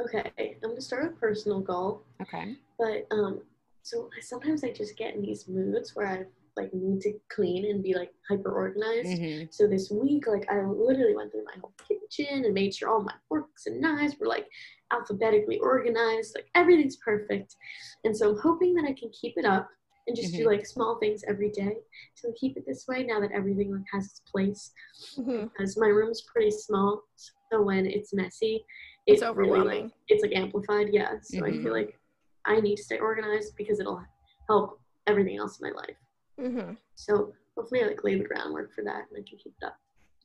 Okay, 0.00 0.30
I'm 0.62 0.70
gonna 0.70 0.80
start 0.80 1.04
with 1.10 1.20
personal 1.20 1.60
goal, 1.60 2.04
Okay. 2.22 2.56
but 2.78 3.06
um, 3.10 3.42
so 3.82 4.08
sometimes 4.20 4.62
I 4.64 4.72
just 4.72 4.96
get 4.96 5.14
in 5.14 5.22
these 5.22 5.48
moods 5.48 5.94
where 5.96 6.06
I 6.06 6.24
like 6.58 6.72
need 6.74 7.00
to 7.02 7.12
clean 7.34 7.70
and 7.70 7.82
be 7.82 7.94
like 7.94 8.12
hyper 8.28 8.50
organized. 8.52 9.18
hmm 9.20 9.44
So 9.50 9.66
this 9.66 9.90
week, 9.90 10.26
like 10.26 10.46
I 10.50 10.56
literally 10.64 11.14
went 11.16 11.30
through 11.32 11.44
my 11.52 11.58
whole 11.60 11.72
kitchen 11.88 12.44
and 12.44 12.52
made 12.54 12.74
sure 12.74 12.88
all 12.90 13.02
my 13.02 13.14
forks 13.28 13.66
and 13.66 13.80
knives 13.80 14.14
were 14.18 14.26
like 14.26 14.46
alphabetically 14.92 15.58
organized, 15.58 16.34
like 16.34 16.48
everything's 16.54 16.96
perfect. 16.96 17.56
And 18.04 18.16
so 18.16 18.30
I'm 18.30 18.38
hoping 18.40 18.74
that 18.74 18.84
I 18.84 18.94
can 19.00 19.10
keep 19.10 19.34
it 19.36 19.44
up 19.44 19.68
and 20.06 20.16
just 20.16 20.34
do 20.34 20.44
Mhm. 20.44 20.46
like 20.52 20.66
small 20.66 20.98
things 20.98 21.22
every 21.28 21.50
day 21.50 21.76
to 22.16 22.32
keep 22.40 22.56
it 22.56 22.64
this 22.66 22.86
way 22.88 23.02
now 23.04 23.20
that 23.20 23.30
everything 23.32 23.70
like 23.72 23.84
has 23.92 24.04
its 24.06 24.20
place 24.32 24.72
Mhm. 25.18 25.50
because 25.52 25.76
my 25.76 25.88
room's 25.88 26.22
pretty 26.22 26.50
small 26.50 27.02
so 27.50 27.62
when 27.62 27.84
it's 27.86 28.12
messy 28.14 28.64
It's 29.06 29.22
it 29.22 29.34
really, 29.36 29.50
like, 29.50 29.60
overwhelming. 29.60 29.92
it's 30.08 30.22
like 30.22 30.34
amplified 30.34 30.88
yeah 30.98 31.12
so 31.22 31.44
i 31.44 31.50
feel 31.62 31.72
like 31.72 31.98
i 32.46 32.58
need 32.60 32.76
to 32.76 32.82
stay 32.82 32.98
organized 32.98 33.54
because 33.56 33.80
it'll 33.80 34.02
help 34.48 34.80
everything 35.06 35.36
else 35.42 35.60
in 35.60 35.68
my 35.68 35.74
life 35.82 35.96
hmm 36.38 36.72
so 36.94 37.32
hopefully 37.56 37.82
i 37.82 37.86
like 37.88 38.04
lay 38.04 38.16
the 38.16 38.24
groundwork 38.24 38.72
for 38.74 38.82
that 38.84 39.04
and 39.10 39.12
i 39.14 39.28
can 39.28 39.38
keep 39.38 39.54
it 39.60 39.64
up 39.66 39.76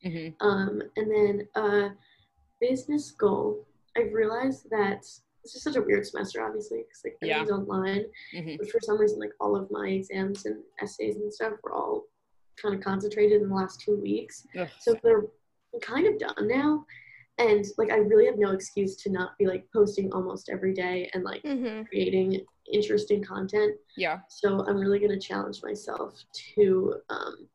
hmm 0.03 0.27
um, 0.47 0.81
and 0.97 1.09
then 1.11 1.47
uh, 1.55 1.89
business 2.59 3.11
goal. 3.11 3.65
I've 3.97 4.11
realized 4.13 4.69
that 4.71 4.99
this 5.43 5.55
is 5.55 5.63
such 5.63 5.75
a 5.75 5.81
weird 5.81 6.05
semester, 6.05 6.41
obviously, 6.43 6.79
because 6.79 7.01
like 7.05 7.17
Yeah. 7.21 7.35
everything's 7.41 7.51
online. 7.59 8.05
hmm 8.33 8.55
But 8.57 8.69
for 8.69 8.79
some 8.81 8.99
reason, 8.99 9.19
like 9.19 9.31
all 9.39 9.55
of 9.55 9.69
my 9.71 9.87
exams 9.89 10.45
and 10.45 10.61
essays 10.81 11.15
and 11.15 11.33
stuff 11.33 11.53
were 11.63 11.73
all 11.73 12.03
kind 12.61 12.75
of 12.75 12.81
concentrated 12.81 13.41
in 13.41 13.49
the 13.49 13.55
last 13.55 13.81
two 13.81 13.97
weeks. 14.01 14.45
So 14.79 14.95
they're 15.03 15.23
kind 15.81 16.07
of 16.07 16.17
done 16.19 16.47
now. 16.47 16.85
And 17.37 17.65
like 17.77 17.91
I 17.91 17.97
really 17.97 18.25
have 18.25 18.37
no 18.37 18.51
excuse 18.51 18.95
to 19.03 19.09
not 19.11 19.37
be 19.37 19.45
like 19.47 19.65
posting 19.73 20.11
almost 20.13 20.49
every 20.49 20.73
day 20.73 21.09
and 21.13 21.23
like 21.23 21.41
hmm 21.43 21.81
creating 21.83 22.45
interesting 22.71 23.23
content. 23.23 23.75
yeah. 23.97 24.19
So 24.29 24.65
I'm 24.67 24.77
really 24.77 24.99
gonna 24.99 25.19
challenge 25.19 25.61
myself 25.63 26.23
to 26.55 26.95
um 27.09 27.47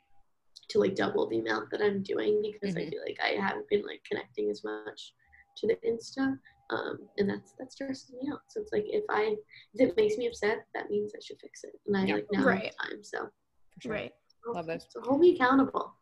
to 0.68 0.78
like 0.78 0.94
double 0.94 1.26
the 1.28 1.38
amount 1.38 1.70
that 1.70 1.80
I'm 1.80 2.02
doing 2.02 2.42
because 2.42 2.76
I 2.76 2.80
Mhm. 2.80 2.90
feel 2.90 3.00
like 3.06 3.18
I 3.22 3.40
haven't 3.40 3.68
been 3.68 3.82
like 3.86 4.02
connecting 4.04 4.50
as 4.50 4.62
much 4.64 5.14
to 5.56 5.66
the 5.66 5.76
Insta. 5.76 6.38
Um, 6.70 7.08
and 7.16 7.28
that's 7.30 7.52
that 7.58 7.72
stresses 7.72 8.12
me 8.12 8.28
out. 8.30 8.40
So 8.48 8.60
it's 8.60 8.72
like 8.72 8.84
if 8.86 9.04
I 9.08 9.36
if 9.74 9.88
it 9.90 9.96
makes 9.96 10.18
me 10.18 10.26
upset, 10.26 10.66
that 10.74 10.90
means 10.90 11.12
I 11.16 11.20
should 11.22 11.40
fix 11.40 11.64
it. 11.64 11.72
And 11.86 11.96
I 11.96 12.04
Yeah. 12.04 12.14
like 12.16 12.26
now 12.30 12.44
Right. 12.44 12.64
have 12.64 12.90
time. 12.90 13.02
So 13.02 13.30
For 13.74 13.80
sure. 13.80 13.92
Right. 13.92 14.14
Love 14.46 14.66
this. 14.66 14.86
So 14.90 15.00
hold 15.00 15.20
me 15.20 15.34
accountable. 15.34 15.94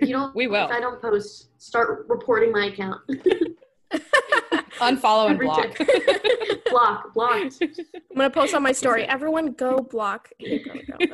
You 0.00 0.08
don't 0.08 0.34
We 0.36 0.46
will. 0.48 0.66
if 0.66 0.70
I 0.70 0.80
don't 0.80 1.00
post, 1.00 1.50
start 1.60 2.06
reporting 2.08 2.52
my 2.52 2.66
account. 2.66 3.00
Unfollow 4.80 5.30
and 5.30 5.38
block. 5.38 5.78
block. 6.70 7.14
block. 7.14 7.52
I'm 7.60 8.16
gonna 8.16 8.30
post 8.30 8.54
on 8.54 8.62
my 8.62 8.72
story. 8.72 9.04
Everyone 9.04 9.52
go 9.52 9.78
block. 9.78 10.30
Hugo, 10.38 10.72
go. 10.72 10.96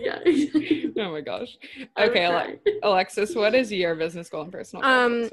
yeah. 0.00 0.18
oh 1.04 1.12
my 1.12 1.20
gosh. 1.20 1.56
Okay, 1.98 2.24
Ale- 2.24 2.58
Alexis, 2.82 3.34
what 3.34 3.54
is 3.54 3.72
your 3.72 3.94
business 3.94 4.28
goal 4.28 4.42
and 4.42 4.52
personal 4.52 4.82
goal 4.82 4.90
Um. 4.90 5.30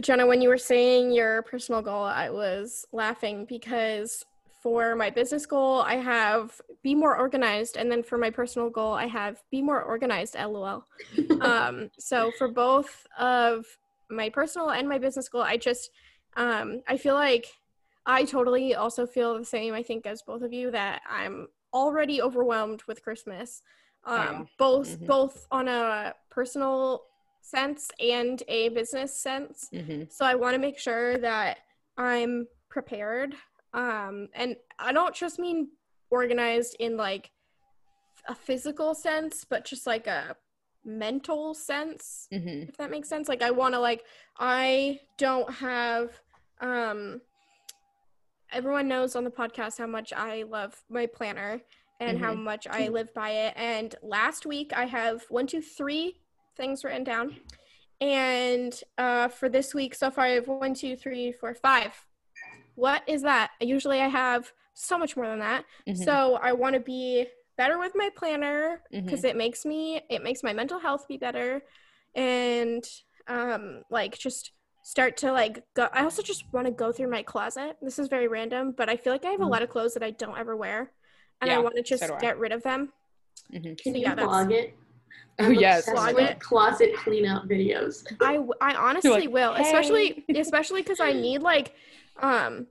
Jenna, 0.00 0.26
when 0.26 0.40
you 0.40 0.48
were 0.48 0.56
saying 0.56 1.12
your 1.12 1.42
personal 1.42 1.82
goal, 1.82 2.04
I 2.04 2.30
was 2.30 2.86
laughing 2.92 3.44
because 3.46 4.24
for 4.62 4.94
my 4.94 5.10
business 5.10 5.44
goal, 5.44 5.80
I 5.80 5.96
have 5.96 6.58
be 6.82 6.94
more 6.94 7.16
organized, 7.16 7.76
and 7.76 7.90
then 7.90 8.02
for 8.02 8.16
my 8.16 8.30
personal 8.30 8.70
goal, 8.70 8.92
I 8.92 9.06
have 9.06 9.42
be 9.50 9.60
more 9.60 9.82
organized. 9.82 10.34
LOL. 10.34 10.86
um, 11.40 11.90
so 11.98 12.30
for 12.38 12.48
both 12.48 13.06
of 13.18 13.66
my 14.08 14.30
personal 14.30 14.70
and 14.70 14.88
my 14.88 14.98
business 14.98 15.28
goal, 15.28 15.42
I 15.42 15.56
just 15.56 15.90
um, 16.36 16.82
I 16.88 16.96
feel 16.96 17.14
like 17.14 17.46
I 18.06 18.24
totally 18.24 18.74
also 18.74 19.06
feel 19.06 19.38
the 19.38 19.44
same. 19.44 19.74
I 19.74 19.82
think 19.82 20.06
as 20.06 20.22
both 20.22 20.42
of 20.42 20.52
you 20.52 20.70
that 20.70 21.02
I'm 21.08 21.48
already 21.72 22.20
overwhelmed 22.20 22.82
with 22.86 23.02
Christmas. 23.02 23.62
Um, 24.04 24.48
both 24.58 24.98
Mhm. 25.00 25.06
both 25.06 25.46
on 25.52 25.68
a 25.68 26.14
personal 26.28 27.04
sense 27.40 27.88
and 28.00 28.42
a 28.48 28.68
business 28.70 29.14
sense. 29.14 29.68
hmm 29.70 30.04
So 30.08 30.24
I 30.24 30.34
want 30.34 30.54
to 30.54 30.58
make 30.58 30.78
sure 30.78 31.18
that 31.18 31.58
I'm 31.96 32.48
prepared. 32.68 33.36
Um, 33.72 34.28
and 34.34 34.56
I 34.78 34.92
don't 34.92 35.14
just 35.14 35.38
mean 35.38 35.68
organized 36.10 36.76
in 36.80 36.96
like 36.96 37.30
a 38.26 38.34
physical 38.34 38.94
sense, 38.94 39.44
but 39.44 39.64
just 39.64 39.86
like 39.86 40.06
a 40.06 40.36
mental 40.84 41.54
sense, 41.54 42.28
hmm 42.30 42.62
if 42.68 42.76
that 42.78 42.90
makes 42.90 43.08
sense. 43.08 43.28
Like 43.28 43.42
I 43.42 43.50
want 43.50 43.74
to 43.74 43.80
like 43.80 44.04
I 44.38 45.00
don't 45.18 45.52
have 45.54 46.10
um 46.60 47.20
everyone 48.52 48.88
knows 48.88 49.16
on 49.16 49.24
the 49.24 49.30
podcast 49.30 49.78
how 49.78 49.86
much 49.86 50.12
I 50.12 50.42
love 50.42 50.74
my 50.90 51.06
planner 51.06 51.60
and 52.00 52.18
how 52.18 52.34
Mhm. 52.34 52.42
much 52.42 52.66
I 52.68 52.88
live 52.88 53.12
by 53.14 53.30
it. 53.30 53.54
And 53.56 53.94
last 54.02 54.44
week 54.44 54.72
I 54.74 54.84
have 54.86 55.24
one, 55.30 55.46
two, 55.46 55.62
three 55.62 56.20
things 56.56 56.84
written 56.84 57.04
down. 57.04 57.36
And 58.00 58.78
uh, 58.98 59.28
for 59.28 59.48
this 59.48 59.74
week 59.74 59.94
so 59.94 60.10
far, 60.10 60.24
I 60.24 60.30
have 60.30 60.48
one, 60.48 60.74
two, 60.74 60.96
three, 60.96 61.32
four, 61.32 61.54
five. 61.54 61.94
What 62.74 63.02
is 63.06 63.22
that? 63.22 63.52
Usually 63.60 64.00
I 64.00 64.08
have 64.08 64.52
so 64.74 64.98
much 64.98 65.16
more 65.16 65.28
than 65.28 65.38
that. 65.38 65.64
Mhm. 65.88 65.96
So 65.96 66.34
I 66.42 66.52
want 66.52 66.74
to 66.74 66.80
be 66.80 67.26
better 67.56 67.78
with 67.78 67.92
my 67.94 68.08
planner 68.16 68.80
because 68.90 69.24
it 69.24 69.36
makes 69.36 69.64
me 69.64 70.00
it 70.10 70.22
makes 70.22 70.42
my 70.42 70.52
mental 70.52 70.78
health 70.78 71.06
be 71.08 71.16
better 71.16 71.62
and 72.14 72.84
um 73.28 73.82
like 73.90 74.16
just 74.18 74.52
start 74.84 75.16
to 75.18 75.30
like 75.32 75.62
go 75.74 75.88
I 75.92 76.02
also 76.02 76.22
just 76.22 76.44
want 76.52 76.66
to 76.66 76.72
go 76.72 76.90
through 76.92 77.10
my 77.10 77.22
closet. 77.22 77.76
This 77.80 77.98
is 77.98 78.08
very 78.08 78.26
random, 78.28 78.74
but 78.76 78.88
I 78.88 78.96
feel 78.96 79.12
like 79.12 79.24
I 79.24 79.30
have 79.30 79.40
a 79.40 79.44
Mhm. 79.44 79.50
lot 79.50 79.62
of 79.62 79.68
clothes 79.68 79.94
that 79.94 80.02
I 80.02 80.10
don't 80.10 80.36
ever 80.38 80.56
wear 80.56 80.92
and 81.40 81.50
I 81.50 81.58
want 81.58 81.76
to 81.76 81.82
just 81.82 82.06
so 82.06 82.16
get 82.20 82.38
rid 82.38 82.52
of 82.52 82.62
them. 82.62 82.92
hmm 83.50 83.62
Can 83.62 83.76
So 83.76 83.90
you 83.90 83.98
yeah, 83.98 84.14
that's- 84.14 84.28
vlog 84.28 84.52
it? 84.52 84.74
Oh 85.38 85.44
I'm 85.48 85.54
yes. 85.54 85.88
obsessed 85.88 86.14
with 86.14 86.30
it. 86.30 86.40
closet 86.40 86.96
clean 86.96 87.26
out 87.26 87.48
videos. 87.48 88.04
I 88.20 88.74
honestly 88.74 89.28
will, 89.28 89.52
especially 89.54 90.24
especially 90.28 90.82
cuz 90.82 91.00
I 91.00 91.12
need 91.12 91.42
like 91.42 91.74
um 92.20 92.66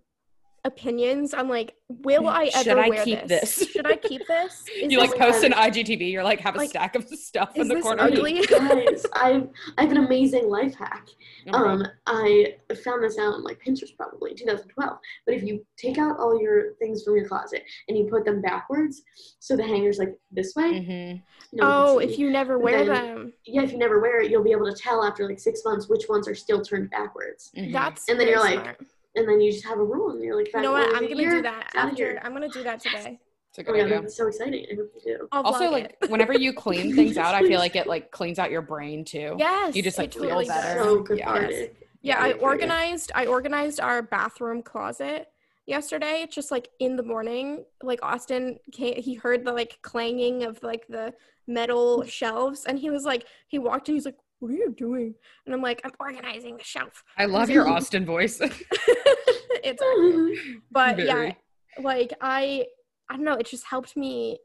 opinions 0.63 1.33
on 1.33 1.47
like 1.47 1.73
will 1.89 2.27
I 2.27 2.49
ever 2.53 2.63
Should 2.63 2.77
I 2.77 2.89
wear 2.89 3.03
keep 3.03 3.27
this? 3.27 3.55
this? 3.57 3.69
Should 3.71 3.85
I 3.87 3.95
keep 3.97 4.25
this? 4.27 4.63
Is 4.81 4.91
You 4.91 4.99
like 4.99 5.09
this- 5.11 5.19
post 5.19 5.43
an 5.43 5.51
IGTV. 5.51 6.11
You're 6.11 6.23
like 6.23 6.39
have 6.39 6.55
a 6.55 6.59
Like, 6.59 6.69
stack 6.69 6.95
of 6.95 7.07
stuff 7.09 7.55
in 7.55 7.63
is 7.63 7.67
the 7.67 7.75
this 7.75 7.83
corner. 7.83 8.03
ugly? 8.03 8.45
Guys, 8.45 9.05
I 9.13 9.43
I 9.77 9.81
have 9.81 9.91
an 9.91 9.97
amazing 9.97 10.49
life 10.49 10.75
hack. 10.75 11.07
My 11.47 11.57
Um, 11.57 11.85
I 12.05 12.55
found 12.83 13.03
this 13.03 13.17
out 13.17 13.33
on 13.33 13.43
like 13.43 13.59
Pinterest 13.65 13.95
probably 13.97 14.33
2012. 14.35 14.97
But 15.25 15.35
if 15.35 15.43
you 15.43 15.65
take 15.77 15.97
out 15.97 16.19
all 16.19 16.39
your 16.39 16.73
things 16.75 17.03
from 17.03 17.15
your 17.15 17.27
closet 17.27 17.63
and 17.89 17.97
you 17.97 18.05
put 18.05 18.23
them 18.25 18.41
backwards, 18.41 19.01
so 19.39 19.55
the 19.57 19.63
hanger's 19.63 19.97
like 19.97 20.15
this 20.31 20.55
way. 20.55 20.63
Mhm. 20.87 21.21
no 21.53 21.65
one 21.65 21.73
Oh, 21.73 21.99
can 21.99 22.09
if 22.09 22.19
you 22.19 22.29
never 22.29 22.57
wear 22.59 22.85
then- 22.85 22.87
them. 23.15 23.33
yeah, 23.45 23.63
if 23.63 23.71
you 23.73 23.77
never 23.77 23.99
wear 23.99 24.21
it, 24.21 24.29
you'll 24.31 24.43
be 24.43 24.51
able 24.51 24.71
to 24.71 24.77
tell 24.77 25.03
after 25.03 25.27
like 25.27 25.39
six 25.39 25.61
months 25.65 25.89
which 25.89 26.07
ones 26.07 26.27
are 26.27 26.35
still 26.35 26.61
turned 26.61 26.89
backwards. 26.91 27.51
Mhm. 27.57 27.73
That's 27.73 28.07
And 28.07 28.17
then 28.19 28.27
you're 28.27 28.39
like, 28.39 28.59
smart. 28.61 28.77
And 29.15 29.27
then 29.27 29.41
you 29.41 29.51
just 29.51 29.65
have 29.65 29.77
a 29.79 29.83
rule, 29.83 30.11
and 30.11 30.23
you're 30.23 30.35
like, 30.37 30.53
You 30.53 30.61
know 30.61 30.71
what? 30.71 30.95
I'm 30.95 31.03
gonna 31.09 31.15
do 31.29 31.41
that 31.41 31.71
after. 31.75 31.95
here." 31.95 32.21
I'm 32.23 32.31
gonna 32.33 32.47
do 32.49 32.63
that 32.63 32.79
today. 32.79 33.19
it's 33.49 33.59
a 33.59 33.61
Oh 33.61 33.65
good 33.65 33.71
my 33.73 33.77
god, 33.79 33.85
idea. 33.87 34.01
that's 34.01 34.15
so 34.15 34.27
exciting! 34.27 34.65
I 34.71 34.75
hope 34.75 34.91
you 34.95 35.17
do. 35.17 35.27
I'll 35.33 35.43
Also, 35.43 35.69
like 35.69 35.97
whenever 36.07 36.31
you 36.33 36.53
clean 36.53 36.93
things 36.95 37.17
out, 37.17 37.35
I 37.35 37.43
feel 37.45 37.59
like 37.65 37.75
it 37.75 37.87
like 37.87 38.11
cleans 38.11 38.39
out 38.39 38.51
your 38.51 38.61
brain 38.61 39.03
too. 39.03 39.35
yes, 39.37 39.75
you 39.75 39.83
just, 39.83 39.99
it 39.99 40.03
like, 40.03 40.13
feel 40.13 40.23
totally 40.23 40.45
better. 40.47 40.79
So 40.81 41.05
Yeah. 41.13 41.25
cathartic. 41.25 41.89
Yeah, 42.01 42.19
I 42.21 42.29
I 42.29 42.33
organized. 42.33 43.11
I 43.13 43.25
organized 43.25 43.79
our 43.81 44.01
bathroom 44.01 44.63
closet 44.63 45.27
yesterday. 45.67 46.25
Just 46.31 46.49
like 46.49 46.69
in 46.79 46.95
the 46.95 47.03
morning, 47.03 47.65
like 47.83 47.99
Austin, 48.01 48.59
came, 48.71 48.95
he 48.95 49.15
heard 49.15 49.43
the 49.45 49.51
like 49.51 49.77
clanging 49.81 50.43
of 50.43 50.63
like 50.63 50.87
the 50.87 51.13
metal 51.47 52.03
shelves, 52.05 52.63
and 52.65 52.79
he 52.79 52.89
was 52.89 53.03
like, 53.03 53.25
he 53.49 53.59
walked 53.59 53.89
in. 53.89 53.95
He's 53.95 54.05
like, 54.05 54.17
"What 54.41 54.51
are 54.51 54.55
you 54.55 54.73
doing?" 54.75 55.15
And 55.45 55.55
I'm 55.55 55.61
like, 55.61 55.79
"I'm 55.85 55.93
organizing 55.99 56.57
the 56.57 56.63
shelf." 56.63 57.03
I 57.17 57.25
love 57.25 57.49
your 57.49 57.67
Austin 57.69 58.05
voice. 58.05 58.41
it's 59.63 59.81
accurate. 59.81 60.37
but 60.71 60.99
yeah 60.99 61.31
like 61.79 62.11
i 62.21 62.65
i 63.09 63.15
don't 63.15 63.23
know 63.23 63.33
it 63.35 63.45
just 63.45 63.65
helped 63.65 63.95
me 63.95 64.39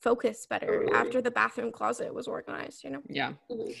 focus 0.00 0.46
better 0.48 0.86
after 0.92 1.22
the 1.22 1.30
bathroom 1.30 1.72
closet 1.72 2.12
was 2.12 2.26
organized 2.28 2.84
you 2.84 2.90
know 2.90 3.00
yeah. 3.08 3.32
Mhm. 3.50 3.74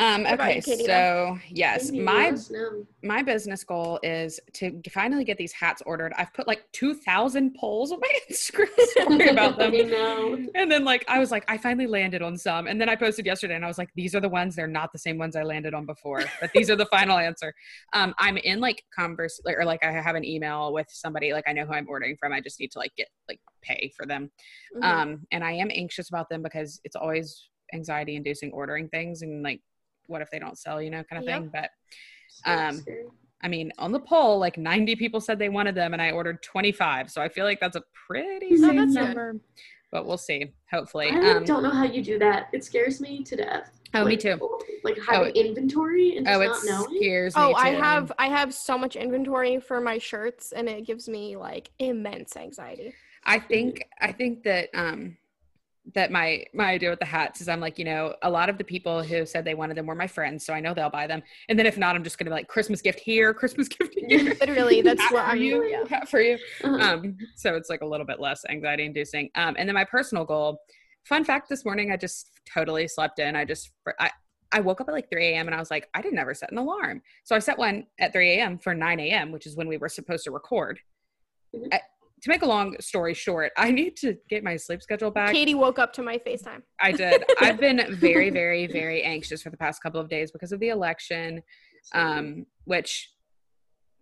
Um, 0.00 0.24
okay, 0.24 0.62
Katie, 0.62 0.84
so 0.84 1.38
yes, 1.50 1.92
my 1.92 2.24
let 2.24 2.32
us 2.32 2.50
know. 2.50 2.86
my 3.02 3.22
business 3.22 3.62
goal 3.64 4.00
is 4.02 4.40
to 4.54 4.80
finally 4.90 5.24
get 5.24 5.36
these 5.36 5.52
hats 5.52 5.82
ordered. 5.84 6.14
I've 6.16 6.32
put 6.32 6.48
like 6.48 6.62
two 6.72 6.94
thousand 6.94 7.54
polls 7.54 7.92
on 7.92 8.00
my 8.00 8.08
Instagram 8.30 8.68
story 8.78 9.28
about 9.28 9.58
them. 9.58 10.48
And 10.54 10.72
then 10.72 10.86
like 10.86 11.04
I 11.06 11.18
was 11.18 11.30
like, 11.30 11.44
I 11.48 11.58
finally 11.58 11.86
landed 11.86 12.22
on 12.22 12.38
some. 12.38 12.66
And 12.66 12.80
then 12.80 12.88
I 12.88 12.96
posted 12.96 13.26
yesterday 13.26 13.56
and 13.56 13.64
I 13.64 13.68
was 13.68 13.76
like, 13.76 13.90
these 13.94 14.14
are 14.14 14.20
the 14.20 14.28
ones, 14.30 14.56
they're 14.56 14.66
not 14.66 14.90
the 14.90 14.98
same 14.98 15.18
ones 15.18 15.36
I 15.36 15.42
landed 15.42 15.74
on 15.74 15.84
before, 15.84 16.24
but 16.40 16.50
these 16.54 16.70
are 16.70 16.76
the 16.76 16.86
final 16.86 17.18
answer. 17.18 17.52
Um, 17.92 18.14
I'm 18.18 18.38
in 18.38 18.58
like 18.58 18.82
converse 18.98 19.38
or 19.44 19.66
like 19.66 19.84
I 19.84 19.92
have 19.92 20.16
an 20.16 20.24
email 20.24 20.72
with 20.72 20.86
somebody, 20.88 21.34
like 21.34 21.44
I 21.46 21.52
know 21.52 21.66
who 21.66 21.74
I'm 21.74 21.86
ordering 21.90 22.16
from. 22.18 22.32
I 22.32 22.40
just 22.40 22.58
need 22.58 22.70
to 22.72 22.78
like 22.78 22.96
get 22.96 23.08
like 23.28 23.40
pay 23.60 23.92
for 23.94 24.06
them. 24.06 24.30
Mhm. 24.74 24.82
Um, 24.82 25.26
and 25.30 25.44
I 25.44 25.52
am 25.52 25.70
anxious 25.70 26.08
about 26.08 26.30
them 26.30 26.42
because 26.42 26.80
it's 26.84 26.96
always 26.96 27.50
anxiety 27.74 28.16
inducing 28.16 28.50
ordering 28.52 28.88
things 28.88 29.20
and 29.22 29.42
like 29.42 29.60
what 30.10 30.20
if 30.20 30.30
they 30.30 30.38
don't 30.38 30.58
sell, 30.58 30.82
you 30.82 30.90
know, 30.90 31.02
kind 31.04 31.22
of 31.22 31.28
Yep. 31.28 31.40
thing. 31.40 31.50
But 31.52 31.70
Um. 32.50 32.84
I 33.42 33.48
mean, 33.48 33.72
on 33.78 33.90
the 33.90 34.00
poll, 34.00 34.38
like 34.38 34.58
90 34.58 34.96
people 34.96 35.18
said 35.18 35.38
they 35.38 35.48
wanted 35.48 35.74
them, 35.74 35.94
and 35.94 36.02
I 36.02 36.10
ordered 36.10 36.42
25. 36.42 37.10
So 37.10 37.22
I 37.22 37.28
feel 37.30 37.46
like 37.46 37.58
that's 37.58 37.76
a 37.76 37.82
pretty 38.06 38.50
Oh, 38.52 38.56
safe 38.56 38.76
that's 38.76 38.94
good. 38.94 39.00
number. 39.06 39.36
But 39.90 40.06
we'll 40.06 40.18
see. 40.18 40.52
Hopefully. 40.70 41.08
I 41.10 41.14
like, 41.18 41.36
Um, 41.36 41.44
don't 41.46 41.62
know 41.62 41.70
how 41.70 41.84
you 41.84 42.02
do 42.02 42.18
that. 42.18 42.48
It 42.52 42.64
scares 42.64 43.00
me 43.00 43.24
to 43.24 43.36
death. 43.36 43.70
oh, 43.94 44.04
me 44.04 44.10
Like, 44.10 44.20
too. 44.20 44.58
Like 44.84 44.98
having 45.08 45.34
inventory 45.34 46.18
and 46.18 46.26
just 46.26 46.38
Oh, 46.38 46.42
it 46.42 46.48
not 46.48 46.64
knowing. 46.66 46.96
scares 46.98 47.34
me. 47.34 47.42
oh 47.42 47.54
i 47.56 47.70
too. 47.70 47.76
have 47.76 48.12
i 48.18 48.26
have 48.28 48.52
so 48.54 48.76
much 48.78 48.94
inventory 48.96 49.58
for 49.60 49.80
my 49.80 49.98
shirts 49.98 50.52
and 50.52 50.68
it 50.68 50.86
gives 50.86 51.08
me 51.08 51.36
like 51.36 51.70
immense 51.78 52.36
anxiety 52.36 52.94
I 53.24 53.38
think 53.38 53.84
I 54.00 54.12
think 54.12 54.44
that 54.44 54.68
um 54.74 55.16
that 55.94 56.10
my 56.12 56.44
my 56.54 56.66
idea 56.66 56.90
with 56.90 56.98
the 56.98 57.04
hats 57.04 57.40
is 57.40 57.48
I'm 57.48 57.60
like, 57.60 57.78
you 57.78 57.84
know, 57.84 58.14
a 58.22 58.30
lot 58.30 58.48
of 58.48 58.58
the 58.58 58.64
people 58.64 59.02
who 59.02 59.24
said 59.26 59.44
they 59.44 59.54
wanted 59.54 59.76
them 59.76 59.86
were 59.86 59.94
my 59.94 60.06
friends, 60.06 60.44
so 60.44 60.52
I 60.52 60.60
know 60.60 60.74
they'll 60.74 60.90
buy 60.90 61.06
them. 61.06 61.22
And 61.48 61.58
then 61.58 61.66
if 61.66 61.76
not, 61.78 61.96
I'm 61.96 62.04
just 62.04 62.18
gonna 62.18 62.30
be 62.30 62.34
like 62.34 62.48
Christmas 62.48 62.80
gift 62.82 63.00
here, 63.00 63.32
Christmas 63.42 63.68
gift 63.68 63.94
here. 64.08 64.36
Literally, 64.40 64.82
that's 64.82 65.00
hat 65.00 65.12
what 65.12 65.24
for 65.24 65.30
I'm 65.30 65.40
you, 65.42 65.64
yeah. 65.64 65.84
hat 65.88 66.08
for 66.08 66.20
you. 66.20 66.38
Uh-huh. 66.64 66.76
Um, 66.94 67.16
so 67.36 67.54
it's 67.54 67.70
like 67.70 67.80
a 67.82 67.86
little 67.86 68.06
bit 68.06 68.20
less 68.20 68.44
anxiety 68.48 68.84
inducing. 68.86 69.30
Um, 69.34 69.56
and 69.58 69.68
then 69.68 69.74
my 69.74 69.84
personal 69.84 70.24
goal. 70.24 70.60
Fun 71.06 71.24
fact: 71.24 71.48
this 71.48 71.64
morning 71.64 71.90
I 71.92 71.96
just 71.96 72.30
totally 72.52 72.86
slept 72.86 73.18
in. 73.18 73.34
I 73.34 73.44
just 73.44 73.70
I 73.98 74.10
I 74.52 74.60
woke 74.60 74.80
up 74.80 74.88
at 74.88 74.92
like 74.92 75.08
3 75.10 75.28
a.m. 75.28 75.46
and 75.46 75.54
I 75.54 75.58
was 75.60 75.70
like, 75.70 75.88
I 75.94 76.02
didn't 76.02 76.18
ever 76.18 76.34
set 76.34 76.50
an 76.52 76.58
alarm. 76.58 77.02
So 77.24 77.34
I 77.36 77.38
set 77.38 77.56
one 77.56 77.86
at 78.00 78.12
3 78.12 78.32
a.m. 78.32 78.58
for 78.58 78.74
9 78.74 78.98
a.m., 79.00 79.30
which 79.30 79.46
is 79.46 79.54
when 79.56 79.68
we 79.68 79.76
were 79.78 79.88
supposed 79.88 80.24
to 80.24 80.30
record. 80.32 80.78
Mhm. 81.54 81.68
I- 81.72 81.80
to 82.22 82.28
make 82.28 82.42
a 82.42 82.46
long 82.46 82.76
story 82.80 83.14
short, 83.14 83.52
I 83.56 83.70
need 83.70 83.96
to 83.98 84.16
get 84.28 84.44
my 84.44 84.56
sleep 84.56 84.82
schedule 84.82 85.10
back. 85.10 85.32
Katie 85.32 85.54
woke 85.54 85.78
up 85.78 85.92
to 85.94 86.02
my 86.02 86.18
FaceTime. 86.18 86.62
I 86.80 86.92
did. 86.92 87.24
I've 87.40 87.58
been 87.58 87.96
very, 87.96 88.30
very, 88.30 88.66
very 88.66 89.02
anxious 89.02 89.42
for 89.42 89.50
the 89.50 89.56
past 89.56 89.82
couple 89.82 90.00
of 90.00 90.08
days 90.08 90.30
because 90.30 90.52
of 90.52 90.60
the 90.60 90.68
election, 90.68 91.42
um, 91.94 92.46
which, 92.64 93.10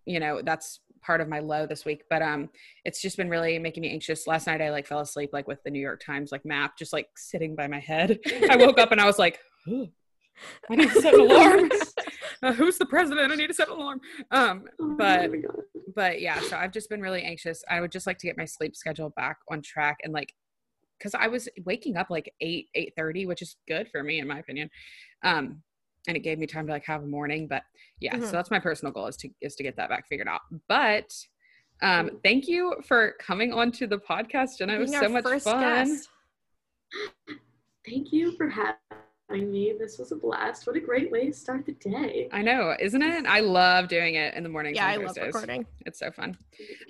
you 0.05 0.19
know, 0.19 0.41
that's 0.43 0.81
part 1.01 1.21
of 1.21 1.29
my 1.29 1.39
low 1.39 1.65
this 1.65 1.85
week. 1.85 2.03
But 2.09 2.21
um, 2.21 2.49
it's 2.83 3.01
just 3.01 3.17
been 3.17 3.29
really 3.29 3.57
making 3.59 3.81
me 3.81 3.91
anxious. 3.91 4.27
Last 4.27 4.47
night 4.47 4.61
I 4.61 4.69
like 4.69 4.87
fell 4.87 4.99
asleep 4.99 5.29
like 5.31 5.47
with 5.47 5.63
the 5.63 5.71
New 5.71 5.79
York 5.79 6.01
Times 6.03 6.31
like 6.31 6.45
map 6.45 6.77
just 6.77 6.93
like 6.93 7.07
sitting 7.15 7.55
by 7.55 7.67
my 7.67 7.79
head. 7.79 8.19
I 8.49 8.57
woke 8.57 8.79
up 8.79 8.91
and 8.91 8.99
I 8.99 9.05
was 9.05 9.17
like, 9.17 9.39
"Ugh, 9.67 9.87
I 10.69 10.75
need 10.75 10.89
to 10.91 11.01
set 11.01 11.13
an 11.13 11.21
alarm. 11.21 11.69
Uh, 12.41 12.53
who's 12.59 12.77
the 12.77 12.85
president? 12.85 13.31
I 13.31 13.35
need 13.35 13.47
to 13.47 13.53
set 13.53 13.67
an 13.69 13.75
alarm. 13.75 14.01
Um, 14.31 14.65
Oh 14.79 14.95
but 14.97 15.31
God. 15.31 15.55
but 15.95 16.21
yeah, 16.21 16.39
so 16.41 16.57
I've 16.57 16.71
just 16.71 16.89
been 16.89 17.01
really 17.01 17.23
anxious. 17.23 17.63
I 17.69 17.81
would 17.81 17.91
just 17.91 18.07
like 18.07 18.17
to 18.19 18.27
get 18.27 18.37
my 18.37 18.45
sleep 18.45 18.75
schedule 18.75 19.09
back 19.11 19.37
on 19.51 19.61
track 19.61 19.97
and 20.03 20.13
like 20.13 20.33
because 20.97 21.15
I 21.15 21.27
was 21.27 21.47
waking 21.65 21.95
up 21.95 22.09
like 22.09 22.33
eight, 22.41 22.67
eight 22.75 22.93
thirty, 22.97 23.25
which 23.25 23.41
is 23.41 23.55
good 23.67 23.87
for 23.89 24.03
me 24.03 24.19
in 24.19 24.27
my 24.27 24.39
opinion. 24.39 24.69
Um, 25.23 25.61
and 26.07 26.15
it 26.17 26.21
gave 26.21 26.39
me 26.39 26.47
time 26.47 26.65
to 26.67 26.73
like 26.73 26.85
have 26.85 27.03
a 27.03 27.07
morning. 27.07 27.47
But 27.47 27.63
yeah, 27.99 28.15
Mhm. 28.15 28.23
so 28.25 28.31
that's 28.31 28.51
my 28.51 28.59
personal 28.59 28.91
goal 28.93 29.07
is 29.07 29.17
to 29.17 29.29
is 29.41 29.55
to 29.55 29.63
get 29.63 29.75
that 29.77 29.89
back 29.89 30.07
figured 30.07 30.27
out. 30.27 30.41
But 30.67 31.13
um, 31.81 32.19
thank 32.23 32.47
you 32.47 32.75
for 32.85 33.13
coming 33.19 33.53
on 33.53 33.71
to 33.73 33.87
the 33.87 33.97
podcast, 33.97 34.57
Jenna. 34.57 34.73
It 34.73 34.79
was 34.79 34.91
so 34.91 35.07
much 35.07 35.23
fun. 35.43 35.61
guest. 35.87 36.09
Thank 37.85 38.11
you 38.11 38.35
for 38.37 38.49
having 38.49 38.75
me. 39.37 39.73
This 39.77 39.97
was 39.97 40.11
a 40.11 40.15
blast. 40.15 40.65
What 40.65 40.75
a 40.75 40.79
great 40.79 41.11
way 41.11 41.27
to 41.27 41.33
start 41.33 41.65
the 41.65 41.73
day. 41.73 42.29
I 42.31 42.41
know, 42.41 42.75
isn't 42.79 43.01
it? 43.01 43.25
I 43.25 43.39
love 43.39 43.87
doing 43.87 44.15
it 44.15 44.33
in 44.33 44.43
the 44.43 44.49
mornings. 44.49 44.75
Yeah, 44.75 44.87
I 44.87 44.93
and 44.93 45.03
love 45.05 45.17
recording. 45.17 45.65
It's 45.85 45.99
so 45.99 46.11
fun. 46.11 46.37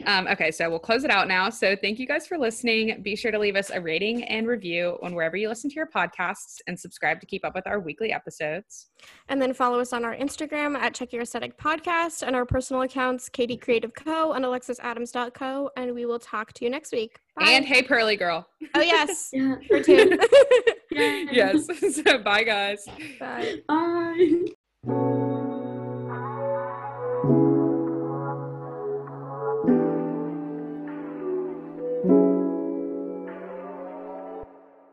Um, 0.05 0.27
okay, 0.27 0.51
so 0.51 0.69
we'll 0.69 0.79
close 0.79 1.03
it 1.03 1.11
out 1.11 1.27
now. 1.27 1.49
So 1.49 1.75
thank 1.75 1.99
you 1.99 2.07
guys 2.07 2.27
for 2.27 2.37
listening. 2.37 3.01
Be 3.01 3.15
sure 3.15 3.31
to 3.31 3.39
leave 3.39 3.55
us 3.55 3.69
a 3.69 3.81
rating 3.81 4.23
and 4.23 4.47
review 4.47 4.97
on 5.03 5.15
wherever 5.15 5.37
you 5.37 5.49
listen 5.49 5.69
to 5.69 5.75
your 5.75 5.87
podcasts 5.87 6.57
and 6.67 6.79
subscribe 6.79 7.19
to 7.21 7.25
keep 7.25 7.45
up 7.45 7.55
with 7.55 7.67
our 7.67 7.79
weekly 7.79 8.11
episodes. 8.11 8.87
And 9.27 9.41
then 9.41 9.53
follow 9.53 9.79
us 9.79 9.93
on 9.93 10.05
our 10.05 10.15
Instagram 10.15 10.77
at 10.77 10.93
Check 10.93 11.13
Your 11.13 11.23
Aesthetic 11.23 11.57
Podcast 11.57 12.25
and 12.25 12.35
our 12.35 12.45
personal 12.45 12.81
accounts, 12.83 13.29
Katie 13.29 13.57
Creative 13.57 13.93
Co. 13.93 14.33
and 14.33 14.45
AlexisAdams.co. 14.45 15.71
And 15.75 15.93
we 15.93 16.05
will 16.05 16.19
talk 16.19 16.53
to 16.53 16.65
you 16.65 16.71
next 16.71 16.91
week. 16.91 17.19
Bye. 17.35 17.49
And 17.49 17.65
hey, 17.65 17.83
Pearly 17.83 18.15
Girl. 18.15 18.47
oh, 18.75 18.81
yes. 18.81 19.29
Yeah. 19.39 19.55
Her 19.69 19.81
too. 19.81 20.17
Yay. 20.91 21.27
yes. 21.31 21.67
so 21.95 22.17
bye, 22.23 22.43
guys. 22.43 22.85
Bye. 23.19 23.61
Bye. 23.67 24.45